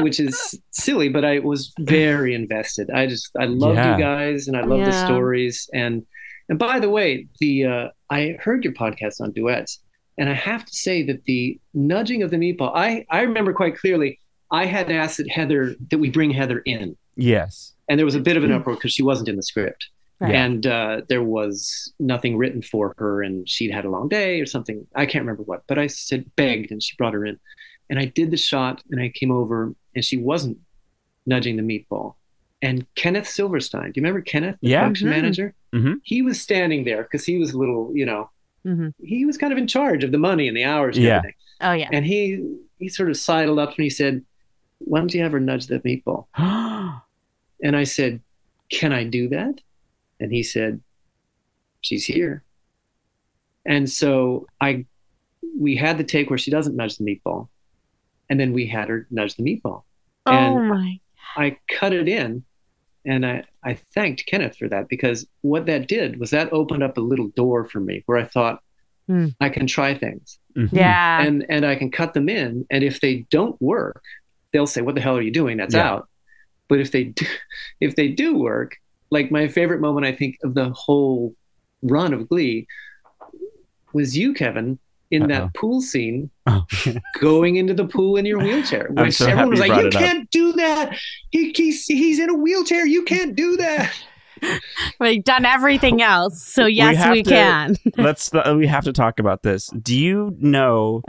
Which 0.00 0.18
is 0.18 0.58
silly, 0.70 1.08
but 1.10 1.24
I 1.24 1.38
was 1.40 1.72
very 1.78 2.34
invested. 2.34 2.90
I 2.90 3.06
just 3.06 3.30
I 3.38 3.44
love 3.44 3.74
Yeah. 3.76 3.96
you 3.96 4.02
guys, 4.02 4.48
and 4.48 4.56
I 4.56 4.62
love 4.62 4.84
the 4.84 4.92
stories. 5.06 5.68
And 5.74 6.06
and 6.48 6.58
by 6.58 6.78
the 6.80 6.90
way, 6.90 7.26
the 7.40 7.64
uh, 7.66 7.88
I 8.10 8.36
heard 8.40 8.64
your 8.64 8.72
podcast 8.74 9.20
on 9.20 9.32
duets, 9.32 9.80
and 10.18 10.28
I 10.28 10.34
have 10.34 10.64
to 10.64 10.74
say 10.74 11.02
that 11.04 11.24
the 11.24 11.58
nudging 11.74 12.22
of 12.22 12.30
the 12.30 12.36
meatball. 12.36 12.72
I 12.74 13.06
I 13.10 13.22
remember 13.22 13.52
quite 13.52 13.76
clearly. 13.76 14.18
I 14.50 14.66
had 14.66 14.90
asked 14.90 15.16
that 15.18 15.28
Heather 15.30 15.74
that 15.90 15.98
we 15.98 16.10
bring 16.10 16.30
Heather 16.30 16.58
in 16.60 16.96
Yes. 17.16 17.72
and 17.88 17.98
there 17.98 18.04
was 18.06 18.14
a 18.14 18.20
bit 18.20 18.36
of 18.36 18.44
an 18.44 18.52
uproar 18.52 18.76
because 18.76 18.92
she 18.92 19.02
wasn't 19.02 19.28
in 19.28 19.36
the 19.36 19.42
script 19.42 19.88
Right. 20.20 20.34
and 20.34 20.64
uh, 20.66 21.00
there 21.08 21.22
was 21.24 21.92
nothing 21.98 22.36
written 22.36 22.62
for 22.62 22.94
her 22.98 23.22
and 23.22 23.48
she'd 23.48 23.72
had 23.72 23.84
a 23.84 23.90
long 23.90 24.08
day 24.08 24.40
or 24.40 24.46
something 24.46 24.86
i 24.94 25.06
can't 25.06 25.22
remember 25.24 25.42
what 25.42 25.62
but 25.66 25.78
i 25.78 25.86
said 25.88 26.30
begged 26.36 26.70
and 26.70 26.80
she 26.82 26.94
brought 26.96 27.14
her 27.14 27.24
in 27.26 27.38
and 27.90 27.98
i 27.98 28.04
did 28.04 28.30
the 28.30 28.36
shot 28.36 28.82
and 28.90 29.00
i 29.00 29.08
came 29.08 29.32
over 29.32 29.74
and 29.94 30.04
she 30.04 30.16
wasn't 30.16 30.58
nudging 31.26 31.56
the 31.56 31.62
meatball 31.62 32.14
and 32.62 32.86
kenneth 32.94 33.26
silverstein 33.28 33.90
do 33.90 34.00
you 34.00 34.02
remember 34.02 34.20
kenneth 34.20 34.56
the 34.62 34.68
Yeah. 34.70 34.82
production 34.82 35.08
Mhm. 35.08 35.10
manager 35.10 35.54
Mhm. 35.74 36.00
he 36.04 36.22
was 36.22 36.40
standing 36.40 36.84
there 36.84 37.02
because 37.02 37.24
he 37.26 37.36
was 37.38 37.52
a 37.52 37.58
little 37.58 37.90
you 37.94 38.06
know 38.06 38.30
hmm 38.62 38.88
he 39.02 39.24
was 39.26 39.36
kind 39.36 39.52
of 39.52 39.58
in 39.58 39.66
charge 39.66 40.04
of 40.04 40.12
the 40.12 40.18
money 40.18 40.46
and 40.48 40.56
the 40.56 40.64
hours 40.64 40.96
and 40.96 41.04
Yeah. 41.04 41.16
everything 41.18 41.34
Oh 41.60 41.72
yeah. 41.72 41.88
and 41.92 42.04
he 42.06 42.22
he 42.78 42.88
sort 42.88 43.10
of 43.10 43.16
sidled 43.16 43.58
up 43.58 43.70
and 43.76 43.82
he 43.84 43.90
said 43.90 44.22
why 44.78 44.98
don't 45.00 45.12
you 45.14 45.24
ever 45.24 45.40
nudge 45.40 45.66
the 45.66 45.80
meatball 45.80 46.26
and 47.62 47.76
I 47.76 47.84
said, 47.84 48.20
Can 48.70 48.92
I 48.92 49.04
do 49.04 49.28
that? 49.28 49.60
And 50.20 50.30
he 50.32 50.42
said, 50.42 50.80
She's 51.80 52.04
here. 52.04 52.42
And 53.64 53.88
so 53.90 54.46
I 54.60 54.84
we 55.58 55.76
had 55.76 55.96
the 55.98 56.04
take 56.04 56.28
where 56.30 56.38
she 56.38 56.50
doesn't 56.50 56.76
nudge 56.76 56.96
the 56.98 57.04
meatball. 57.04 57.48
And 58.28 58.38
then 58.40 58.52
we 58.52 58.66
had 58.66 58.88
her 58.88 59.06
nudge 59.10 59.36
the 59.36 59.42
meatball. 59.42 59.82
oh 60.26 60.32
And 60.32 60.68
my. 60.68 61.00
I 61.36 61.56
cut 61.68 61.92
it 61.92 62.08
in 62.08 62.44
and 63.06 63.24
I, 63.26 63.44
I 63.62 63.74
thanked 63.94 64.26
Kenneth 64.26 64.56
for 64.56 64.68
that 64.68 64.88
because 64.88 65.26
what 65.42 65.66
that 65.66 65.88
did 65.88 66.18
was 66.18 66.30
that 66.30 66.52
opened 66.52 66.82
up 66.82 66.96
a 66.96 67.00
little 67.02 67.28
door 67.28 67.64
for 67.64 67.80
me 67.80 68.02
where 68.06 68.18
I 68.18 68.24
thought 68.24 68.60
Hmm. 69.06 69.28
I 69.38 69.50
can 69.50 69.66
try 69.66 69.92
things 69.92 70.38
Mhm. 70.56 70.70
Yeah. 70.72 71.20
and 71.22 71.44
and 71.50 71.66
I 71.66 71.74
can 71.76 71.90
cut 71.90 72.14
them 72.14 72.30
in. 72.30 72.64
And 72.70 72.82
if 72.82 73.00
they 73.02 73.26
don't 73.30 73.60
work, 73.60 74.02
they'll 74.52 74.66
say, 74.66 74.80
"What 74.80 74.94
the 74.94 75.02
hell 75.02 75.18
are 75.18 75.20
you 75.22 75.30
doing? 75.30 75.58
That's 75.58 75.74
Yeah. 75.74 75.90
out." 75.90 76.08
But 76.68 76.80
if 76.80 76.90
they 76.90 77.04
do, 77.20 77.26
if 77.80 77.96
they 77.96 78.08
do 78.08 78.34
work, 78.38 78.76
like 79.10 79.30
my 79.30 79.46
favorite 79.48 79.82
moment, 79.82 80.06
I 80.06 80.12
think 80.12 80.38
of 80.42 80.54
the 80.54 80.70
whole 80.70 81.34
run 81.82 82.14
of 82.14 82.26
Glee 82.30 82.66
was 83.92 84.16
you, 84.16 84.32
Kevin, 84.32 84.78
in 85.14 85.22
Uh-oh. 85.22 85.28
that 85.28 85.54
pool 85.54 85.80
scene, 85.80 86.30
Oh. 86.46 86.64
going 87.20 87.56
into 87.56 87.72
the 87.74 87.86
pool 87.86 88.16
in 88.16 88.26
your 88.26 88.38
wheelchair. 88.38 88.88
Which 88.90 89.14
so 89.14 89.26
everyone 89.26 89.50
was 89.50 89.60
happy 89.60 89.70
like, 89.70 89.78
you 89.78 89.84
"You 89.86 89.90
brought 89.90 90.02
it 90.02 90.06
up." 90.06 90.12
can't 90.14 90.30
do 90.30 90.52
that. 90.54 90.98
He, 91.30 91.52
he's 91.56 91.86
he's 91.86 92.18
in 92.18 92.28
a 92.30 92.34
wheelchair. 92.34 92.86
You 92.86 93.04
can't 93.04 93.34
do 93.34 93.56
that." 93.56 93.92
We've 95.00 95.24
done 95.24 95.44
everything 95.46 96.02
else, 96.02 96.42
so 96.44 96.66
yes, 96.66 96.96
have 96.96 97.12
we, 97.12 97.22
to- 97.22 97.30
can. 97.30 97.76
Let's. 97.96 98.34
Uh, 98.34 98.54
we 98.58 98.66
have 98.66 98.84
to 98.84 98.92
talk 98.92 99.18
about 99.18 99.42
this. 99.42 99.68
Do 99.68 99.96
you 99.98 100.36
know? 100.38 101.02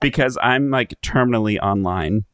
Because 0.00 0.36
I'm 0.42 0.70
like 0.70 0.94
terminally 1.02 1.58
online. 1.60 2.24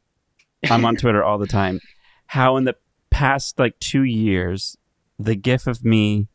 I'm 0.70 0.84
on 0.84 0.96
Twitter 0.96 1.22
all 1.24 1.38
the 1.38 1.46
time. 1.46 1.80
How 2.26 2.56
in 2.56 2.64
the 2.64 2.76
past 3.10 3.58
like 3.58 3.78
two 3.78 4.04
years, 4.04 4.76
the 5.18 5.34
GIF 5.34 5.66
of 5.66 5.84
me 5.84 6.28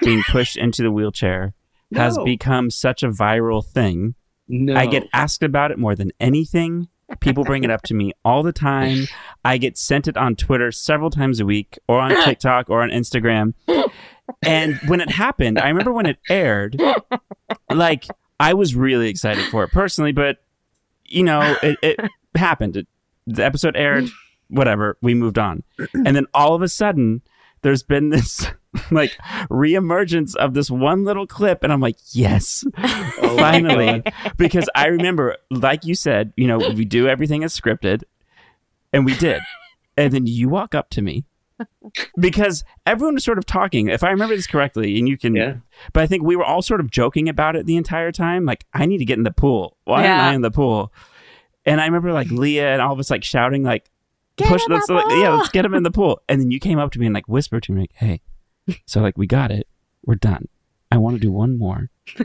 being 0.00 0.22
pushed 0.28 0.56
into 0.56 0.82
the 0.82 0.90
wheelchair 0.90 1.52
has 1.96 2.18
become 2.24 2.70
such 2.70 3.02
a 3.02 3.08
viral 3.08 3.64
thing. 3.64 4.14
No, 4.48 4.74
I 4.74 4.86
get 4.86 5.08
asked 5.12 5.42
about 5.42 5.70
it 5.70 5.78
more 5.78 5.94
than 5.94 6.12
anything. 6.20 6.88
People 7.20 7.44
bring 7.44 7.64
it 7.64 7.70
up 7.70 7.82
to 7.82 7.94
me 7.94 8.12
all 8.24 8.42
the 8.42 8.52
time. 8.52 9.06
I 9.44 9.58
get 9.58 9.78
sent 9.78 10.08
it 10.08 10.16
on 10.16 10.36
Twitter 10.36 10.72
several 10.72 11.10
times 11.10 11.40
a 11.40 11.46
week, 11.46 11.78
or 11.88 12.00
on 12.00 12.10
TikTok, 12.24 12.70
or 12.70 12.82
on 12.82 12.90
Instagram. 12.90 13.54
And 14.42 14.76
when 14.86 15.00
it 15.00 15.10
happened, 15.10 15.58
I 15.58 15.68
remember 15.68 15.92
when 15.92 16.06
it 16.06 16.18
aired, 16.28 16.80
like 17.70 18.06
I 18.40 18.54
was 18.54 18.74
really 18.74 19.08
excited 19.08 19.44
for 19.46 19.64
it 19.64 19.70
personally, 19.70 20.12
but 20.12 20.38
you 21.04 21.22
know, 21.22 21.56
it, 21.62 21.78
it 21.82 22.00
happened. 22.34 22.76
It, 22.76 22.86
the 23.26 23.44
episode 23.44 23.76
aired, 23.76 24.08
whatever, 24.48 24.96
we 25.02 25.14
moved 25.14 25.38
on. 25.38 25.62
And 25.94 26.16
then 26.16 26.26
all 26.34 26.54
of 26.54 26.62
a 26.62 26.68
sudden, 26.68 27.22
there's 27.62 27.82
been 27.82 28.10
this 28.10 28.46
like 28.90 29.12
reemergence 29.50 30.34
of 30.36 30.54
this 30.54 30.70
one 30.70 31.04
little 31.04 31.26
clip, 31.26 31.62
and 31.62 31.72
I'm 31.72 31.80
like, 31.80 31.96
yes, 32.12 32.64
Oh 32.78 33.36
finally. 33.38 34.02
Because 34.36 34.68
I 34.74 34.86
remember, 34.86 35.36
like 35.50 35.84
you 35.84 35.94
said, 35.94 36.32
you 36.36 36.46
know, 36.46 36.58
we 36.58 36.84
do 36.84 37.08
everything 37.08 37.44
as 37.44 37.58
scripted, 37.58 38.02
and 38.92 39.04
we 39.04 39.14
did. 39.16 39.40
And 39.96 40.12
then 40.12 40.26
you 40.26 40.48
walk 40.48 40.74
up 40.74 40.90
to 40.90 41.02
me 41.02 41.24
because 42.18 42.64
everyone 42.86 43.14
was 43.14 43.24
sort 43.24 43.38
of 43.38 43.46
talking. 43.46 43.88
If 43.88 44.02
I 44.02 44.10
remember 44.10 44.34
this 44.34 44.46
correctly, 44.46 44.98
and 44.98 45.08
you 45.08 45.16
can, 45.16 45.34
Yeah. 45.36 45.56
but 45.92 46.02
I 46.02 46.06
think 46.06 46.22
we 46.24 46.36
were 46.36 46.44
all 46.44 46.62
sort 46.62 46.80
of 46.80 46.90
joking 46.90 47.28
about 47.28 47.54
it 47.56 47.66
the 47.66 47.76
entire 47.76 48.10
time. 48.12 48.44
Like, 48.44 48.64
I 48.74 48.86
need 48.86 48.98
to 48.98 49.04
get 49.04 49.18
in 49.18 49.24
the 49.24 49.30
pool. 49.30 49.76
Why 49.84 50.04
am 50.04 50.20
I 50.20 50.34
in 50.34 50.42
the 50.42 50.50
pool? 50.50 50.92
And 51.64 51.80
I 51.80 51.86
remember 51.86 52.12
like 52.12 52.30
Leah 52.30 52.72
and 52.72 52.82
all 52.82 52.92
of 52.92 52.98
us 52.98 53.10
like 53.10 53.24
shouting 53.24 53.62
like, 53.62 53.90
Get 54.36 54.48
push, 54.48 54.62
let's 54.68 54.88
like, 54.88 55.06
yeah, 55.10 55.28
let's 55.30 55.48
get 55.50 55.64
him 55.64 55.74
in 55.74 55.84
the 55.84 55.92
pool. 55.92 56.20
And 56.28 56.40
then 56.40 56.50
you 56.50 56.58
came 56.58 56.80
up 56.80 56.90
to 56.92 56.98
me 56.98 57.06
and 57.06 57.14
like 57.14 57.28
whispered 57.28 57.62
to 57.64 57.72
me, 57.72 57.82
like, 57.82 57.92
hey, 57.94 58.20
so 58.86 59.00
like 59.00 59.18
we 59.18 59.26
got 59.26 59.50
it, 59.50 59.68
we're 60.04 60.14
done. 60.14 60.48
I 60.90 60.98
want 60.98 61.16
to 61.16 61.20
do 61.20 61.32
one 61.32 61.58
more. 61.58 61.90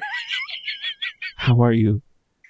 How 1.37 1.61
are 1.63 1.71
you 1.71 2.01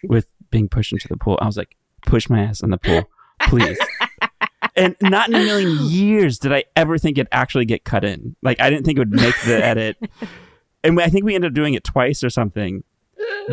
with 0.04 0.28
being 0.52 0.68
pushed 0.68 0.92
into 0.92 1.08
the 1.08 1.18
pool? 1.18 1.38
I 1.42 1.46
was 1.46 1.58
like, 1.58 1.76
push 2.06 2.30
my 2.30 2.42
ass 2.42 2.62
in 2.62 2.72
the 2.72 2.78
pool, 2.78 3.04
please. 3.48 3.80
and 4.76 4.96
not 5.02 5.30
in 5.30 5.36
a 5.36 5.40
million 5.40 5.78
years 5.86 6.40
did 6.40 6.54
I 6.54 6.66
ever 6.76 6.98
think 6.98 7.18
it'd 7.18 7.28
actually 7.32 7.66
get 7.66 7.84
cut 7.84 8.04
in. 8.04 8.36
Like 8.42 8.60
I 8.60 8.70
didn't 8.70 8.86
think 8.86 8.98
it 8.98 9.02
would 9.02 9.12
make 9.12 9.36
the 9.46 9.64
edit. 9.64 9.98
and 10.84 11.00
I 11.00 11.08
think 11.08 11.26
we 11.26 11.36
ended 11.36 11.52
up 11.52 11.56
doing 11.56 11.74
it 11.74 11.84
twice 11.84 12.24
or 12.24 12.30
something. 12.30 12.84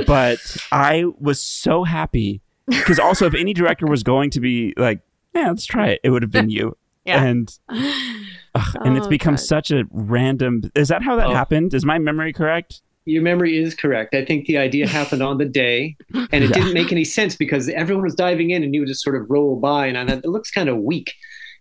But 0.07 0.39
I 0.73 1.05
was 1.19 1.43
so 1.43 1.85
happy 1.85 2.43
because 2.67 2.99
also 2.99 3.27
if 3.27 3.35
any 3.35 3.55
director 3.55 3.87
was 3.87 4.03
going 4.03 4.31
to 4.31 4.41
be 4.41 4.75
like, 4.77 5.01
yeah, 5.35 5.49
let's 5.49 5.67
try 5.67 5.89
it, 5.89 6.01
it 6.03 6.11
would 6.11 6.23
have 6.23 6.31
been 6.31 6.51
you. 6.51 6.77
Yeah. 7.05 7.23
And 7.23 7.57
ugh, 8.61 8.77
and 8.85 8.97
it's 8.97 9.07
Oh, 9.07 9.11
become 9.11 9.35
God. 9.35 9.41
such 9.41 9.71
a 9.71 9.85
random. 9.91 10.63
Is 10.75 10.89
that 10.89 11.03
how 11.03 11.17
that 11.17 11.29
Oh. 11.29 11.35
happened? 11.35 11.75
Is 11.75 11.85
my 11.85 11.99
memory 11.99 12.33
correct? 12.33 12.83
Your 13.05 13.23
memory 13.23 13.57
is 13.57 13.75
correct. 13.75 14.15
I 14.15 14.25
think 14.25 14.47
the 14.47 14.59
idea 14.59 14.89
happened 15.01 15.23
on 15.23 15.39
the 15.39 15.45
day, 15.45 15.97
and 16.15 16.29
it 16.45 16.51
Yeah. 16.51 16.55
didn't 16.55 16.75
make 16.75 16.91
any 16.93 17.05
sense 17.05 17.37
because 17.37 17.69
everyone 17.69 18.03
was 18.05 18.15
diving 18.15 18.51
in, 18.51 18.63
and 18.65 18.75
you 18.75 18.81
would 18.81 18.89
just 18.89 19.03
sort 19.03 19.17
of 19.17 19.27
roll 19.31 19.57
by, 19.61 19.87
and 19.87 19.97
I 19.97 20.07
thought 20.07 20.25
it 20.25 20.29
looks 20.29 20.51
kind 20.51 20.69
of 20.69 20.79
weak. 20.79 21.13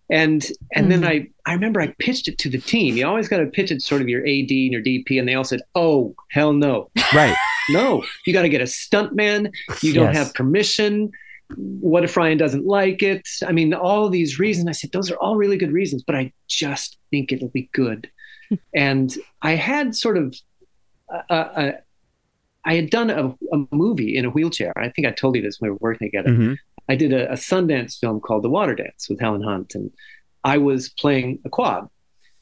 And 0.10 0.46
and 0.76 0.92
then 0.92 1.00
hmm. 1.00 1.08
I 1.08 1.28
I 1.48 1.54
remember 1.54 1.82
I 1.82 1.88
pitched 1.98 2.28
it 2.28 2.38
to 2.40 2.50
the 2.50 2.60
team. 2.60 2.96
You 2.96 3.08
always 3.08 3.28
got 3.28 3.38
to 3.40 3.48
pitch 3.48 3.72
it 3.72 3.76
to 3.76 3.80
sort 3.82 4.02
of 4.04 4.08
your 4.10 4.22
AD 4.22 4.52
and 4.52 4.72
your 4.72 4.82
DP, 4.84 5.18
and 5.20 5.28
they 5.28 5.34
all 5.34 5.44
said, 5.44 5.62
"Oh 5.74 6.14
hell 6.30 6.54
no, 6.54 6.92
Right. 7.14 7.36
no! 7.72 8.04
You 8.28 8.32
got 8.34 8.44
to 8.44 8.50
get 8.50 8.62
a 8.62 8.66
stuntman. 8.66 9.52
You 9.82 9.94
don't 9.94 10.14
Yes. 10.14 10.18
have 10.18 10.34
permission. 10.36 11.10
What 11.56 12.04
if 12.04 12.18
Ryan 12.18 12.38
doesn't 12.38 12.66
like 12.66 13.04
it? 13.04 13.28
I 13.46 13.52
mean, 13.52 13.74
all 13.74 14.10
these 14.10 14.40
reasons. 14.40 14.68
I 14.68 14.72
said 14.72 14.92
those 14.92 15.12
are 15.12 15.18
all 15.18 15.36
really 15.36 15.58
good 15.58 15.72
reasons, 15.72 16.04
but 16.04 16.16
I 16.16 16.34
just 16.48 16.98
think 17.12 17.32
it'll 17.32 17.50
be 17.50 17.70
good. 17.74 18.10
and 18.76 19.16
I 19.42 19.56
had 19.56 19.96
sort 19.96 20.18
of, 20.18 20.36
uh, 21.12 21.34
uh, 21.34 21.72
I 22.66 22.76
had 22.76 22.90
done 22.90 23.10
a, 23.10 23.28
a 23.54 23.66
movie 23.72 24.18
in 24.18 24.26
a 24.26 24.30
wheelchair. 24.30 24.74
I 24.78 24.90
think 24.90 25.08
I 25.08 25.12
told 25.12 25.36
you 25.36 25.42
this 25.42 25.60
when 25.60 25.70
we 25.70 25.74
were 25.74 25.78
working 25.82 26.08
together. 26.08 26.30
Mhm. 26.30 26.58
I 26.90 26.96
did 26.96 27.14
a, 27.14 27.32
a 27.32 27.36
Sundance 27.36 27.98
film 27.98 28.20
called 28.20 28.44
The 28.44 28.50
Water 28.50 28.76
Dance 28.76 29.08
with 29.10 29.20
Helen 29.20 29.42
Hunt, 29.42 29.74
and 29.74 29.92
I 30.44 30.58
was 30.58 30.90
playing 30.90 31.40
a 31.46 31.50
quad. 31.50 31.88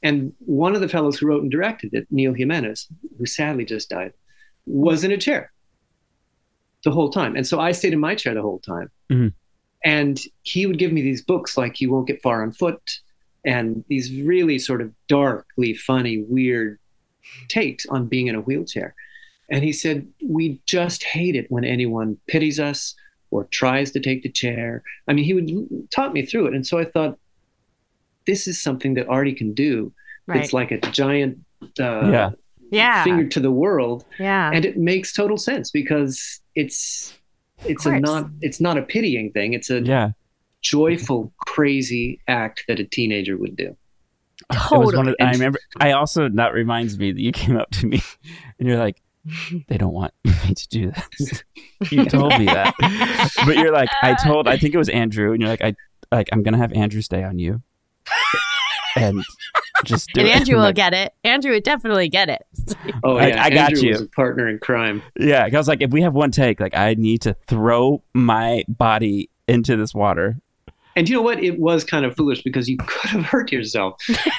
And 0.01 0.33
one 0.39 0.75
of 0.75 0.81
the 0.81 0.89
fellows 0.89 1.17
who 1.17 1.27
wrote 1.27 1.43
and 1.43 1.51
directed 1.51 1.93
it, 1.93 2.07
Neal 2.11 2.33
Jimenez, 2.33 2.87
who 3.17 3.25
sadly 3.25 3.63
just 3.63 3.89
died, 3.89 4.11
was 4.65 5.05
in 5.05 5.11
a 5.11 5.17
chair 5.17 5.52
the 6.83 6.91
whole 6.91 7.09
time. 7.09 7.35
And 7.35 7.45
so 7.47 7.59
I 7.59 7.71
stayed 7.71 7.93
in 7.93 7.99
my 7.99 8.15
chair 8.15 8.33
the 8.33 8.41
whole 8.41 8.59
time. 8.59 8.89
Mhm. 9.09 9.33
And 9.85 10.19
he 10.43 10.65
would 10.65 10.77
give 10.77 10.91
me 10.91 11.01
these 11.01 11.21
books 11.21 11.57
like 11.57 11.81
You 11.81 11.91
Won't 11.91 12.07
Get 12.07 12.21
Far 12.21 12.41
on 12.43 12.51
Foot 12.51 12.99
and 13.45 13.83
these 13.89 14.13
really 14.21 14.57
sort 14.59 14.81
of 14.81 14.91
darkly 15.07 15.73
funny, 15.73 16.19
weird 16.19 16.79
takes 17.49 17.85
on 17.87 18.07
being 18.07 18.27
in 18.27 18.35
a 18.35 18.41
wheelchair. 18.41 18.95
And 19.49 19.63
he 19.63 19.73
said, 19.73 20.07
We 20.25 20.61
just 20.65 21.03
hate 21.03 21.35
it 21.35 21.51
when 21.51 21.65
anyone 21.65 22.17
pities 22.27 22.59
us 22.59 22.95
or 23.31 23.43
tries 23.45 23.91
to 23.91 23.99
take 23.99 24.23
the 24.23 24.29
chair. 24.29 24.83
I 25.07 25.13
mean, 25.13 25.25
he 25.25 25.33
would 25.33 25.91
talk 25.91 26.13
me 26.13 26.25
through 26.25 26.47
it. 26.47 26.53
And 26.53 26.65
so 26.65 26.77
I 26.79 26.85
thought, 26.85 27.17
this 28.25 28.47
is 28.47 28.61
something 28.61 28.93
that 28.93 29.07
Artie 29.09 29.33
can 29.33 29.53
do. 29.53 29.91
Right. 30.27 30.41
It's 30.41 30.53
like 30.53 30.71
a 30.71 30.79
giant 30.91 31.39
uh, 31.61 32.09
Yeah. 32.11 32.31
Yeah. 32.75 33.03
finger 33.03 33.27
to 33.27 33.39
the 33.39 33.51
world 33.51 34.05
yeah. 34.19 34.51
and 34.53 34.65
it 34.65 34.77
makes 34.77 35.13
total 35.13 35.37
sense 35.37 35.71
because 35.71 36.39
it's 36.55 37.13
it's 37.65 37.85
a 37.85 37.99
not 37.99 38.27
it's 38.41 38.59
not 38.59 38.77
a 38.77 38.81
pitying 38.81 39.31
thing 39.31 39.53
it's 39.53 39.69
a 39.69 39.81
Yeah. 39.81 40.11
joyful 40.61 41.31
crazy 41.45 42.19
act 42.27 42.65
that 42.67 42.79
a 42.79 42.83
teenager 42.83 43.37
would 43.37 43.55
do 43.55 43.75
It 44.49 44.55
was 44.55 44.69
Totally. 44.69 44.95
one 44.97 45.07
of, 45.09 45.15
I 45.21 45.31
remember. 45.31 45.59
I 45.79 45.91
also 45.93 46.27
that 46.29 46.53
reminds 46.53 46.97
me 46.97 47.11
that 47.13 47.21
you 47.21 47.31
came 47.31 47.55
up 47.57 47.69
to 47.71 47.87
me 47.87 48.01
and 48.59 48.67
you're 48.67 48.79
like, 48.79 49.01
they 49.69 49.77
don't 49.77 49.93
want 49.93 50.13
me 50.25 50.53
to 50.53 50.67
do 50.67 50.91
this. 50.91 51.43
you 51.91 52.03
told 52.05 52.37
me 52.37 52.45
that, 52.45 52.73
but 53.45 53.55
you're 53.55 53.71
like, 53.71 53.89
I 54.01 54.15
told. 54.15 54.49
I 54.49 54.57
think 54.57 54.73
it 54.73 54.77
was 54.77 54.89
Andrew, 54.89 55.31
and 55.31 55.39
you're 55.41 55.49
like, 55.49 55.61
I 55.61 55.75
like 56.11 56.27
I'm 56.33 56.43
gonna 56.43 56.57
have 56.57 56.73
Andrew 56.73 57.01
stay 57.01 57.23
on 57.23 57.39
you, 57.39 57.61
and 58.95 59.23
just 59.85 60.09
do 60.13 60.21
and 60.21 60.29
it. 60.29 60.35
Andrew 60.35 60.55
will 60.55 60.63
like, 60.63 60.75
get 60.75 60.93
it. 60.93 61.13
Andrew 61.23 61.51
would 61.51 61.63
definitely 61.63 62.09
get 62.09 62.29
it. 62.29 62.43
oh 63.03 63.17
I- 63.17 63.27
yeah 63.27 63.43
I 63.43 63.49
got 63.49 63.69
Andrew 63.71 63.83
you. 63.83 63.91
was 63.91 64.01
a 64.01 64.07
partner 64.07 64.47
in 64.47 64.59
crime 64.59 65.01
Yeah, 65.19 65.43
'cause 65.45 65.55
I 65.55 65.57
was 65.57 65.67
like, 65.67 65.81
if 65.81 65.91
we 65.91 66.01
have 66.01 66.13
one 66.13 66.31
take, 66.31 66.59
like 66.59 66.75
I 66.77 66.93
need 66.95 67.21
to 67.23 67.35
throw 67.47 68.03
my 68.13 68.63
body 68.67 69.29
into 69.47 69.75
this 69.75 69.93
water. 69.93 70.37
And 70.95 71.09
you 71.09 71.15
know 71.15 71.21
what 71.21 71.43
it 71.43 71.59
was 71.59 71.83
kind 71.83 72.05
of 72.05 72.15
foolish 72.15 72.41
because 72.43 72.69
you 72.69 72.77
could 72.87 73.09
have 73.09 73.23
hurt 73.25 73.51
yourself 73.51 73.95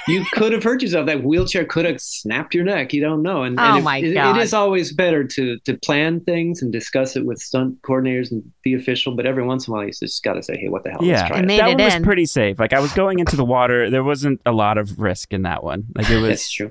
you 0.08 0.24
could 0.32 0.52
have 0.52 0.62
hurt 0.62 0.82
yourself 0.82 1.06
that 1.06 1.22
wheelchair 1.24 1.64
could 1.64 1.84
have 1.84 2.00
snapped 2.00 2.54
your 2.54 2.64
neck 2.64 2.92
you 2.92 3.00
don't 3.00 3.22
know 3.22 3.42
and, 3.42 3.58
Oh 3.58 3.62
and 3.62 3.78
it- 3.78 3.82
my 3.82 3.98
it- 3.98 4.14
God. 4.14 4.36
it 4.36 4.42
is 4.42 4.54
always 4.54 4.92
better 4.92 5.24
to 5.24 5.58
to 5.60 5.76
plan 5.78 6.20
things 6.20 6.62
and 6.62 6.72
discuss 6.72 7.16
it 7.16 7.24
with 7.26 7.38
stunt 7.38 7.80
coordinators 7.82 8.30
and 8.30 8.42
the 8.64 8.74
official 8.74 9.14
but 9.16 9.26
every 9.26 9.42
once 9.44 9.66
in 9.66 9.72
a 9.72 9.76
while 9.76 9.84
you 9.86 9.92
just 9.92 10.22
got 10.22 10.34
to 10.34 10.42
say 10.42 10.56
hey 10.56 10.68
what 10.68 10.84
the 10.84 10.90
hell 10.90 11.00
yeah, 11.02 11.16
let's 11.18 11.28
try 11.28 11.38
And 11.38 11.50
it 11.50 11.56
that 11.58 11.68
it 11.70 11.78
one 11.78 11.84
was 11.84 12.02
pretty 12.02 12.26
safe. 12.26 12.58
Like 12.58 12.72
I 12.72 12.80
was 12.80 12.92
going 12.92 13.18
into 13.18 13.36
the 13.36 13.44
water, 13.44 13.90
there 13.90 14.04
wasn't 14.04 14.40
a 14.46 14.52
lot 14.52 14.78
of 14.78 14.98
risk 14.98 15.32
in 15.32 15.42
that 15.42 15.62
one. 15.64 15.84
Like 15.96 16.08
it 16.10 16.16
was. 16.20 16.28
That's 16.28 16.50
true. 16.52 16.70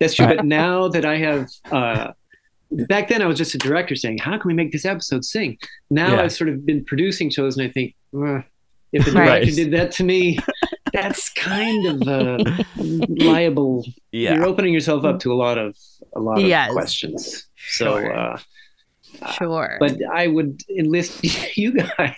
That's 0.00 0.14
true. 0.14 0.26
Uh, 0.26 0.34
But 0.36 0.44
now 0.46 0.88
that 0.88 1.04
I 1.04 1.16
have, 1.18 1.48
uh, 1.70 2.12
back 2.88 3.08
then 3.08 3.22
I 3.22 3.26
was 3.26 3.38
just 3.38 3.54
a 3.54 3.58
director 3.58 3.94
saying, 3.94 4.18
"How 4.18 4.32
can 4.38 4.48
we 4.48 4.54
make 4.54 4.72
this 4.72 4.84
episode 4.84 5.24
sing?" 5.24 5.58
Now 5.90 6.14
Yeah. 6.14 6.22
I've 6.22 6.32
sort 6.32 6.48
of 6.50 6.66
been 6.66 6.84
producing 6.84 7.30
shows, 7.30 7.56
and 7.56 7.66
I 7.68 7.70
think, 7.70 7.94
"Ugh, 8.16 8.42
if 8.94 9.04
the 9.04 9.12
Right. 9.12 9.44
did 9.44 9.70
that 9.72 9.92
to 9.92 10.04
me, 10.04 10.38
that's 10.92 11.30
kind 11.34 11.86
of 11.86 12.08
uh, 12.08 12.38
liable. 13.08 13.84
Yeah. 14.12 14.34
You're 14.34 14.44
opening 14.46 14.72
yourself 14.72 15.04
up 15.04 15.20
to 15.20 15.32
a 15.32 15.34
lot 15.36 15.58
of 15.58 15.76
a 16.16 16.20
lot 16.20 16.38
of 16.38 16.46
Yes. 16.46 16.72
questions. 16.72 17.46
So, 17.70 17.98
Sure. 18.00 18.16
uh, 18.16 18.38
Sure. 19.38 19.76
but 19.80 19.96
I 20.12 20.26
would 20.26 20.60
enlist 20.78 21.22
you 21.56 21.72
guys. 21.72 22.16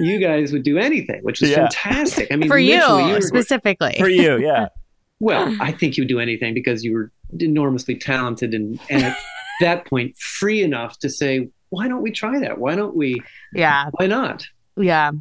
You 0.00 0.18
guys 0.18 0.52
would 0.52 0.62
do 0.62 0.78
anything, 0.78 1.20
which 1.22 1.42
is 1.42 1.50
Yeah. 1.50 1.68
fantastic. 1.68 2.28
I 2.32 2.36
mean, 2.36 2.48
for 2.48 2.58
you 2.58 2.76
literally, 2.80 3.12
were- 3.14 3.20
specifically. 3.20 3.94
For 3.98 4.08
you, 4.08 4.38
yeah. 4.38 4.68
Well, 5.20 5.56
I 5.60 5.70
think 5.70 5.96
you'd 5.96 6.08
do 6.08 6.18
anything 6.18 6.52
because 6.52 6.82
you 6.82 6.92
were 6.94 7.12
enormously 7.38 7.94
talented 7.94 8.54
and, 8.54 8.80
and 8.90 9.04
at 9.04 9.16
that 9.60 9.86
point 9.86 10.16
free 10.18 10.64
enough 10.64 10.98
to 10.98 11.08
say, 11.08 11.48
why 11.70 11.86
don't 11.86 12.02
we 12.02 12.10
try 12.10 12.40
that? 12.40 12.58
Why 12.58 12.74
don't 12.74 12.96
we? 12.96 13.22
yeah. 13.54 13.90
Why 13.92 14.08
not? 14.08 14.44
Yeah. 14.76 15.12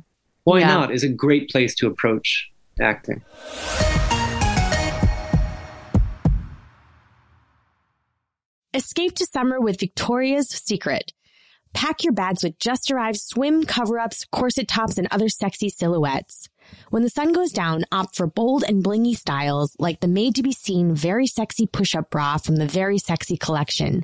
Why 0.44 0.60
Yeah. 0.60 0.68
not 0.68 0.92
is 0.94 1.04
a 1.04 1.10
great 1.10 1.50
place 1.50 1.76
to 1.76 1.88
approach 1.88 2.50
acting. 2.80 3.22
Escape 8.74 9.16
to 9.16 9.26
summer 9.26 9.60
with 9.60 9.80
Victoria's 9.80 10.48
Secret. 10.48 11.12
Pack 11.74 12.04
your 12.04 12.14
bags 12.14 12.44
with 12.44 12.60
just 12.60 12.92
arrived 12.92 13.20
swim 13.20 13.64
cover 13.64 14.00
ups, 14.00 14.26
corset 14.32 14.68
tops, 14.68 14.98
and 14.98 15.08
other 15.12 15.30
sexy 15.30 15.70
silhouettes. 15.70 16.50
When 16.90 17.04
the 17.04 17.10
sun 17.10 17.32
goes 17.34 17.52
down, 17.52 17.86
opt 17.92 18.16
for 18.16 18.28
bold 18.28 18.64
and 18.68 18.84
blingy 18.84 19.16
styles 19.16 19.76
like 19.80 20.00
the 20.00 20.08
made 20.08 20.36
to 20.36 20.44
be 20.44 20.52
seen 20.52 20.94
very 20.94 21.28
sexy 21.28 21.68
push 21.68 21.96
up 21.96 22.10
bra 22.10 22.38
from 22.38 22.58
the 22.58 22.66
Very 22.66 22.98
Sexy 22.98 23.38
collection. 23.38 24.04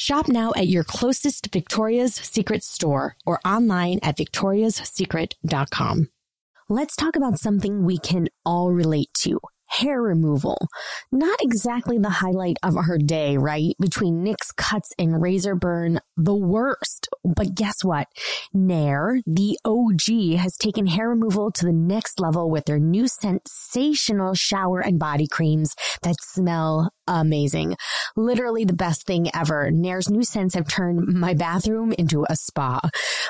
Shop 0.00 0.28
now 0.28 0.52
at 0.56 0.66
your 0.66 0.82
closest 0.82 1.52
Victoria's 1.52 2.14
Secret 2.14 2.64
store 2.64 3.16
or 3.26 3.38
online 3.44 3.98
at 4.02 4.16
victoriassecret.com. 4.16 6.08
Let's 6.70 6.96
talk 6.96 7.16
about 7.16 7.38
something 7.38 7.84
we 7.84 7.98
can 7.98 8.28
all 8.46 8.72
relate 8.72 9.10
to. 9.24 9.38
Hair 9.68 10.00
removal. 10.00 10.56
Not 11.12 11.38
exactly 11.42 11.98
the 11.98 12.08
highlight 12.08 12.56
of 12.62 12.78
our 12.78 12.96
day, 12.96 13.36
right? 13.36 13.76
Between 13.78 14.22
nicks 14.22 14.52
cuts 14.52 14.88
and 14.98 15.20
razor 15.20 15.54
burn, 15.54 16.00
the 16.16 16.34
worst. 16.34 17.08
But 17.22 17.54
guess 17.54 17.84
what? 17.84 18.08
Nair, 18.54 19.20
the 19.26 19.58
OG, 19.66 20.38
has 20.38 20.56
taken 20.56 20.86
hair 20.86 21.10
removal 21.10 21.52
to 21.52 21.66
the 21.66 21.74
next 21.74 22.18
level 22.18 22.50
with 22.50 22.64
their 22.64 22.78
new 22.78 23.06
sensational 23.06 24.32
shower 24.32 24.80
and 24.80 24.98
body 24.98 25.26
creams 25.26 25.76
that 26.02 26.16
smell 26.20 26.90
amazing. 27.10 27.76
Literally 28.16 28.64
the 28.64 28.72
best 28.72 29.06
thing 29.06 29.28
ever. 29.34 29.70
Nair's 29.70 30.08
new 30.08 30.22
scents 30.22 30.54
have 30.54 30.68
turned 30.68 31.06
my 31.08 31.34
bathroom 31.34 31.92
into 31.92 32.24
a 32.28 32.36
spa. 32.36 32.80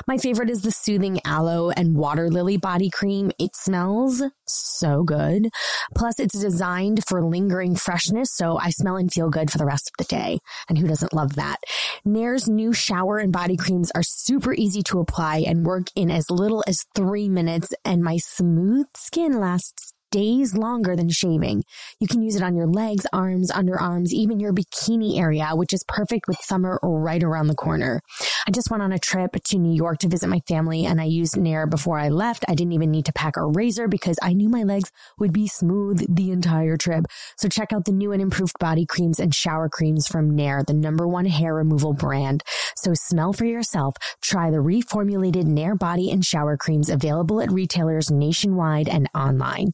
My 0.07 0.17
favorite 0.17 0.49
is 0.49 0.61
the 0.61 0.71
soothing 0.71 1.19
aloe 1.25 1.71
and 1.71 1.95
water 1.95 2.29
lily 2.29 2.57
body 2.57 2.89
cream. 2.89 3.31
It 3.39 3.55
smells 3.55 4.23
so 4.45 5.03
good. 5.03 5.49
Plus, 5.95 6.19
it's 6.19 6.39
designed 6.39 7.03
for 7.07 7.23
lingering 7.23 7.75
freshness, 7.75 8.29
so 8.33 8.57
I 8.57 8.69
smell 8.69 8.97
and 8.97 9.11
feel 9.11 9.29
good 9.29 9.51
for 9.51 9.57
the 9.57 9.65
rest 9.65 9.89
of 9.89 9.97
the 9.97 10.15
day. 10.15 10.39
And 10.69 10.77
who 10.77 10.87
doesn't 10.87 11.13
love 11.13 11.35
that? 11.35 11.57
Nair's 12.05 12.47
new 12.47 12.73
shower 12.73 13.17
and 13.17 13.31
body 13.31 13.57
creams 13.57 13.91
are 13.95 14.03
super 14.03 14.53
easy 14.53 14.83
to 14.83 14.99
apply 14.99 15.43
and 15.47 15.65
work 15.65 15.87
in 15.95 16.11
as 16.11 16.29
little 16.29 16.63
as 16.67 16.85
three 16.95 17.29
minutes, 17.29 17.73
and 17.83 18.03
my 18.03 18.17
smooth 18.17 18.87
skin 18.95 19.39
lasts 19.39 19.93
days 20.11 20.55
longer 20.55 20.95
than 20.95 21.09
shaving. 21.09 21.63
You 21.99 22.07
can 22.07 22.21
use 22.21 22.35
it 22.35 22.43
on 22.43 22.55
your 22.55 22.67
legs, 22.67 23.07
arms, 23.11 23.51
underarms, 23.51 24.09
even 24.11 24.39
your 24.39 24.53
bikini 24.53 25.19
area, 25.19 25.49
which 25.53 25.73
is 25.73 25.83
perfect 25.87 26.27
with 26.27 26.37
summer 26.41 26.79
right 26.83 27.23
around 27.23 27.47
the 27.47 27.55
corner. 27.55 28.01
I 28.47 28.51
just 28.51 28.69
went 28.69 28.83
on 28.83 28.91
a 28.91 28.99
trip 28.99 29.35
to 29.45 29.57
New 29.57 29.73
York 29.73 29.99
to 29.99 30.07
visit 30.07 30.27
my 30.27 30.41
family 30.47 30.85
and 30.85 30.99
I 30.99 31.05
used 31.05 31.37
Nair 31.37 31.67
before 31.67 31.97
I 31.97 32.09
left. 32.09 32.45
I 32.47 32.55
didn't 32.55 32.73
even 32.73 32.91
need 32.91 33.05
to 33.05 33.13
pack 33.13 33.37
a 33.37 33.45
razor 33.45 33.87
because 33.87 34.17
I 34.21 34.33
knew 34.33 34.49
my 34.49 34.63
legs 34.63 34.91
would 35.19 35.33
be 35.33 35.47
smooth 35.47 36.05
the 36.09 36.31
entire 36.31 36.77
trip. 36.77 37.05
So 37.37 37.47
check 37.47 37.73
out 37.73 37.85
the 37.85 37.91
new 37.91 38.11
and 38.11 38.21
improved 38.21 38.59
body 38.59 38.85
creams 38.85 39.19
and 39.19 39.33
shower 39.33 39.69
creams 39.69 40.07
from 40.07 40.35
Nair, 40.35 40.63
the 40.65 40.73
number 40.73 41.07
one 41.07 41.25
hair 41.25 41.53
removal 41.53 41.93
brand. 41.93 42.43
So 42.75 42.91
smell 42.93 43.33
for 43.33 43.45
yourself. 43.45 43.95
Try 44.21 44.51
the 44.51 44.57
reformulated 44.57 45.45
Nair 45.45 45.75
body 45.75 46.11
and 46.11 46.25
shower 46.25 46.57
creams 46.57 46.89
available 46.89 47.41
at 47.41 47.51
retailers 47.51 48.11
nationwide 48.11 48.89
and 48.89 49.09
online. 49.15 49.73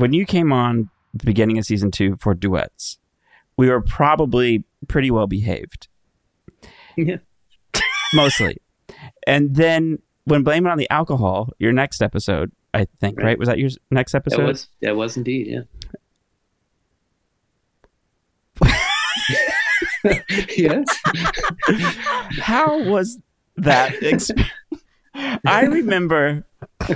When 0.00 0.12
you 0.12 0.24
came 0.26 0.52
on 0.52 0.90
the 1.14 1.24
beginning 1.24 1.58
of 1.58 1.64
season 1.64 1.90
two 1.90 2.16
for 2.16 2.34
duets, 2.34 2.98
we 3.56 3.68
were 3.68 3.80
probably 3.80 4.64
pretty 4.88 5.10
well 5.10 5.26
behaved, 5.26 5.88
Yeah. 6.96 7.16
mostly. 8.14 8.56
and 9.26 9.54
then 9.54 9.98
when 10.24 10.42
Blame 10.42 10.66
It 10.66 10.70
on 10.70 10.78
the 10.78 10.88
Alcohol, 10.90 11.50
your 11.58 11.72
next 11.72 12.02
episode, 12.02 12.52
I 12.72 12.86
think, 13.00 13.18
right? 13.18 13.24
Right. 13.26 13.38
Was 13.38 13.48
that 13.48 13.58
your 13.58 13.70
next 13.90 14.14
episode? 14.14 14.46
was 14.46 14.68
that 14.80 14.94
was 14.96 15.16
indeed, 15.16 15.48
yeah. 15.48 15.62
yes. 20.56 20.86
How 22.40 22.82
was 22.84 23.18
that? 23.56 23.92
Exp- 24.00 24.46
I 25.46 25.62
remember 25.64 26.44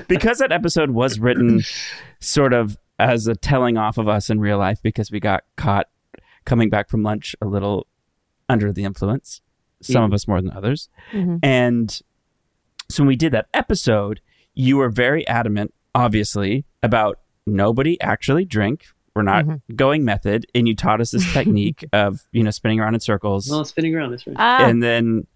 because 0.08 0.38
that 0.38 0.52
episode 0.52 0.90
was 0.90 1.18
written 1.18 1.62
sort 2.20 2.52
of 2.52 2.76
as 2.98 3.26
a 3.26 3.34
telling 3.34 3.76
off 3.76 3.98
of 3.98 4.08
us 4.08 4.30
in 4.30 4.40
real 4.40 4.58
life 4.58 4.80
because 4.82 5.10
we 5.10 5.20
got 5.20 5.44
caught 5.56 5.88
coming 6.44 6.68
back 6.70 6.88
from 6.88 7.02
lunch 7.02 7.34
a 7.40 7.46
little 7.46 7.86
under 8.48 8.72
the 8.72 8.84
influence, 8.84 9.40
some 9.82 10.04
of 10.04 10.12
us 10.12 10.28
more 10.28 10.40
than 10.42 10.50
others. 10.52 10.88
Mhm. 11.12 11.40
And 11.42 11.90
so 12.88 13.02
when 13.02 13.08
we 13.08 13.16
did 13.16 13.32
that 13.32 13.46
episode, 13.54 14.20
you 14.54 14.76
were 14.76 14.88
very 14.90 15.26
adamant, 15.26 15.72
obviously, 15.94 16.64
about 16.82 17.18
nobody 17.46 18.00
actually 18.00 18.44
drink. 18.44 18.84
We're 19.16 19.22
not 19.22 19.46
going 19.76 20.04
method, 20.04 20.46
and 20.54 20.66
you 20.68 20.74
taught 20.74 21.00
us 21.00 21.12
this 21.12 21.32
technique 21.32 21.84
of 21.92 22.26
you 22.32 22.42
know 22.42 22.50
spinning 22.50 22.80
around 22.80 22.94
in 22.94 23.00
circles, 23.00 23.48
Well, 23.48 23.64
spinning 23.64 23.94
around 23.94 24.10
this 24.10 24.26
right. 24.26 24.36
Ah, 24.38 24.66
and 24.66 24.82
then 24.82 25.26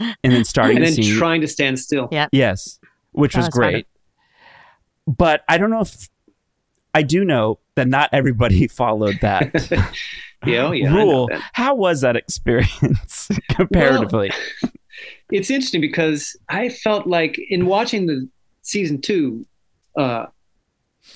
and 0.00 0.14
then 0.32 0.44
starting 0.44 0.76
and 0.78 0.86
the 0.86 0.90
then 0.90 1.02
scene. 1.04 1.16
trying 1.18 1.40
to 1.42 1.48
stand 1.48 1.78
still. 1.78 2.08
Yeah. 2.10 2.28
Yes, 2.32 2.78
which 3.12 3.32
That 3.34 3.38
was 3.40 3.46
was 3.48 3.54
harder. 3.54 3.70
great. 3.72 3.86
But 5.06 5.42
I 5.48 5.58
don't 5.58 5.70
know 5.70 5.80
if 5.82 6.08
I 6.96 7.02
do 7.02 7.24
know 7.26 7.58
that 7.74 7.88
not 7.88 8.08
everybody 8.12 8.66
followed 8.82 9.18
that 9.20 9.52
Yeah, 10.46 10.66
oh, 10.68 10.72
yeah. 10.72 10.94
Rule. 10.94 11.28
that. 11.28 11.42
How 11.54 11.74
was 11.74 12.00
that 12.02 12.14
experience 12.16 13.28
comparatively? 13.50 14.30
It's 15.30 15.50
interesting 15.50 15.80
because 15.80 16.36
I 16.48 16.68
felt 16.68 17.06
like 17.06 17.38
in 17.50 17.66
watching 17.66 18.06
the 18.06 18.28
season 18.62 19.00
two, 19.00 19.44
uh, 19.96 20.26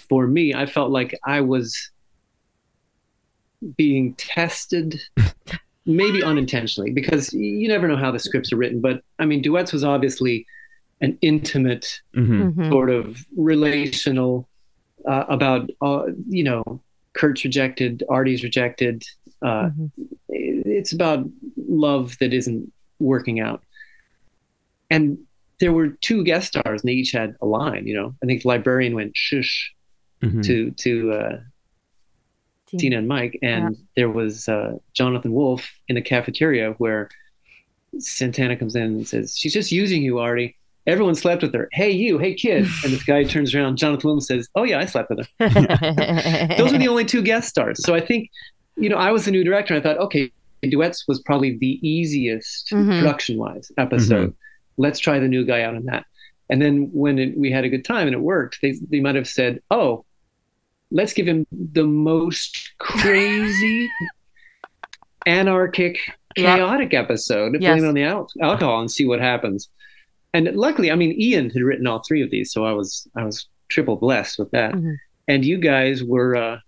for 0.09 0.27
me, 0.27 0.53
I 0.55 0.67
felt 0.67 0.91
like 0.91 1.19
I 1.25 1.41
was 1.43 1.91
being 3.77 4.15
tested, 4.15 5.01
maybe 5.87 6.23
unintentionally, 6.23 6.91
because 6.91 7.33
you 7.33 7.69
never 7.69 7.87
know 7.89 7.97
how 7.97 8.11
the 8.11 8.19
scripts 8.19 8.53
are 8.53 8.57
written. 8.57 8.81
But 8.81 9.03
I 9.19 9.27
mean, 9.27 9.43
duets 9.43 9.73
was 9.73 9.85
obviously 9.85 10.47
an 11.01 11.17
intimate 11.23 12.01
Mhm. 12.17 12.53
mhm. 12.55 12.69
sort 12.71 12.91
of 12.91 13.25
relational 13.37 14.49
uh, 15.07 15.25
about 15.29 15.71
uh, 15.83 16.07
you 16.29 16.45
know 16.45 16.81
Kurt's 17.15 17.45
rejected, 17.45 18.03
Artie's 18.09 18.43
rejected. 18.43 19.05
Uh, 19.43 19.71
Mhm. 19.71 19.91
It's 20.29 20.93
about 20.93 21.29
love 21.69 22.17
that 22.21 22.33
isn't 22.33 22.73
working 22.99 23.41
out. 23.41 23.63
And 24.91 25.19
there 25.59 25.73
were 25.73 25.89
two 25.89 26.25
guest 26.25 26.49
stars, 26.49 26.83
and 26.83 26.89
they 26.89 26.95
each 26.95 27.13
had 27.13 27.37
a 27.41 27.47
line. 27.47 27.87
You 27.87 27.95
know, 27.95 28.15
I 28.23 28.27
think 28.27 28.43
the 28.43 28.49
librarian 28.49 28.95
went 28.95 29.17
shush 29.17 29.73
Mhm. 30.23 30.43
to 30.45 30.71
to 30.73 31.13
uh, 31.13 31.41
Tina 32.79 32.99
and 32.99 33.09
Mike, 33.09 33.39
and 33.43 33.77
there 33.97 34.09
was 34.11 34.49
uh, 34.49 34.79
Jonathan 34.95 35.33
Wolf 35.33 35.69
in 35.89 35.97
the 35.97 36.03
cafeteria 36.03 36.73
where 36.79 37.09
Santana 37.99 38.57
comes 38.57 38.77
in 38.77 38.83
and 38.83 39.09
says, 39.09 39.37
"She's 39.37 39.53
just 39.53 39.73
using 39.73 40.03
you, 40.03 40.19
Artie." 40.21 40.57
Everyone 40.87 41.15
slept 41.15 41.43
with 41.43 41.53
her. 41.55 41.69
Hey, 41.73 41.91
you, 41.91 42.19
hey, 42.19 42.35
kid. 42.35 42.67
And 42.85 42.93
this 42.93 43.03
guy 43.05 43.23
turns 43.25 43.55
around. 43.55 43.77
Jonathan 43.77 44.09
Williams 44.09 44.27
says, 44.27 44.49
"Oh 44.55 44.65
yeah, 44.65 44.79
I 44.79 44.87
slept 44.87 45.11
with 45.11 45.21
her." 45.39 45.49
Those 46.59 46.73
were 46.73 46.79
the 46.79 46.89
only 46.89 47.05
two 47.05 47.23
guest 47.23 47.49
stars. 47.49 47.85
So 47.85 47.95
I 47.95 48.01
think, 48.01 48.31
you 48.77 48.89
know, 48.89 48.97
I 48.97 49.11
was 49.13 49.25
the 49.27 49.31
new 49.31 49.45
director. 49.45 49.75
And 49.75 49.81
I 49.81 49.87
thought, 49.87 50.01
okay, 50.05 50.33
duets 50.63 51.07
was 51.07 51.21
probably 51.23 51.57
the 51.59 51.79
easiest 51.87 52.71
Mhm. 52.71 52.99
production-wise 53.01 53.71
episode. 53.79 54.35
Let's 54.79 54.99
try 54.99 55.19
the 55.19 55.29
new 55.29 55.45
guy 55.45 55.63
out 55.63 55.75
on 55.75 55.85
that. 55.85 56.05
And 56.49 56.61
then 56.61 56.89
when 56.93 57.19
it, 57.19 57.37
we 57.37 57.51
had 57.53 57.65
a 57.65 57.69
good 57.69 57.85
time 57.85 58.07
and 58.09 58.15
it 58.15 58.21
worked, 58.21 58.59
they 58.63 58.75
they 58.91 59.01
might 59.01 59.15
have 59.15 59.29
said, 59.29 59.61
"Oh, 59.71 60.05
let's 60.91 61.13
give 61.13 61.27
him 61.29 61.47
the 61.53 61.85
most 61.85 62.73
crazy, 62.79 63.89
anarchic, 65.27 65.99
Yeah. 66.37 66.57
chaotic 66.57 66.95
episode. 66.95 67.57
Yes. 67.61 67.73
Blame 67.75 67.85
it 67.85 67.89
on 67.89 67.95
the 67.95 68.03
al- 68.05 68.29
alcohol 68.41 68.81
and 68.81 68.91
see 68.91 69.07
what 69.07 69.21
happens." 69.21 69.69
And 70.33 70.55
luckily, 70.57 70.91
I 70.91 70.95
mean, 70.95 71.19
Ian 71.21 71.51
had 71.51 71.63
written 71.63 71.87
all 71.87 72.03
three 72.07 72.23
of 72.23 72.31
these, 72.31 72.53
so 72.53 72.65
I 72.65 72.73
was 72.73 73.09
I 73.17 73.25
was 73.25 73.47
triple 73.69 73.97
blessed 73.97 74.39
with 74.39 74.51
that. 74.53 74.73
Mhm. 74.75 74.97
And 75.29 75.45
you 75.45 75.59
guys 75.59 76.03
were 76.05 76.37
uh, 76.37 76.59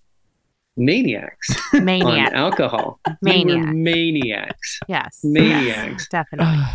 maniacs 0.76 1.48
Maniac. 1.72 2.28
on 2.32 2.34
alcohol. 2.34 3.00
You 3.06 3.12
were 3.12 3.18
Maniac. 3.58 3.74
maniacs. 3.74 4.80
Yes. 4.88 5.20
Maniacs. 5.24 6.02
Yes, 6.02 6.08
definitely. 6.10 6.56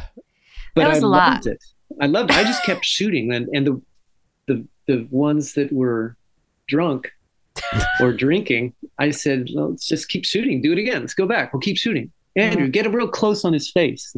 But 0.76 0.82
That 0.84 0.90
was 0.90 1.04
I 1.04 1.08
a 1.08 1.10
lot. 1.10 1.32
loved 1.34 1.48
it. 1.48 1.64
I 2.02 2.06
loved 2.06 2.30
it. 2.30 2.38
I 2.38 2.44
just 2.44 2.64
kept 2.64 2.86
shooting, 2.86 3.34
and 3.34 3.48
and 3.52 3.66
the 3.66 3.82
the 4.48 4.68
the 4.88 5.08
ones 5.10 5.54
that 5.54 5.72
were 5.74 6.16
drunk 6.68 7.12
or 8.00 8.14
drinking, 8.14 8.74
I 9.00 9.10
said, 9.10 9.50
well, 9.56 9.72
"Let's 9.72 9.88
just 9.88 10.08
keep 10.08 10.24
shooting. 10.24 10.62
Do 10.62 10.72
it 10.74 10.78
again. 10.78 11.02
Let's 11.02 11.16
go 11.16 11.26
back. 11.26 11.52
We'll 11.52 11.62
keep 11.62 11.78
shooting." 11.78 12.12
Andrew, 12.36 12.68
get 12.68 12.86
a 12.86 12.92
real 12.92 13.08
close 13.08 13.44
on 13.44 13.54
his 13.54 13.72
face, 13.72 14.16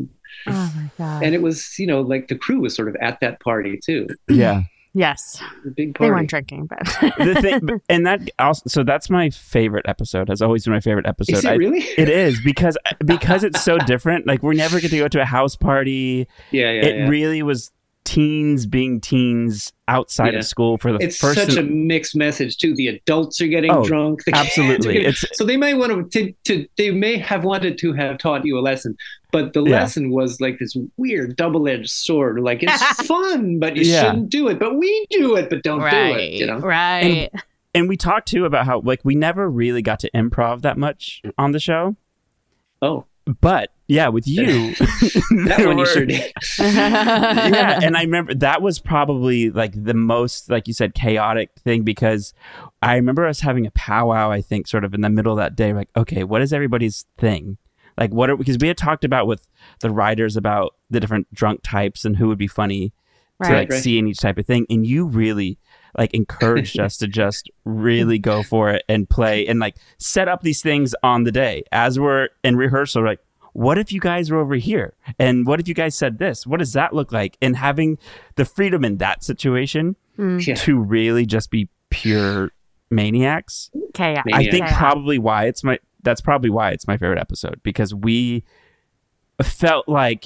oh 0.48 0.74
my 0.76 0.90
god. 0.98 1.24
and 1.24 1.34
it 1.36 1.42
was 1.42 1.78
you 1.80 1.88
know 1.88 2.02
like 2.02 2.28
the 2.28 2.36
crew 2.38 2.60
was 2.62 2.76
sort 2.76 2.88
of 2.88 2.96
at 3.02 3.20
that 3.22 3.40
party 3.40 3.80
too. 3.84 4.08
Yeah. 4.30 4.64
Yes. 4.96 5.40
A 5.68 5.70
big 5.70 5.96
They 6.00 6.10
weren't 6.10 6.32
drinking, 6.32 6.66
but 6.66 6.80
the 7.20 7.38
thing, 7.40 7.80
and 7.90 8.08
that 8.08 8.28
also, 8.40 8.64
so 8.68 8.84
that's 8.84 9.08
my 9.08 9.30
favorite 9.30 9.86
episode. 9.88 10.30
Has 10.30 10.42
always 10.42 10.64
been 10.66 10.74
my 10.74 10.80
favorite 10.80 11.06
episode. 11.06 11.38
Is 11.38 11.46
it 11.46 11.50
I- 11.52 11.54
really? 11.56 11.82
it 11.96 12.10
is 12.10 12.42
because 12.42 12.76
because 13.06 13.44
it's 13.44 13.64
so 13.64 13.78
different. 13.78 14.26
Like 14.26 14.42
we 14.42 14.56
never 14.56 14.80
get 14.80 14.90
to 14.90 14.98
go 14.98 15.08
to 15.08 15.22
a 15.22 15.26
house 15.26 15.56
party. 15.56 16.28
yeah, 16.50 16.72
yeah, 16.72 16.86
it 16.86 16.96
yeah. 16.98 17.08
really 17.08 17.44
was 17.44 17.72
teens 18.04 18.66
being 18.66 19.00
teens 19.00 19.72
outside 19.88 20.34
Yeah. 20.34 20.40
of 20.40 20.46
school 20.46 20.80
for 20.80 20.92
the 20.92 20.98
it's 20.98 21.20
first. 21.20 21.40
such 21.40 21.56
a 21.56 21.62
mixed 21.62 22.16
message 22.16 22.58
too. 22.58 22.74
The 22.74 22.88
adults 22.88 23.40
are 23.42 23.48
getting 23.48 23.70
Oh, 23.72 23.86
drunk. 23.86 24.24
The 24.26 24.36
absolutely. 24.36 24.94
getting- 24.94 25.10
It's- 25.10 25.26
so 25.34 25.46
they 25.46 25.58
may 25.58 25.76
want 25.76 26.12
to, 26.14 26.34
to, 26.46 26.68
they 26.78 26.90
may 26.90 27.18
have 27.18 27.44
wanted 27.44 27.78
to 27.80 27.94
have 27.94 28.18
taught 28.18 28.44
you 28.44 28.58
a 28.58 28.62
lesson, 28.62 28.98
but 29.32 29.54
the 29.54 29.64
Yeah. 29.64 29.82
lesson 29.82 30.12
was 30.12 30.40
like 30.42 30.58
this 30.60 30.76
weird 30.98 31.36
double-edged 31.36 31.90
sword. 31.90 32.40
Like 32.42 32.64
it's 32.64 32.82
fun, 33.08 33.60
but 33.60 33.76
you 33.76 33.84
Yeah. 33.84 34.02
shouldn't 34.04 34.30
do 34.30 34.48
it. 34.48 34.60
But 34.60 34.76
we 34.78 35.06
do 35.10 35.36
it, 35.36 35.50
but 35.50 35.64
don't 35.64 35.80
do 35.82 35.86
it. 35.88 36.32
You 36.34 36.46
know. 36.48 36.60
right. 36.60 37.30
and 37.76 37.88
we 37.88 37.96
talked 37.98 38.28
too 38.28 38.46
about 38.46 38.66
how 38.66 38.80
like 38.82 39.02
we 39.04 39.16
never 39.16 39.50
really 39.50 39.82
got 39.82 40.00
to 40.02 40.12
improv 40.12 40.62
that 40.64 40.78
much 40.78 41.22
on 41.38 41.52
the 41.52 41.60
show. 41.60 41.96
Oh, 42.82 43.06
But 43.42 43.72
yeah, 43.88 44.08
with 44.08 44.28
you, 44.28 44.46
that 44.76 45.54
there 45.58 45.68
one 45.68 45.78
you 45.80 45.86
sure 45.86 46.06
did. 46.06 46.32
yeah, 46.60 47.80
and 47.84 47.96
I 47.98 48.02
remember 48.02 48.34
that 48.36 48.62
was 48.62 48.80
probably 48.80 49.50
like 49.50 49.74
the 49.84 49.94
most, 49.94 50.50
like 50.50 50.68
you 50.68 50.74
said, 50.74 50.94
chaotic 50.94 51.50
thing 51.64 51.84
because 51.84 52.34
I 52.82 52.96
remember 52.96 53.26
us 53.28 53.42
having 53.42 53.66
a 53.66 53.72
powwow. 53.72 54.32
I 54.32 54.42
think 54.42 54.68
sort 54.68 54.84
of 54.86 54.94
in 54.94 55.02
the 55.02 55.10
middle 55.10 55.34
of 55.34 55.38
that 55.38 55.56
day, 55.56 55.74
like, 55.74 55.90
okay, 55.98 56.24
what 56.24 56.42
is 56.42 56.54
everybody's 56.54 57.06
thing? 57.18 57.58
Like, 58.00 58.12
what 58.14 58.30
are 58.30 58.38
because 58.38 58.58
we 58.60 58.70
had 58.70 58.78
talked 58.78 59.04
about 59.04 59.28
with 59.28 59.46
the 59.82 59.92
writers 59.92 60.38
about 60.38 60.76
the 60.90 61.00
different 61.00 61.32
drunk 61.34 61.62
types 61.64 62.06
and 62.06 62.16
who 62.16 62.30
would 62.30 62.38
be 62.38 62.48
funny 62.48 62.94
to 63.44 63.50
like 63.52 63.70
Right. 63.70 63.82
see 63.82 64.00
in 64.00 64.08
each 64.08 64.20
type 64.20 64.38
of 64.38 64.46
thing, 64.46 64.66
and 64.70 64.88
you 64.88 65.06
really 65.06 65.58
like 65.98 66.14
encouraged 66.14 66.80
us 66.86 66.98
to 66.98 67.08
just 67.08 67.50
really 67.66 68.20
go 68.20 68.42
for 68.44 68.70
it 68.70 68.84
and 68.88 69.10
play 69.10 69.46
and 69.48 69.60
like 69.60 69.76
set 69.98 70.28
up 70.28 70.42
these 70.42 70.62
things 70.62 70.96
on 71.04 71.24
the 71.24 71.32
day 71.32 71.64
as 71.72 72.00
we're 72.00 72.30
in 72.44 72.56
rehearsal. 72.56 73.04
Like, 73.04 73.20
what 73.54 73.78
if 73.78 73.92
you 73.92 74.00
guys 74.00 74.32
were 74.32 74.40
over 74.40 74.56
here? 74.56 74.94
And 75.18 75.46
what 75.46 75.60
if 75.60 75.68
you 75.68 75.74
guys 75.74 75.96
said 75.96 76.20
this? 76.20 76.46
What 76.48 76.60
does 76.60 76.74
that 76.74 76.94
look 76.94 77.12
like? 77.12 77.38
And 77.42 77.58
having 77.58 77.98
the 78.36 78.46
freedom 78.46 78.86
in 78.86 78.98
that 78.98 79.24
situation 79.24 79.96
hmm. 80.16 80.40
Yeah. 80.40 80.56
to 80.56 80.80
really 80.80 81.26
just 81.26 81.52
be 81.52 81.70
pure 81.90 82.52
maniacs. 82.92 83.70
okay 83.90 84.16
I 84.34 84.50
think 84.50 84.66
Chaos. 84.66 84.78
probably 84.78 85.20
why 85.20 85.46
it's 85.46 85.64
my 85.64 85.80
that's 86.04 86.22
probably 86.22 86.50
why 86.50 86.72
it's 86.72 86.88
my 86.88 86.98
favorite 86.98 87.20
episode 87.20 87.60
because 87.64 87.94
we 87.94 88.44
felt 89.44 89.88
like 89.88 90.26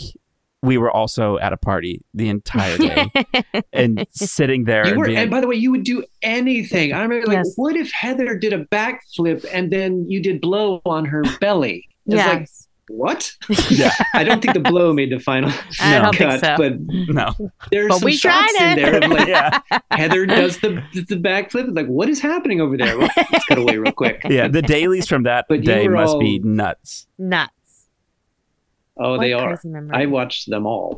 we 0.62 0.78
were 0.78 0.90
also 0.90 1.38
at 1.40 1.52
a 1.52 1.58
party 1.58 2.02
the 2.14 2.30
entire 2.30 2.78
day 2.78 3.12
and 3.74 4.08
sitting 4.12 4.64
there 4.64 4.86
You 4.86 4.92
and 4.92 5.00
were, 5.00 5.06
being 5.08 5.18
and 5.18 5.30
by 5.30 5.42
the 5.42 5.48
way, 5.48 5.56
you 5.56 5.72
would 5.72 5.84
do 5.84 6.06
anything. 6.22 6.94
I 6.94 7.02
remember, 7.02 7.28
like, 7.28 7.36
Yes. 7.36 7.54
what 7.58 7.76
if 7.76 7.92
Heather 7.92 8.38
did 8.38 8.54
a 8.54 8.64
backflip 8.66 9.46
and 9.52 9.72
then 9.72 10.10
you 10.10 10.22
did 10.22 10.40
blow 10.40 10.82
on 10.86 11.04
her 11.06 11.24
belly? 11.42 11.90
It's 12.06 12.16
like, 12.16 12.40
yes. 12.40 12.68
What? 12.90 13.32
yeah 13.70 13.92
I 14.14 14.24
don't 14.24 14.42
think 14.42 14.54
the 14.54 14.60
blow 14.60 14.92
made 14.94 15.12
the 15.12 15.20
final 15.20 15.52
I 15.82 16.00
don't 16.00 16.16
think 16.18 16.32
cut, 16.32 16.40
so. 16.42 16.56
but 16.58 16.80
no 16.80 17.34
there's 17.72 17.88
But 17.90 18.00
some 18.00 18.06
we 18.06 18.14
shots 18.16 18.54
tried 18.58 18.78
in 18.78 18.84
there 18.84 19.04
of 19.04 19.10
like 19.12 19.28
yeah 19.28 19.60
Heather 19.92 20.26
does 20.26 20.60
the 20.60 20.84
the 20.94 21.16
backflip. 21.16 21.68
It's 21.68 21.74
like, 21.74 21.88
what 21.88 22.10
is 22.10 22.20
happening 22.20 22.60
over 22.62 22.76
there? 22.78 22.98
Well, 22.98 23.10
let's 23.32 23.46
cut 23.46 23.58
away 23.58 23.78
real 23.78 23.92
quick. 23.94 24.22
yeah 24.30 24.48
the 24.48 24.62
dailies 24.62 25.08
from 25.08 25.24
that 25.24 25.46
But 25.48 25.62
day 25.64 25.88
must 25.88 26.16
all- 26.16 26.20
be 26.20 26.40
nuts 26.40 27.08
Nuts. 27.18 27.52
Oh, 28.96 29.18
they 29.20 29.34
are. 29.34 29.58
crazy. 29.58 29.76
I 29.92 30.06
watched 30.06 30.50
them 30.52 30.68
all. 30.68 30.98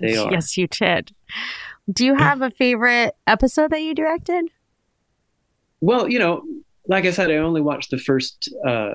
They 0.00 0.16
are. 0.16 0.32
Yes, 0.32 0.56
you 0.56 0.66
did. 0.66 1.12
Do 1.92 2.04
you 2.04 2.16
have 2.16 2.42
a 2.42 2.50
favorite 2.50 3.14
episode 3.26 3.70
that 3.70 3.82
you 3.82 3.94
directed? 3.94 4.46
Well, 5.80 6.08
you 6.10 6.18
know, 6.18 6.42
like 6.88 7.04
I 7.04 7.12
said, 7.12 7.30
I 7.30 7.36
only 7.36 7.60
watched 7.60 7.90
the 7.92 7.98
first 7.98 8.52
uh, 8.66 8.94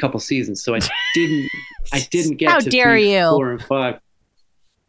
couple 0.00 0.20
seasons, 0.20 0.62
so 0.62 0.74
I 0.74 0.80
didn't. 1.14 1.48
I 1.92 2.00
didn't 2.10 2.36
get 2.36 2.50
How 2.50 2.58
to 2.60 2.70
dare 2.70 2.92
three, 2.92 3.14
you. 3.14 3.28
four, 3.30 3.52
and 3.52 3.62
five. 3.62 4.00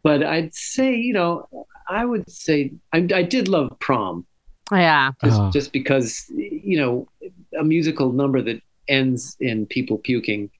But 0.02 0.22
I'd 0.22 0.54
say, 0.54 0.94
you 0.94 1.12
know, 1.12 1.48
I 1.88 2.04
would 2.04 2.30
say 2.30 2.72
I, 2.92 3.06
I 3.14 3.22
did 3.22 3.48
love 3.48 3.78
prom. 3.80 4.26
Yeah. 4.72 5.12
just, 5.24 5.40
Oh. 5.40 5.50
just 5.50 5.72
because 5.72 6.24
you 6.30 6.78
know 6.78 7.08
a 7.58 7.64
musical 7.64 8.12
number 8.12 8.40
that 8.42 8.62
ends 8.88 9.36
in 9.40 9.66
people 9.66 9.98
puking. 9.98 10.50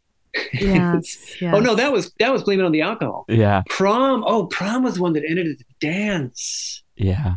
Yes. 0.52 1.36
yes. 1.40 1.54
Oh 1.54 1.60
no, 1.60 1.74
that 1.74 1.92
was 1.92 2.12
that 2.18 2.32
was 2.32 2.42
blaming 2.42 2.64
on 2.66 2.72
the 2.72 2.82
alcohol. 2.82 3.24
yeah 3.28 3.62
Prom. 3.68 4.24
Oh, 4.26 4.46
prom 4.46 4.82
was 4.82 4.98
one 4.98 5.12
that 5.14 5.24
ended 5.28 5.46
at 5.48 5.58
the 5.58 5.64
dance 5.80 6.82
yeah 6.96 7.36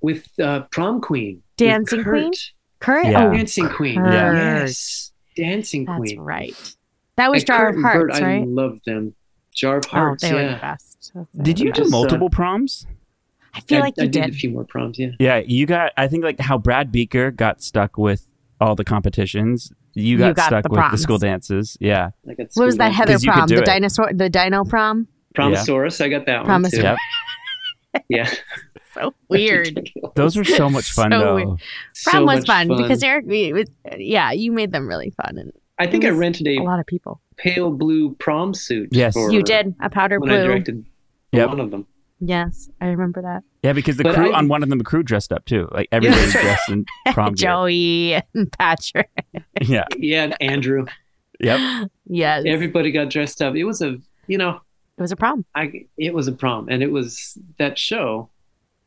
with 0.00 0.28
uh, 0.40 0.60
prom 0.70 1.00
queen, 1.00 1.42
Dancing 1.56 2.02
Kurt. 2.04 2.14
Queen? 2.22 2.32
Kurt? 2.80 3.06
Yeah. 3.06 3.26
Oh, 3.26 3.32
dancing 3.32 3.68
queen. 3.68 3.96
Kurt. 3.96 4.12
Yes, 4.12 5.12
dancing 5.42 5.84
that's 5.86 5.98
queen. 5.98 6.16
That's 6.16 6.26
right. 6.26 6.74
That 7.16 7.30
was 7.30 7.42
And 7.42 7.46
Jar 7.46 7.58
Kurt 7.58 7.68
of 7.70 7.74
and 7.74 7.82
Burt, 7.82 7.92
Hearts, 8.12 8.20
I 8.20 8.44
love 8.46 8.78
them. 8.86 9.14
Jar 9.54 9.76
of 9.78 9.84
Oh, 9.86 9.90
Hearts. 9.90 10.22
they 10.22 10.32
were 10.32 10.38
the 10.40 10.44
yeah, 10.50 10.60
best. 10.60 11.12
did 11.42 11.58
you 11.58 11.72
do 11.72 11.80
Just, 11.82 11.88
uh, 11.92 11.96
multiple 11.96 12.30
proms 12.30 12.86
I 13.54 13.60
feel 13.60 13.78
I, 13.78 13.80
like 13.80 13.94
I 13.98 14.02
you 14.02 14.08
did. 14.08 14.22
did. 14.24 14.30
a 14.30 14.36
few 14.36 14.50
more 14.50 14.64
proms. 14.64 14.98
Yeah. 14.98 15.08
yeah 15.18 15.38
you 15.38 15.66
got 15.66 15.92
i 15.96 16.06
think 16.06 16.22
like 16.22 16.38
how 16.38 16.58
brad 16.58 16.92
Buecker 16.92 17.34
got 17.34 17.60
stuck 17.62 17.96
with 17.98 18.26
all 18.60 18.74
the 18.76 18.84
competitions 18.84 19.72
you 19.94 20.16
got, 20.18 20.36
got 20.36 20.46
stuck 20.48 20.62
the 20.64 20.70
with 20.70 20.90
the 20.92 20.98
school 20.98 21.18
dances 21.18 21.76
yeah 21.80 22.10
I 22.28 22.34
got 22.34 22.46
What 22.54 22.66
was 22.66 22.76
that 22.76 22.88
dance. 22.88 22.96
Heather 22.98 23.12
'Cause 23.14 23.24
prom? 23.24 23.48
The 23.48 23.58
it. 23.58 23.64
dinosaur, 23.64 24.12
the 24.12 24.28
dino 24.30 24.64
prom? 24.64 25.08
Promasaurus. 25.34 26.00
I 26.04 26.08
got 26.08 26.26
that 26.26 26.38
one 26.38 26.46
Promise- 26.46 26.72
too. 26.72 26.82
yep 26.82 26.96
Yeah. 28.08 28.30
So 28.94 29.14
weird. 29.28 29.90
those 30.16 30.34
were 30.34 30.44
so 30.44 30.68
much 30.70 30.90
fun 30.90 31.12
So 31.12 31.18
though 31.20 31.34
weird. 31.36 31.48
So 31.92 32.10
prom 32.10 32.24
was 32.24 32.38
much 32.38 32.46
fun, 32.46 32.68
because 32.68 33.02
Eric, 33.02 33.26
we- 33.28 33.52
it- 33.52 33.70
yeah, 33.98 34.32
you 34.32 34.50
made 34.50 34.72
them 34.72 34.88
really 34.88 35.10
fun 35.10 35.36
and 35.38 35.52
I 35.78 35.86
think 35.86 36.04
I 36.04 36.08
rented 36.08 36.48
a 36.48 36.56
a 36.56 36.62
lot 36.64 36.80
of 36.80 36.86
people. 36.86 37.20
pale 37.36 37.70
blue 37.70 38.14
prom 38.16 38.54
suit. 38.54 38.88
Yes. 38.90 39.12
for 39.14 39.30
You 39.30 39.42
did 39.44 39.74
a 39.80 39.88
powder 39.90 40.18
when 40.18 40.30
I 40.30 40.38
blue. 40.38 40.46
directed 40.46 40.84
Yep. 41.32 41.48
one 41.48 41.60
of 41.60 41.70
them. 41.70 41.86
Yes, 42.20 42.68
I 42.80 42.86
remember 42.86 43.22
that. 43.22 43.44
Yeah, 43.62 43.74
because 43.74 43.98
the 43.98 44.02
But 44.04 44.14
crew 44.16 44.32
I- 44.32 44.38
on 44.38 44.48
one 44.48 44.62
of 44.64 44.70
them, 44.70 44.78
the 44.78 44.84
crew 44.84 45.04
dressed 45.04 45.32
up 45.32 45.44
too. 45.44 45.68
Like 45.70 45.86
everybody 45.92 46.20
that's 46.22 46.34
right. 46.34 46.42
dressed 46.42 46.68
in 46.70 46.86
prom 47.12 47.34
gear. 47.34 47.48
Joey 47.50 48.14
and 48.34 48.50
Patrick. 48.58 49.10
Yeah. 49.60 49.84
Yeah, 49.96 50.24
and 50.24 50.36
Andrew. 50.40 50.86
Yep. 51.40 51.90
Yes, 52.06 52.44
Everybody 52.46 52.90
got 52.90 53.10
dressed 53.10 53.40
up. 53.42 53.54
It 53.54 53.64
was 53.64 53.80
a, 53.82 53.98
you 54.26 54.38
know, 54.38 54.60
it 54.98 55.02
was 55.02 55.12
a 55.12 55.16
prom. 55.16 55.44
I 55.54 55.86
it 55.96 56.12
was 56.14 56.28
a 56.28 56.32
prom, 56.32 56.68
and 56.68 56.82
it 56.82 56.90
was 56.92 57.38
that 57.58 57.78
show. 57.78 58.30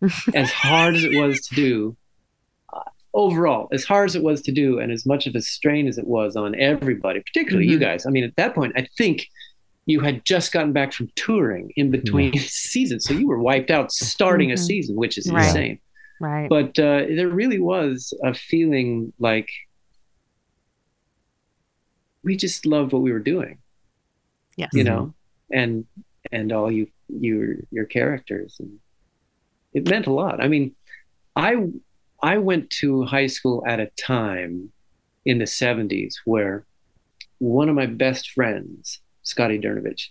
as 0.34 0.51
hard 0.51 0.95
as 0.95 1.03
it 1.03 1.16
was 1.22 1.39
to 1.47 1.53
do, 1.55 1.95
uh, 2.74 2.80
overall, 3.14 3.68
as 3.72 3.84
hard 3.86 4.09
as 4.09 4.16
it 4.16 4.24
was 4.24 4.41
to 4.41 4.51
do, 4.51 4.80
and 4.80 4.91
as 4.91 5.05
much 5.05 5.28
of 5.28 5.36
a 5.36 5.41
strain 5.41 5.88
as 5.88 5.97
it 5.99 6.07
was 6.07 6.36
on 6.36 6.55
everybody, 6.59 7.20
particularly 7.22 7.68
you 7.68 7.78
Mhm. 7.78 7.82
guys. 7.82 8.05
I 8.07 8.09
mean, 8.09 8.24
at 8.24 8.36
that 8.38 8.55
point, 8.55 8.74
I 8.76 8.88
think 8.97 9.28
you 9.86 9.99
had 9.99 10.26
just 10.26 10.51
gotten 10.51 10.74
back 10.74 10.91
from 10.93 11.09
touring 11.16 11.72
in 11.76 11.91
between 11.91 12.34
seasons, 12.39 13.05
so 13.05 13.14
you 13.14 13.28
were 13.28 13.38
wiped 13.39 13.70
out 13.70 13.91
starting 13.91 14.51
a 14.51 14.55
Mhm. 14.55 14.59
season, 14.66 14.95
which 14.95 15.18
is 15.20 15.32
Right. 15.32 15.45
insane. 15.45 15.80
Right. 16.20 16.49
But 16.49 16.80
uh, 16.80 17.05
there 17.07 17.30
really 17.30 17.59
was 17.59 18.14
a 18.24 18.34
feeling 18.34 19.14
like 19.20 19.49
we 22.24 22.36
just 22.36 22.66
loved 22.66 22.93
what 22.93 23.01
we 23.01 23.12
were 23.12 23.20
doing. 23.20 23.57
yes. 24.57 24.70
you 24.74 24.84
know, 24.84 25.14
and 25.54 25.86
and 26.32 26.52
all 26.52 26.72
you 26.72 26.88
your 27.10 27.56
your 27.72 27.86
characters, 27.86 28.58
and 28.60 28.80
it 29.74 29.89
meant 29.89 30.08
a 30.08 30.14
lot. 30.14 30.41
I 30.43 30.47
mean, 30.47 30.76
I 31.36 31.68
I 32.22 32.38
went 32.38 32.70
to 32.82 33.04
high 33.04 33.28
school 33.28 33.64
at 33.68 33.80
a 33.80 33.89
time 33.97 34.72
in 35.26 35.39
the 35.39 35.45
'70s 35.45 36.16
where 36.26 36.66
one 37.39 37.70
of 37.70 37.76
my 37.76 37.86
best 37.88 38.32
friends, 38.32 38.99
Scotty 39.24 39.58
Dernovich, 39.60 40.10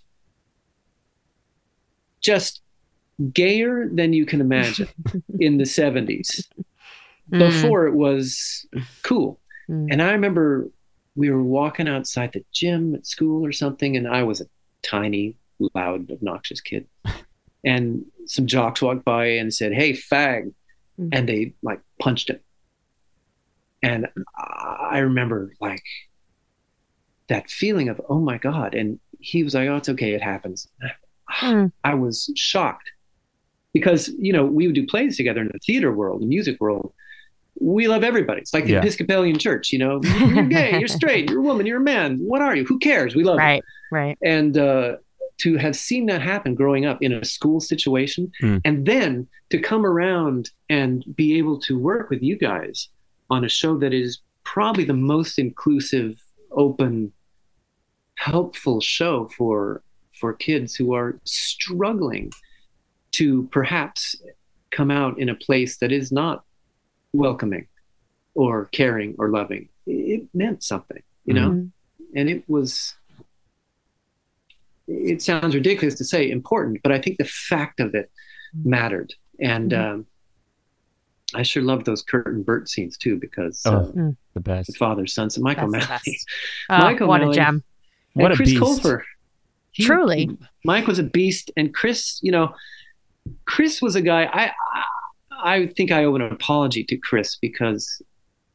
just 2.21 2.61
gayer 3.33 3.89
than 3.89 4.13
you 4.13 4.25
can 4.27 4.41
imagine 4.41 4.89
in 5.39 5.59
the 5.59 5.65
'70s. 5.65 6.47
Mm, 7.33 7.39
Before 7.39 7.87
it 7.87 7.95
was 7.95 8.67
cool. 9.03 9.39
mm. 9.69 9.87
And 9.91 10.03
I 10.03 10.13
remember 10.13 10.69
we 11.17 11.31
were 11.31 11.43
walking 11.43 11.89
outside 11.89 12.33
the 12.33 12.45
gym 12.53 12.95
at 12.95 13.07
school 13.07 13.45
or 13.45 13.53
something, 13.53 13.97
and 13.97 14.09
I 14.09 14.23
was 14.23 14.41
a 14.41 14.47
tiny, 14.83 15.37
loud, 15.75 16.11
obnoxious 16.11 16.61
kid. 16.61 16.87
And 17.65 18.05
some 18.27 18.47
jocks 18.47 18.81
walked 18.81 19.05
by 19.05 19.27
and 19.27 19.53
said, 19.53 19.73
Hey, 19.75 19.93
fag. 19.93 20.53
Mhm. 20.99 21.09
And 21.13 21.29
they 21.29 21.55
like 21.63 21.81
punched 22.01 22.31
him. 22.31 22.41
And 23.83 24.07
I 24.39 24.99
remember 24.99 25.53
like 25.61 25.83
that 27.29 27.51
feeling 27.51 27.89
of, 27.89 28.01
oh 28.09 28.19
my 28.21 28.39
God. 28.39 28.75
And 28.75 28.99
he 29.19 29.43
was 29.45 29.55
like, 29.55 29.69
Oh, 29.69 29.77
it's 29.77 29.89
okay, 29.91 30.13
it 30.15 30.23
happens. 30.23 30.69
Mm. 31.41 31.71
I 31.85 31.95
was 31.95 32.31
shocked 32.35 32.91
because, 33.73 34.09
you 34.19 34.33
know, 34.33 34.45
we 34.45 34.67
would 34.67 34.75
do 34.75 34.87
plays 34.87 35.17
together 35.17 35.41
in 35.43 35.49
the 35.53 35.59
theater 35.61 35.93
world, 35.93 36.23
the 36.23 36.27
music 36.27 36.61
world. 36.61 36.93
We 37.61 37.89
love 37.89 38.03
everybody. 38.03 38.41
It's 38.41 38.55
like 38.55 38.65
the 38.65 38.73
Yeah. 38.73 38.79
Episcopalian 38.81 39.39
church, 39.39 39.71
you 39.73 39.79
know, 39.79 40.01
you're 40.03 40.47
gay, 40.47 40.79
you're 40.79 40.89
straight, 40.89 41.29
you're 41.31 41.41
a 41.41 41.43
woman, 41.43 41.67
you're 41.67 41.81
a 41.81 41.85
man. 41.85 42.19
What 42.19 42.41
are 42.43 42.57
you? 42.57 42.65
Who 42.65 42.79
cares? 42.79 43.15
We 43.15 43.23
love 43.23 43.39
you 43.39 43.61
Right. 43.91 44.01
Right. 44.09 44.19
and 44.23 44.57
uh, 44.57 44.97
to 45.39 45.57
have 45.57 45.75
seen 45.75 46.07
that 46.07 46.21
happen 46.23 46.55
growing 46.55 46.85
up 46.85 47.03
in 47.03 47.13
a 47.13 47.25
school 47.25 47.61
situation 47.61 48.31
Mm. 48.43 48.61
and 48.65 48.87
then 48.87 49.27
to 49.51 49.59
come 49.59 49.85
around 49.87 50.51
and 50.69 51.05
be 51.17 51.39
able 51.39 51.59
to 51.61 51.79
work 51.79 52.11
with 52.11 52.23
you 52.23 52.37
guys 52.37 52.89
on 53.31 53.45
a 53.45 53.49
show 53.49 53.77
that 53.79 53.93
is 53.95 54.21
probably 54.45 54.85
the 54.85 54.93
most 55.15 55.39
inclusive 55.39 56.23
open 56.53 57.13
helpful 58.17 58.81
show 58.81 59.29
for 59.37 59.83
for 60.19 60.33
kids 60.35 60.75
who 60.75 60.93
are 60.95 61.19
struggling 61.25 62.31
to 63.13 63.49
perhaps 63.51 64.15
come 64.71 64.91
out 64.91 65.19
in 65.19 65.29
a 65.29 65.35
place 65.35 65.79
that 65.79 65.91
is 65.91 66.13
not 66.13 66.45
welcoming 67.13 67.67
or 68.35 68.67
caring 68.67 69.15
or 69.19 69.31
loving 69.31 69.69
it 69.87 70.23
meant 70.35 70.63
something 70.63 71.03
you 71.25 71.35
know 71.35 71.51
Mhm. 71.51 71.71
and 72.15 72.29
it 72.29 72.45
was 72.49 72.95
it 74.93 75.23
sounds 75.23 75.55
ridiculous 75.55 75.95
to 75.95 76.05
say 76.05 76.29
important 76.31 76.81
but 76.83 76.91
i 76.93 76.99
think 76.99 77.17
the 77.19 77.25
fact 77.25 77.79
of 77.81 77.95
it 77.95 78.11
mattered 78.65 79.13
and 79.41 79.71
Mhm. 79.71 79.93
um, 79.93 80.07
i 81.35 81.43
sure 81.43 81.63
loved 81.63 81.87
those 81.87 82.03
kurt 82.03 82.27
and 82.35 82.45
Burt 82.45 82.69
scenes 82.69 82.97
too 82.97 83.17
because 83.17 83.63
Oh, 83.65 83.77
uh, 83.77 83.83
the 83.93 84.17
the 84.35 84.41
best. 84.41 84.77
father 84.77 85.07
son 85.07 85.31
so 85.31 85.41
michael 85.41 85.71
That's 85.71 85.89
Malley 85.89 86.01
best. 86.05 86.27
Oh, 86.71 86.79
Michael 86.79 87.09
what 87.09 87.21
a 87.21 87.25
Malley. 87.25 87.37
gem. 87.37 87.65
and 88.15 88.23
What 88.23 88.33
a 88.33 88.37
Chris 88.37 88.51
beast. 88.51 88.63
Colfer. 88.63 89.03
He- 89.73 89.85
Truly. 89.85 90.37
Mike 90.65 90.89
was 90.89 90.99
a 90.99 91.05
beast, 91.05 91.53
and 91.57 91.73
Chris, 91.73 92.19
you 92.23 92.33
know, 92.33 92.53
Chris 93.45 93.81
was 93.81 93.95
a 93.95 94.03
guy. 94.03 94.25
I, 94.25 94.45
I 94.51 94.83
I 95.43 95.67
think 95.69 95.93
I 95.93 96.03
owe 96.05 96.15
an 96.17 96.23
apology 96.23 96.83
to 96.85 96.97
Chris 96.97 97.37
because 97.37 98.03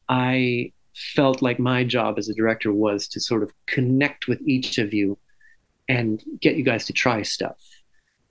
I 0.09 0.71
felt 1.15 1.41
like 1.41 1.57
my 1.57 1.83
job 1.85 2.19
as 2.19 2.27
a 2.29 2.33
director 2.33 2.71
was 2.73 3.07
to 3.07 3.19
sort 3.21 3.43
of 3.43 3.51
connect 3.65 4.27
with 4.27 4.41
each 4.45 4.77
of 4.77 4.93
you 4.93 5.17
and 5.87 6.23
get 6.41 6.55
you 6.55 6.63
guys 6.63 6.85
to 6.85 6.93
try 6.93 7.21
stuff 7.21 7.57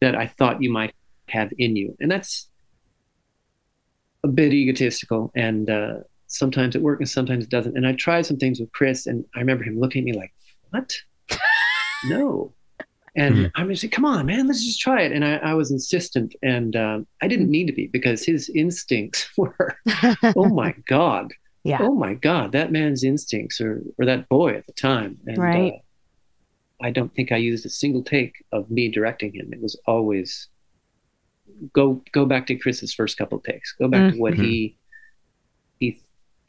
that 0.01 0.15
I 0.17 0.27
thought 0.27 0.63
you 0.63 0.71
might 0.71 0.95
have 1.29 1.53
in 1.59 1.77
you, 1.77 1.97
and 2.01 2.11
that's 2.11 2.49
a 4.23 4.29
bit 4.29 4.53
egotistical 4.53 5.31
and. 5.35 5.69
Uh, 5.71 5.95
Sometimes 6.27 6.75
it 6.75 6.83
works 6.83 6.99
and 6.99 7.09
sometimes 7.09 7.45
it 7.45 7.51
doesn't. 7.51 7.77
And 7.77 7.87
I 7.87 7.93
tried 7.93 8.27
some 8.27 8.39
things 8.39 8.59
with 8.59 8.73
Chris, 8.73 9.07
and 9.07 9.25
I 9.37 9.39
remember 9.39 9.63
him 9.63 9.79
looking 9.79 10.01
at 10.01 10.05
me 10.07 10.13
like, 10.15 10.33
"What? 10.71 10.93
no. 12.07 12.53
And 13.15 13.37
Mhm. 13.37 13.51
I'm 13.55 13.69
just 13.69 13.85
like, 13.85 13.93
come 13.93 14.05
on, 14.07 14.27
man, 14.27 14.49
let's 14.49 14.65
just 14.65 14.81
try 14.81 15.03
it. 15.03 15.13
And 15.13 15.25
I, 15.25 15.37
I 15.37 15.55
was 15.55 15.71
insistent, 15.71 16.35
and 16.43 16.75
um, 16.75 17.07
I 17.23 17.29
didn't 17.29 17.51
need 17.51 17.67
to 17.69 17.73
be 17.73 17.87
because 17.87 18.25
his 18.25 18.49
instincts 18.49 19.29
were, 19.37 19.77
oh 20.35 20.49
my 20.49 20.75
god, 20.89 21.33
Yeah. 21.63 21.79
oh 21.83 21.95
my 21.95 22.15
god, 22.15 22.51
that 22.51 22.73
man's 22.73 23.05
instincts, 23.05 23.61
or 23.61 23.83
or 23.99 24.05
that 24.07 24.29
boy 24.29 24.55
at 24.57 24.67
the 24.67 24.73
time. 24.73 25.19
And, 25.27 25.39
Right. 25.39 25.73
Uh, 25.75 25.79
I 26.85 26.91
don't 26.91 27.15
think 27.15 27.33
I 27.33 27.37
used 27.39 27.65
a 27.65 27.71
single 27.71 28.03
take 28.03 28.45
of 28.53 28.71
me 28.71 28.91
directing 28.91 29.33
him. 29.33 29.49
It 29.53 29.63
was 29.63 29.75
always 29.87 30.49
go 31.73 32.03
go 32.13 32.27
back 32.27 32.47
to 32.49 32.57
Chris's 32.57 32.93
first 32.93 33.17
couple 33.17 33.39
of 33.39 33.45
takes. 33.45 33.73
Go 33.73 33.89
back 33.89 34.13
to 34.13 34.19
what 34.21 34.35
Mhm. 34.35 34.45
he 34.45 34.79
he 35.81 36.01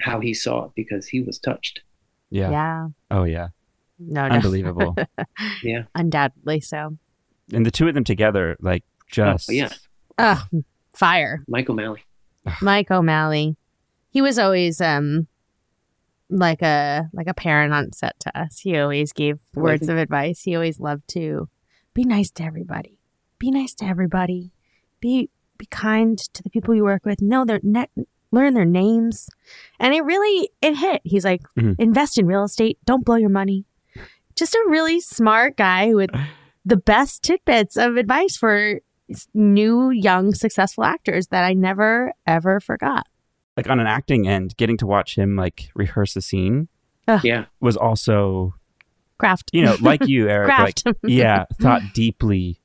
how 0.02 0.20
he 0.20 0.34
saw 0.34 0.66
it 0.66 0.72
because 0.76 1.08
he 1.08 1.22
was 1.22 1.40
touched. 1.40 1.82
Yeah. 2.30 2.52
yeah. 2.52 2.88
Oh 3.12 3.24
yeah. 3.24 3.48
No, 3.98 4.28
no. 4.28 4.36
Unbelievable. 4.36 4.96
Undoubtedly 5.96 6.60
so. 6.60 6.98
and 7.54 7.66
the 7.66 7.72
two 7.72 7.88
of 7.88 7.94
them 7.94 8.04
together, 8.04 8.58
like 8.60 8.84
just 9.10 9.50
Oh, 9.50 9.54
yeah, 9.54 9.70
Ugh, 10.18 10.40
fire. 10.94 11.46
Mike 11.48 11.70
O'Malley. 11.70 12.02
Mike 12.62 12.92
O'Malley. 12.92 13.56
He 14.10 14.22
was 14.22 14.38
always 14.38 14.82
um 14.82 15.28
like 16.30 16.62
a 16.62 17.10
like 17.14 17.28
a 17.28 17.34
parent 17.34 17.74
on 17.74 17.92
set 17.94 18.20
to 18.22 18.38
us. 18.40 18.60
He 18.60 18.78
always 18.78 19.14
gave 19.14 19.40
words 19.54 19.82
think- 19.82 19.92
of 19.92 19.98
advice. 19.98 20.42
He 20.44 20.56
always 20.56 20.80
loved 20.80 21.08
to 21.10 21.50
be 21.94 22.04
nice 22.04 22.32
to 22.32 22.44
everybody. 22.44 23.00
Be 23.40 23.52
nice 23.52 23.74
to 23.76 23.86
everybody. 23.86 24.52
Be 25.00 25.30
be 25.58 25.66
kind 25.68 26.18
to 26.18 26.44
the 26.44 26.50
people 26.50 26.76
you 26.76 26.84
work 26.84 27.06
with. 27.06 27.22
Know 27.22 27.46
their 27.46 27.60
ne- 27.64 27.88
learn 28.32 28.54
their 28.56 28.66
names. 28.66 29.30
And 29.80 29.94
it 29.94 30.04
really 30.04 30.50
it 30.62 30.76
hit. 30.78 31.02
He's 31.06 31.24
like, 31.26 31.42
Mhm. 31.58 31.76
invest 31.80 32.18
in 32.18 32.26
real 32.28 32.44
estate. 32.44 32.80
Don't 32.86 33.06
blow 33.06 33.16
your 33.16 33.30
money. 33.30 33.66
Just 34.36 34.54
a 34.56 34.66
really 34.68 35.00
smart 35.00 35.56
guy 35.56 35.94
with 35.94 36.10
the 36.66 36.76
best 36.76 37.24
tidbits 37.24 37.78
of 37.78 37.96
advice 37.96 38.36
for 38.36 38.82
new, 39.34 39.92
young, 39.92 40.34
successful 40.34 40.84
actors 40.84 41.28
that 41.28 41.44
I 41.46 41.54
never 41.54 42.12
ever 42.28 42.60
forgot. 42.60 43.06
Like 43.58 43.70
on 43.70 43.80
an 43.80 43.88
acting 43.88 44.28
end, 44.28 44.56
getting 44.58 44.78
to 44.78 44.86
watch 44.88 45.18
him 45.18 45.36
like 45.36 45.70
rehearse 45.76 46.16
a 46.16 46.22
scene 46.22 46.68
Yeah, 47.24 47.46
was 47.60 47.78
also, 47.78 48.56
Craft. 49.18 49.50
you 49.54 49.64
know, 49.64 49.78
like 49.82 50.08
you, 50.08 50.28
Eric, 50.30 50.50
like 50.58 50.80
yeah, 51.04 51.46
thought 51.62 51.82
deeply, 51.94 52.60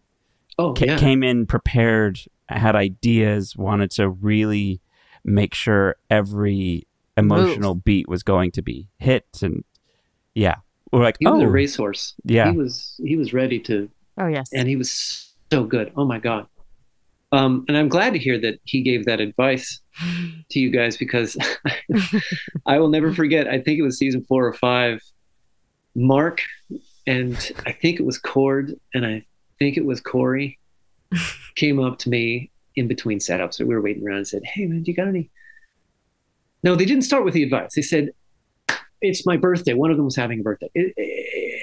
Oh, 0.59 0.75
ca- 0.75 0.87
yeah. 0.87 0.99
came 0.99 1.23
in 1.23 1.47
prepared, 1.47 2.21
had 2.49 2.75
ideas, 2.77 3.57
wanted 3.57 3.91
to 3.93 4.09
really 4.11 4.81
make 5.25 5.55
sure 5.55 5.97
every 6.11 6.87
emotional 7.17 7.75
beat 7.75 8.09
was 8.09 8.23
going 8.23 8.51
to 8.53 8.63
be 8.63 8.89
hit, 8.99 9.27
and 9.43 9.63
yeah, 10.35 10.57
we're 10.93 11.03
like, 11.03 11.17
He 11.21 11.27
was 11.27 11.43
oh, 11.43 11.47
a 11.47 11.49
racehorse. 11.49 12.15
yeah, 12.25 12.51
He 12.51 12.57
was 12.57 12.99
he 13.05 13.17
was 13.17 13.33
ready 13.33 13.59
to, 13.61 13.89
oh 14.19 14.27
yes. 14.27 14.51
and 14.53 14.69
he 14.69 14.77
was 14.77 15.33
so 15.53 15.65
good. 15.65 15.93
Oh 15.97 16.05
my 16.05 16.19
god. 16.19 16.47
Um, 17.33 17.65
and 17.69 17.77
I'm 17.77 17.89
glad 17.89 18.13
to 18.15 18.19
hear 18.19 18.39
that 18.41 18.59
he 18.65 18.83
gave 18.83 19.05
that 19.05 19.21
advice 19.21 19.81
to 20.51 20.59
you 20.59 20.71
guys 20.71 20.97
because 20.97 21.37
I 22.67 22.79
will 22.79 22.89
never 22.89 23.15
forget. 23.15 23.47
I 23.47 23.61
think 23.61 23.79
it 23.79 23.83
was 23.83 23.99
season 23.99 24.25
four 24.25 24.47
or 24.47 24.53
five. 24.53 25.01
Mark 25.95 26.41
and 27.07 27.37
I 27.67 27.73
think 27.73 27.99
it 28.01 28.05
was 28.07 28.19
Chord 28.19 28.75
and 28.95 29.05
I 29.07 29.25
think 29.59 29.77
it 29.77 29.85
was 29.85 30.01
Corey 30.01 30.59
came 31.57 31.81
up 31.81 31.99
to 32.01 32.09
me 32.09 32.51
in 32.77 32.89
between 32.89 33.19
setups. 33.19 33.59
We 33.59 33.75
were 33.75 33.81
waiting 33.83 34.07
around 34.07 34.19
and 34.19 34.29
said, 34.29 34.43
"Hey 34.45 34.67
man, 34.67 34.83
do 34.85 34.91
you 34.91 34.97
got 34.97 35.09
any?" 35.09 35.31
No, 36.63 36.77
they 36.77 36.85
didn't 36.85 37.03
start 37.03 37.25
with 37.25 37.35
the 37.35 37.43
advice. 37.43 37.71
They 37.75 37.83
said, 37.83 38.11
"It's 39.01 39.27
my 39.27 39.37
birthday." 39.37 39.75
One 39.75 39.91
of 39.91 39.97
them 39.97 40.05
was 40.07 40.15
having 40.17 40.41
a 40.41 40.43
birthday. 40.43 40.71
"It- 40.75 40.95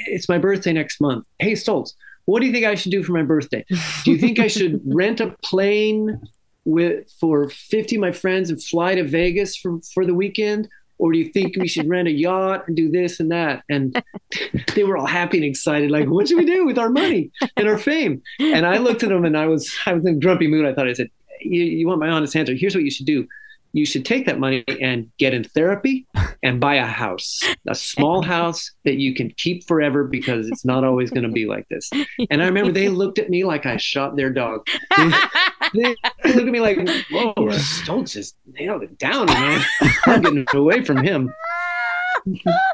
it's 0.09 0.27
my 0.29 0.37
birthday 0.37 0.73
next 0.73 0.99
month. 1.01 1.25
Hey 1.39 1.53
Stoltz, 1.53 1.93
what 2.27 2.41
do 2.41 2.45
you 2.45 2.51
think 2.51 2.65
I 2.65 2.75
should 2.75 2.91
do 2.91 3.03
for 3.03 3.13
my 3.13 3.23
birthday? 3.23 3.65
Do 4.03 4.11
you 4.11 4.17
think 4.17 4.37
I 4.37 4.47
should 4.47 4.81
rent 4.85 5.21
a 5.21 5.33
plane 5.43 6.21
with 6.65 7.09
for 7.21 7.49
50 7.49 7.95
of 7.95 8.01
my 8.01 8.11
friends 8.11 8.49
and 8.49 8.61
fly 8.61 8.95
to 8.95 9.03
Vegas 9.05 9.55
for, 9.55 9.79
for 9.93 10.05
the 10.05 10.13
weekend? 10.13 10.67
Or 10.99 11.13
do 11.13 11.19
you 11.19 11.31
think 11.31 11.55
we 11.55 11.69
should 11.69 11.87
rent 11.87 12.09
a 12.09 12.11
yacht 12.11 12.67
and 12.67 12.75
do 12.75 12.91
this 12.91 13.21
and 13.21 13.31
that? 13.31 13.63
And 13.69 14.03
they 14.75 14.83
were 14.83 14.97
all 14.97 15.05
happy 15.05 15.37
and 15.37 15.45
excited, 15.45 15.89
like, 15.89 16.09
what 16.09 16.27
should 16.27 16.37
we 16.37 16.45
do 16.45 16.65
with 16.65 16.77
our 16.77 16.89
money 16.89 17.31
and 17.55 17.67
our 17.67 17.77
fame? 17.77 18.21
And 18.39 18.65
I 18.65 18.77
looked 18.77 19.03
at 19.03 19.09
them 19.09 19.23
and 19.23 19.37
I 19.37 19.45
was 19.45 19.73
I 19.85 19.93
was 19.93 20.05
in 20.05 20.15
a 20.15 20.19
grumpy 20.19 20.47
mood. 20.47 20.65
I 20.65 20.73
thought 20.73 20.89
I 20.89 20.93
said, 20.93 21.09
you, 21.39 21.63
you 21.63 21.87
want 21.87 22.01
my 22.01 22.09
honest 22.09 22.35
answer? 22.35 22.55
Here's 22.55 22.75
what 22.75 22.83
you 22.83 22.91
should 22.91 23.05
do. 23.05 23.25
You 23.73 23.85
should 23.85 24.05
take 24.05 24.25
that 24.25 24.39
money 24.39 24.63
and 24.81 25.11
get 25.17 25.33
in 25.33 25.43
therapy 25.43 26.07
and 26.41 26.59
buy 26.59 26.75
a 26.75 26.85
house, 26.85 27.39
a 27.67 27.75
small 27.75 28.21
house 28.35 28.71
that 28.85 28.95
you 28.95 29.13
can 29.13 29.29
keep 29.37 29.67
forever 29.67 30.03
because 30.03 30.47
it's 30.47 30.65
not 30.65 30.83
always 30.83 31.09
going 31.11 31.23
to 31.27 31.31
be 31.31 31.45
like 31.45 31.67
this. 31.69 31.89
And 32.29 32.41
I 32.41 32.45
remember 32.45 32.71
they 32.71 32.89
looked 33.01 33.19
at 33.19 33.29
me 33.29 33.43
like 33.43 33.65
I 33.65 33.77
shot 33.77 34.15
their 34.15 34.31
dog. 34.31 34.65
They, 34.97 35.09
they 36.23 36.33
looked 36.33 36.37
at 36.39 36.45
me 36.45 36.59
like, 36.59 36.77
"Whoa, 37.11 37.33
Stoltz 37.35 38.15
is 38.15 38.33
nailed 38.45 38.83
it 38.83 38.97
down, 38.97 39.27
man. 39.27 39.63
I'm 40.05 40.21
getting 40.21 40.45
away 40.53 40.83
from 40.83 41.03
him." 41.03 41.31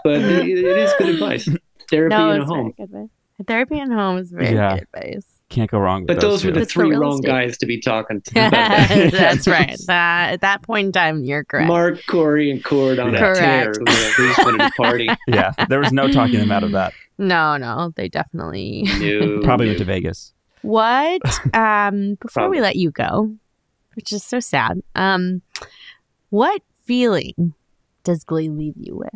But 0.04 0.22
it, 0.22 0.48
it 0.48 0.66
is 0.78 0.94
good 0.98 1.10
advice. 1.10 1.48
Therapy 1.89 2.16
no, 2.16 2.32
in 2.32 2.38
a 2.38 2.41
it's 2.41 2.50
very 2.50 2.62
home. 2.62 2.74
good 2.78 2.84
advice. 2.84 3.10
Therapy 3.48 3.80
in 3.80 3.91
home 3.91 4.18
is 4.20 4.32
very 4.32 4.54
Yeah. 4.54 4.76
good 4.78 4.88
advice. 4.96 5.26
Can't 5.54 5.70
go 5.70 5.78
wrong. 5.78 6.01
With 6.01 6.08
But 6.08 6.20
those 6.22 6.43
were 6.43 6.51
the 6.51 6.62
It's 6.62 6.74
the 6.74 6.82
three 6.82 6.95
wrong 6.95 7.14
estate. 7.20 7.28
guys 7.28 7.58
to 7.60 7.68
be 7.68 7.80
talking 7.80 8.22
to. 8.22 8.32
about 8.47 8.51
that. 8.51 9.12
That's 9.12 9.47
right. 9.47 9.78
That, 9.86 10.34
at 10.34 10.41
that 10.41 10.64
point 10.64 10.88
in 10.88 10.91
time, 10.91 11.24
you're 11.24 11.43
correct. 11.43 11.68
Mark, 11.68 11.99
Corey, 12.08 12.49
and 12.49 12.64
Chord 12.64 12.97
on 12.97 13.16
Correct. 13.16 13.38
a 13.38 13.41
tear. 13.41 13.74
They 13.86 14.26
just 14.28 14.43
wanted 14.43 14.72
party. 14.76 15.10
yeah, 15.28 15.51
there 15.70 15.80
was 15.80 15.91
no 15.91 16.12
talking 16.12 16.39
them 16.39 16.51
out 16.51 16.64
of 16.64 16.72
that. 16.72 16.93
no, 17.20 17.58
no, 17.58 17.93
they 17.95 18.10
definitely. 18.10 18.82
No, 18.99 19.41
Probably 19.43 19.68
no. 19.68 19.70
went 19.72 19.78
to 19.80 19.86
Vegas. 19.86 20.34
What? 20.64 21.22
Um, 21.54 22.16
before 22.16 22.49
we 22.49 22.60
let 22.60 22.76
you 22.78 22.89
go, 22.89 23.36
which 23.95 24.12
is 24.12 24.24
so 24.24 24.39
sad. 24.39 24.82
Um, 24.95 25.43
what 26.32 26.64
feeling 26.84 27.54
does 28.04 28.24
Glee 28.24 28.49
leave 28.49 28.74
you 28.76 28.95
with? 28.95 29.14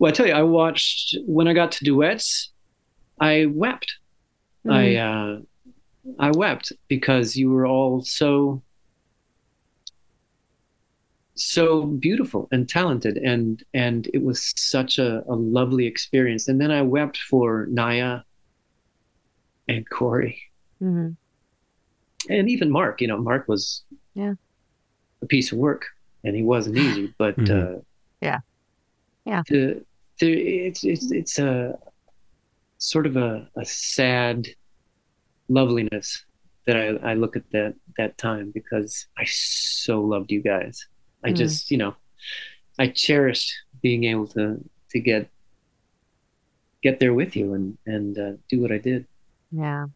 Well, 0.00 0.10
I 0.10 0.14
tell 0.14 0.26
you, 0.26 0.32
I 0.32 0.42
watched 0.42 1.16
when 1.26 1.46
I 1.48 1.52
got 1.52 1.70
to 1.72 1.84
duets. 1.84 2.50
I 3.20 3.46
wept. 3.46 3.94
I 4.68 4.96
uh, 4.96 5.40
I 6.18 6.30
wept 6.32 6.72
because 6.88 7.36
you 7.36 7.50
were 7.50 7.66
all 7.66 8.02
so 8.02 8.62
so 11.34 11.84
beautiful 11.84 12.48
and 12.50 12.68
talented, 12.68 13.16
and 13.16 13.62
and 13.72 14.08
it 14.12 14.22
was 14.22 14.52
such 14.56 14.98
a, 14.98 15.22
a 15.28 15.34
lovely 15.34 15.86
experience. 15.86 16.48
And 16.48 16.60
then 16.60 16.70
I 16.70 16.82
wept 16.82 17.18
for 17.18 17.66
Naya 17.70 18.20
and 19.68 19.88
Corey 19.88 20.40
Mhm. 20.82 21.16
and 22.28 22.48
even 22.50 22.70
Mark. 22.70 23.00
You 23.00 23.08
know, 23.08 23.18
Mark 23.18 23.46
was 23.48 23.84
Yeah. 24.14 24.34
a 25.22 25.26
piece 25.26 25.52
of 25.52 25.58
work, 25.58 25.86
and 26.24 26.34
he 26.34 26.42
wasn't 26.42 26.76
easy. 26.76 27.14
But 27.18 27.36
Mhm. 27.36 27.78
uh, 27.78 27.80
Yeah. 28.20 28.40
Yeah. 29.24 29.42
the, 29.48 29.84
the 30.18 30.32
it's 30.66 30.82
it's 30.84 31.12
it's 31.12 31.38
a 31.38 31.78
sort 32.78 33.06
of 33.06 33.16
a, 33.16 33.48
a 33.56 33.64
sad 33.64 34.48
loveliness 35.48 36.24
that 36.66 36.76
I, 36.76 37.10
I 37.10 37.14
look 37.14 37.36
at 37.36 37.50
that 37.52 37.74
that 37.96 38.16
time 38.18 38.50
because 38.52 39.06
I 39.16 39.24
so 39.26 40.00
loved 40.00 40.30
you 40.30 40.42
guys. 40.42 40.86
I 41.24 41.30
Mm. 41.30 41.36
just, 41.36 41.70
you 41.70 41.78
know, 41.78 41.94
I 42.78 42.88
cherished 42.88 43.52
being 43.82 44.04
able 44.04 44.26
to 44.28 44.58
to 44.90 45.00
get 45.00 45.28
get 46.82 46.98
there 47.00 47.14
with 47.14 47.34
you 47.36 47.54
and 47.54 47.76
and 47.86 48.18
uh, 48.18 48.32
do 48.48 48.60
what 48.60 48.70
I 48.72 48.78
did. 48.78 49.06
Yeah. 49.50 49.86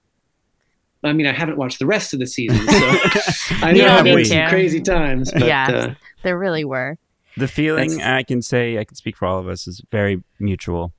I 1.05 1.12
mean, 1.12 1.26
I 1.26 1.33
haven't 1.33 1.59
watched 1.59 1.80
the 1.80 1.87
rest 1.87 2.14
of 2.14 2.20
the 2.20 2.26
season, 2.28 2.59
so 2.68 2.74
I 3.66 3.72
You 3.72 3.83
know 3.83 3.89
don't 3.89 3.99
I've 3.99 4.05
need 4.05 4.24
some 4.24 4.49
crazy 4.49 4.80
times. 4.80 5.33
But, 5.33 5.43
Yeah. 5.47 5.66
uh, 5.68 5.95
There 6.22 6.39
really 6.39 6.64
were. 6.64 6.97
The 7.37 7.49
feeling 7.49 7.89
That's- 7.91 8.07
I 8.07 8.22
can 8.22 8.41
say, 8.41 8.78
I 8.78 8.85
can 8.85 8.95
speak 8.95 9.16
for 9.16 9.26
all 9.26 9.39
of 9.41 9.49
us, 9.49 9.66
is 9.66 9.83
very 9.91 10.22
mutual. 10.39 10.93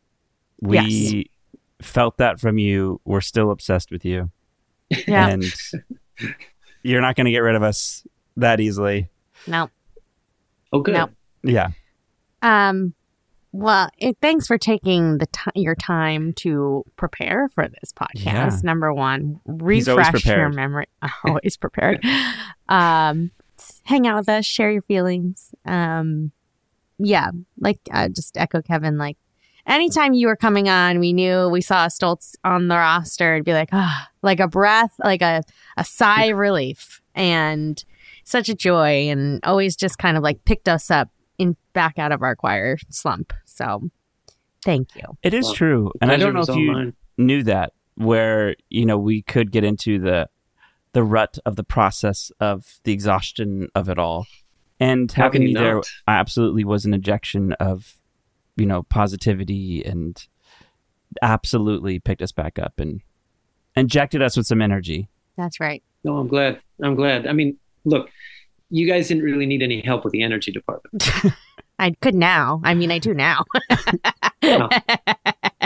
We 0.59 1.31
felt 1.86 2.17
that 2.17 2.39
from 2.39 2.57
you. 2.57 3.01
We're 3.05 3.21
still 3.21 3.51
obsessed 3.51 3.91
with 3.91 4.05
you. 4.05 4.31
Yeah. 5.07 5.29
And 5.29 5.43
you're 6.84 7.01
not 7.01 7.15
going 7.15 7.25
to 7.25 7.31
get 7.31 7.39
rid 7.39 7.55
of 7.55 7.63
us 7.63 8.05
that 8.38 8.59
easily. 8.59 9.09
no. 9.47 9.69
oh, 10.71 10.81
good. 10.81 10.93
No. 10.93 11.09
Yeah. 11.43 11.69
Um, 12.41 12.93
well, 13.51 13.89
it, 13.99 14.17
thanks 14.21 14.47
for 14.47 14.57
taking 14.57 15.19
the 15.19 15.27
ti 15.27 15.51
your 15.55 15.75
time 15.75 16.34
to 16.38 16.84
prepare 16.95 17.49
for 17.53 17.67
this 17.67 17.93
podcast. 17.93 18.23
Yeah. 18.25 18.59
Number 18.63 18.91
one, 18.91 19.39
refresh 19.45 20.25
your 20.25 20.49
memory. 20.49 20.88
Always 21.23 21.55
prepared. 21.57 22.03
um, 22.67 23.29
hang 23.84 24.07
out 24.07 24.17
with 24.17 24.29
us, 24.29 24.45
share 24.45 24.71
your 24.71 24.81
feelings. 24.81 25.53
Um, 25.65 26.31
yeah, 26.97 27.29
like 27.59 27.79
uh, 27.91 28.09
just 28.09 28.38
echo 28.38 28.61
Kevin. 28.61 28.97
Like 28.97 29.17
anytime 29.68 30.14
you 30.14 30.28
were 30.28 30.36
coming 30.36 30.70
on, 30.70 30.99
we 30.99 31.14
knew 31.14 31.49
we 31.49 31.61
saw 31.61 31.88
Stoltz 31.88 32.36
on 32.43 32.68
the 32.68 32.76
roster. 32.76 33.34
It'd 33.36 33.45
be 33.45 33.53
like 33.53 33.70
ah, 33.72 34.09
like 34.22 34.39
a 34.39 34.47
breath, 34.47 34.93
like 35.03 35.22
a 35.22 35.43
a 35.78 35.84
sigh 35.84 36.26
of 36.26 36.38
relief, 36.38 37.01
and 37.16 37.84
such 38.24 38.49
a 38.49 38.55
joy, 38.55 39.09
and 39.09 39.39
always 39.43 39.76
just 39.76 39.97
kind 39.97 40.18
of 40.18 40.24
like 40.24 40.45
picked 40.45 40.68
us 40.70 40.89
up 40.91 41.09
in 41.38 41.55
back 41.74 41.97
out 41.99 42.11
of 42.11 42.22
our 42.22 42.36
choir 42.36 42.78
slump. 42.89 43.34
So, 43.45 43.89
thank 44.64 44.95
you. 44.95 45.03
It 45.24 45.34
is 45.34 45.45
Well, 45.45 45.53
true. 45.55 45.91
And 46.01 46.11
I 46.11 46.18
don't 46.18 46.34
know 46.34 46.41
if 46.41 46.49
all 46.49 46.57
you 46.57 46.72
mine. 46.72 46.93
knew 47.18 47.43
that, 47.43 47.74
where, 47.95 48.55
you 48.70 48.86
know, 48.86 48.97
we 48.97 49.22
could 49.24 49.51
get 49.51 49.64
into 49.64 49.99
the 49.99 50.30
the 50.93 51.03
rut 51.03 51.39
of 51.45 51.55
the 51.55 51.64
process 51.64 52.32
of 52.39 52.80
the 52.84 52.93
exhaustion 52.93 53.68
of 53.74 53.89
it 53.89 53.97
all. 53.97 54.28
And 54.80 55.11
How 55.11 55.24
having 55.24 55.41
me 55.43 55.49
you 55.49 55.57
there 55.57 55.76
not? 55.76 55.88
absolutely 56.07 56.64
was 56.64 56.86
an 56.86 56.93
ejection 56.93 57.53
of, 57.53 57.95
you 58.55 58.65
know, 58.65 58.83
positivity 58.83 59.83
and 59.85 60.27
absolutely 61.21 61.99
picked 61.99 62.21
us 62.21 62.31
back 62.31 62.59
up 62.59 62.79
and 62.79 63.01
injected 63.75 64.21
us 64.21 64.37
with 64.37 64.45
some 64.45 64.61
energy. 64.61 65.09
That's 65.37 65.59
right. 65.59 65.83
No, 66.03 66.17
I'm 66.17 66.27
glad. 66.27 66.59
I'm 66.81 66.95
glad. 66.95 67.27
I 67.27 67.33
mean, 67.33 67.57
look, 67.85 68.09
you 68.69 68.87
guys 68.87 69.07
didn't 69.07 69.23
really 69.23 69.45
need 69.45 69.61
any 69.61 69.81
help 69.81 70.03
with 70.03 70.13
the 70.13 70.23
energy 70.23 70.51
department. 70.51 71.09
I 71.79 71.91
could 72.01 72.15
now. 72.15 72.61
I 72.63 72.73
mean, 72.73 72.91
I 72.91 72.99
do 72.99 73.13
now. 73.13 73.43
Well, 74.43 74.69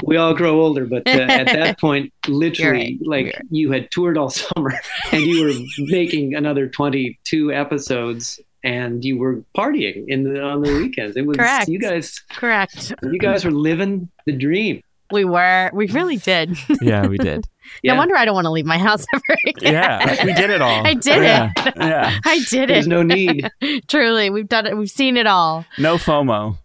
we 0.04 0.18
all 0.18 0.36
grow 0.36 0.62
older, 0.62 0.86
but 0.86 1.08
uh, 1.08 1.10
at 1.10 1.48
that 1.48 1.80
point, 1.80 2.14
literally, 2.28 3.00
right. 3.02 3.08
like 3.08 3.26
right. 3.26 3.42
you 3.50 3.72
had 3.72 3.90
toured 3.90 4.20
all 4.20 4.30
summer 4.30 4.80
and 5.12 5.24
you 5.24 5.44
were 5.44 5.54
making 5.88 6.36
another 6.36 6.70
22 6.70 7.52
episodes 7.52 8.40
and 8.64 9.04
you 9.04 9.18
were 9.18 9.44
partying 9.56 10.06
in 10.08 10.24
the, 10.24 10.42
on 10.42 10.62
the 10.62 10.74
weekends. 10.74 11.16
It 11.16 11.26
was 11.26 11.38
Correct. 11.38 11.68
you 11.68 11.80
guys. 11.80 12.22
Correct. 12.30 12.94
You 13.04 13.20
guys 13.20 13.46
were 13.46 13.52
living 13.52 14.10
the 14.26 14.34
dream. 14.34 14.82
We 15.12 15.24
were. 15.24 15.72
We 15.74 15.88
really 15.88 16.18
did. 16.18 16.58
Yeah, 16.82 17.08
we 17.08 17.18
did. 17.18 17.46
Yeah. 17.82 17.94
No 17.94 17.98
wonder 17.98 18.16
I 18.16 18.26
don't 18.26 18.36
want 18.36 18.46
to 18.46 18.52
leave 18.52 18.66
my 18.66 18.78
house 18.78 19.06
ever 19.14 19.38
again. 19.48 19.74
yeah, 19.74 20.26
we 20.26 20.34
did 20.34 20.50
it 20.50 20.62
all. 20.62 20.86
I 20.86 20.94
did 20.94 21.24
yeah. 21.24 21.52
it. 21.58 21.74
Yeah. 21.78 22.20
I 22.26 22.40
did 22.40 22.50
There's 22.50 22.54
it. 22.54 22.68
There's 22.68 22.88
no 22.88 23.04
need. 23.04 23.50
Truly, 23.88 24.30
we've 24.30 24.48
done 24.48 24.68
it. 24.68 24.78
We've 24.78 24.90
seen 24.90 25.18
it 25.18 25.28
all. 25.28 25.66
No 25.78 25.98
FOMO. 25.98 26.58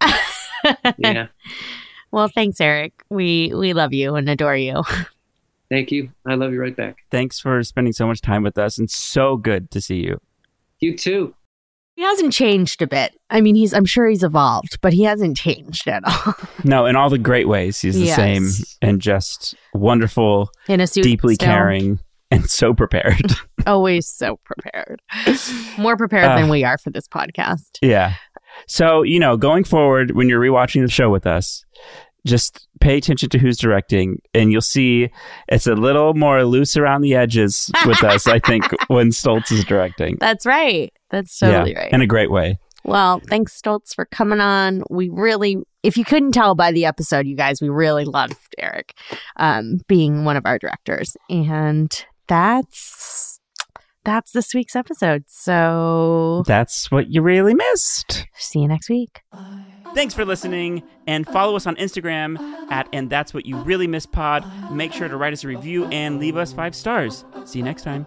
Yeah. 0.98 1.26
Well, 2.12 2.28
thanks, 2.28 2.60
Eric. 2.60 2.92
We 3.08 3.52
we 3.54 3.72
love 3.72 3.92
you 3.92 4.14
and 4.16 4.28
adore 4.28 4.56
you. 4.56 4.82
Thank 5.70 5.90
you. 5.90 6.10
I 6.26 6.34
love 6.34 6.52
you 6.52 6.60
right 6.60 6.76
back. 6.76 6.98
Thanks 7.10 7.40
for 7.40 7.62
spending 7.62 7.94
so 7.94 8.06
much 8.06 8.20
time 8.20 8.42
with 8.42 8.58
us 8.58 8.78
and 8.78 8.90
so 8.90 9.36
good 9.36 9.70
to 9.70 9.80
see 9.80 9.96
you. 9.96 10.20
You 10.80 10.96
too. 10.96 11.34
He 12.02 12.06
hasn't 12.08 12.32
changed 12.32 12.82
a 12.82 12.88
bit. 12.88 13.14
I 13.30 13.40
mean, 13.40 13.54
he's. 13.54 13.72
I'm 13.72 13.84
sure 13.84 14.08
he's 14.08 14.24
evolved, 14.24 14.78
but 14.80 14.92
he 14.92 15.04
hasn't 15.04 15.36
changed 15.36 15.86
at 15.86 16.02
all. 16.04 16.34
No, 16.64 16.86
in 16.86 16.96
all 16.96 17.10
the 17.10 17.16
great 17.18 17.46
ways, 17.46 17.80
he's 17.80 17.94
the 17.94 18.06
Yes. 18.06 18.16
same 18.16 18.48
and 18.82 19.00
just 19.00 19.54
wonderful, 19.72 20.50
In 20.68 20.80
a 20.80 20.86
suit, 20.88 21.04
deeply 21.04 21.34
still. 21.34 21.46
caring, 21.46 22.00
and 22.32 22.50
so 22.50 22.74
prepared. 22.74 23.20
Always 23.68 24.08
so 24.08 24.40
prepared. 24.44 25.00
More 25.78 25.96
prepared 25.96 26.24
Uh, 26.24 26.36
than 26.40 26.48
we 26.48 26.64
are 26.64 26.76
for 26.76 26.90
this 26.90 27.06
podcast. 27.06 27.78
yeah. 27.82 28.14
So, 28.66 29.02
you 29.02 29.20
know, 29.20 29.36
going 29.36 29.62
forward, 29.62 30.10
when 30.12 30.28
you're 30.28 30.40
rewatching 30.40 30.82
the 30.84 30.90
show 30.90 31.08
with 31.08 31.24
us, 31.26 31.64
just 32.26 32.68
pay 32.80 32.96
attention 32.98 33.28
to 33.30 33.38
who's 33.38 33.56
directing, 33.58 34.18
and 34.34 34.50
you'll 34.52 34.60
see 34.60 35.08
it's 35.48 35.66
a 35.66 35.74
little 35.74 36.14
more 36.14 36.44
loose 36.44 36.76
around 36.76 37.00
the 37.02 37.14
edges 37.14 37.70
with 37.86 38.02
us, 38.04 38.26
I 38.26 38.38
think, 38.40 38.64
when 38.88 39.10
Stoltz 39.10 39.50
is 39.52 39.64
directing. 39.64 40.16
That's 40.20 40.44
right. 40.46 40.92
That's 41.12 41.38
totally 41.38 41.72
yeah, 41.72 41.82
right. 41.82 41.92
In 41.92 42.00
a 42.00 42.06
great 42.06 42.30
way. 42.32 42.58
Well, 42.84 43.20
thanks, 43.28 43.60
Stoltz, 43.60 43.94
for 43.94 44.06
coming 44.06 44.40
on. 44.40 44.82
We 44.90 45.08
really, 45.08 45.58
if 45.84 45.96
you 45.96 46.04
couldn't 46.04 46.32
tell 46.32 46.56
by 46.56 46.72
the 46.72 46.84
episode, 46.84 47.28
you 47.28 47.36
guys, 47.36 47.62
we 47.62 47.68
really 47.68 48.04
loved 48.04 48.36
Eric 48.58 48.94
um, 49.36 49.78
being 49.86 50.24
one 50.24 50.36
of 50.36 50.44
our 50.46 50.58
directors. 50.58 51.16
And 51.30 52.04
that's 52.26 53.40
that's 54.04 54.32
this 54.32 54.52
week's 54.52 54.74
episode. 54.74 55.24
So 55.28 56.42
That's 56.46 56.90
what 56.90 57.08
you 57.08 57.22
really 57.22 57.54
missed. 57.54 58.26
see 58.34 58.60
you 58.60 58.68
next 58.68 58.90
week. 58.90 59.20
Thanks 59.94 60.14
for 60.14 60.24
listening 60.24 60.82
and 61.06 61.26
follow 61.26 61.54
us 61.54 61.66
on 61.66 61.76
Instagram 61.76 62.40
at 62.70 62.88
and 62.92 63.10
that's 63.10 63.34
what 63.34 63.46
you 63.46 63.56
really 63.58 63.86
miss 63.86 64.06
pod. 64.06 64.44
Make 64.72 64.92
sure 64.92 65.06
to 65.06 65.16
write 65.16 65.34
us 65.34 65.44
a 65.44 65.48
review 65.48 65.84
and 65.86 66.18
leave 66.18 66.36
us 66.36 66.52
five 66.52 66.74
stars. 66.74 67.24
See 67.44 67.58
you 67.58 67.64
next 67.64 67.82
time. 67.82 68.06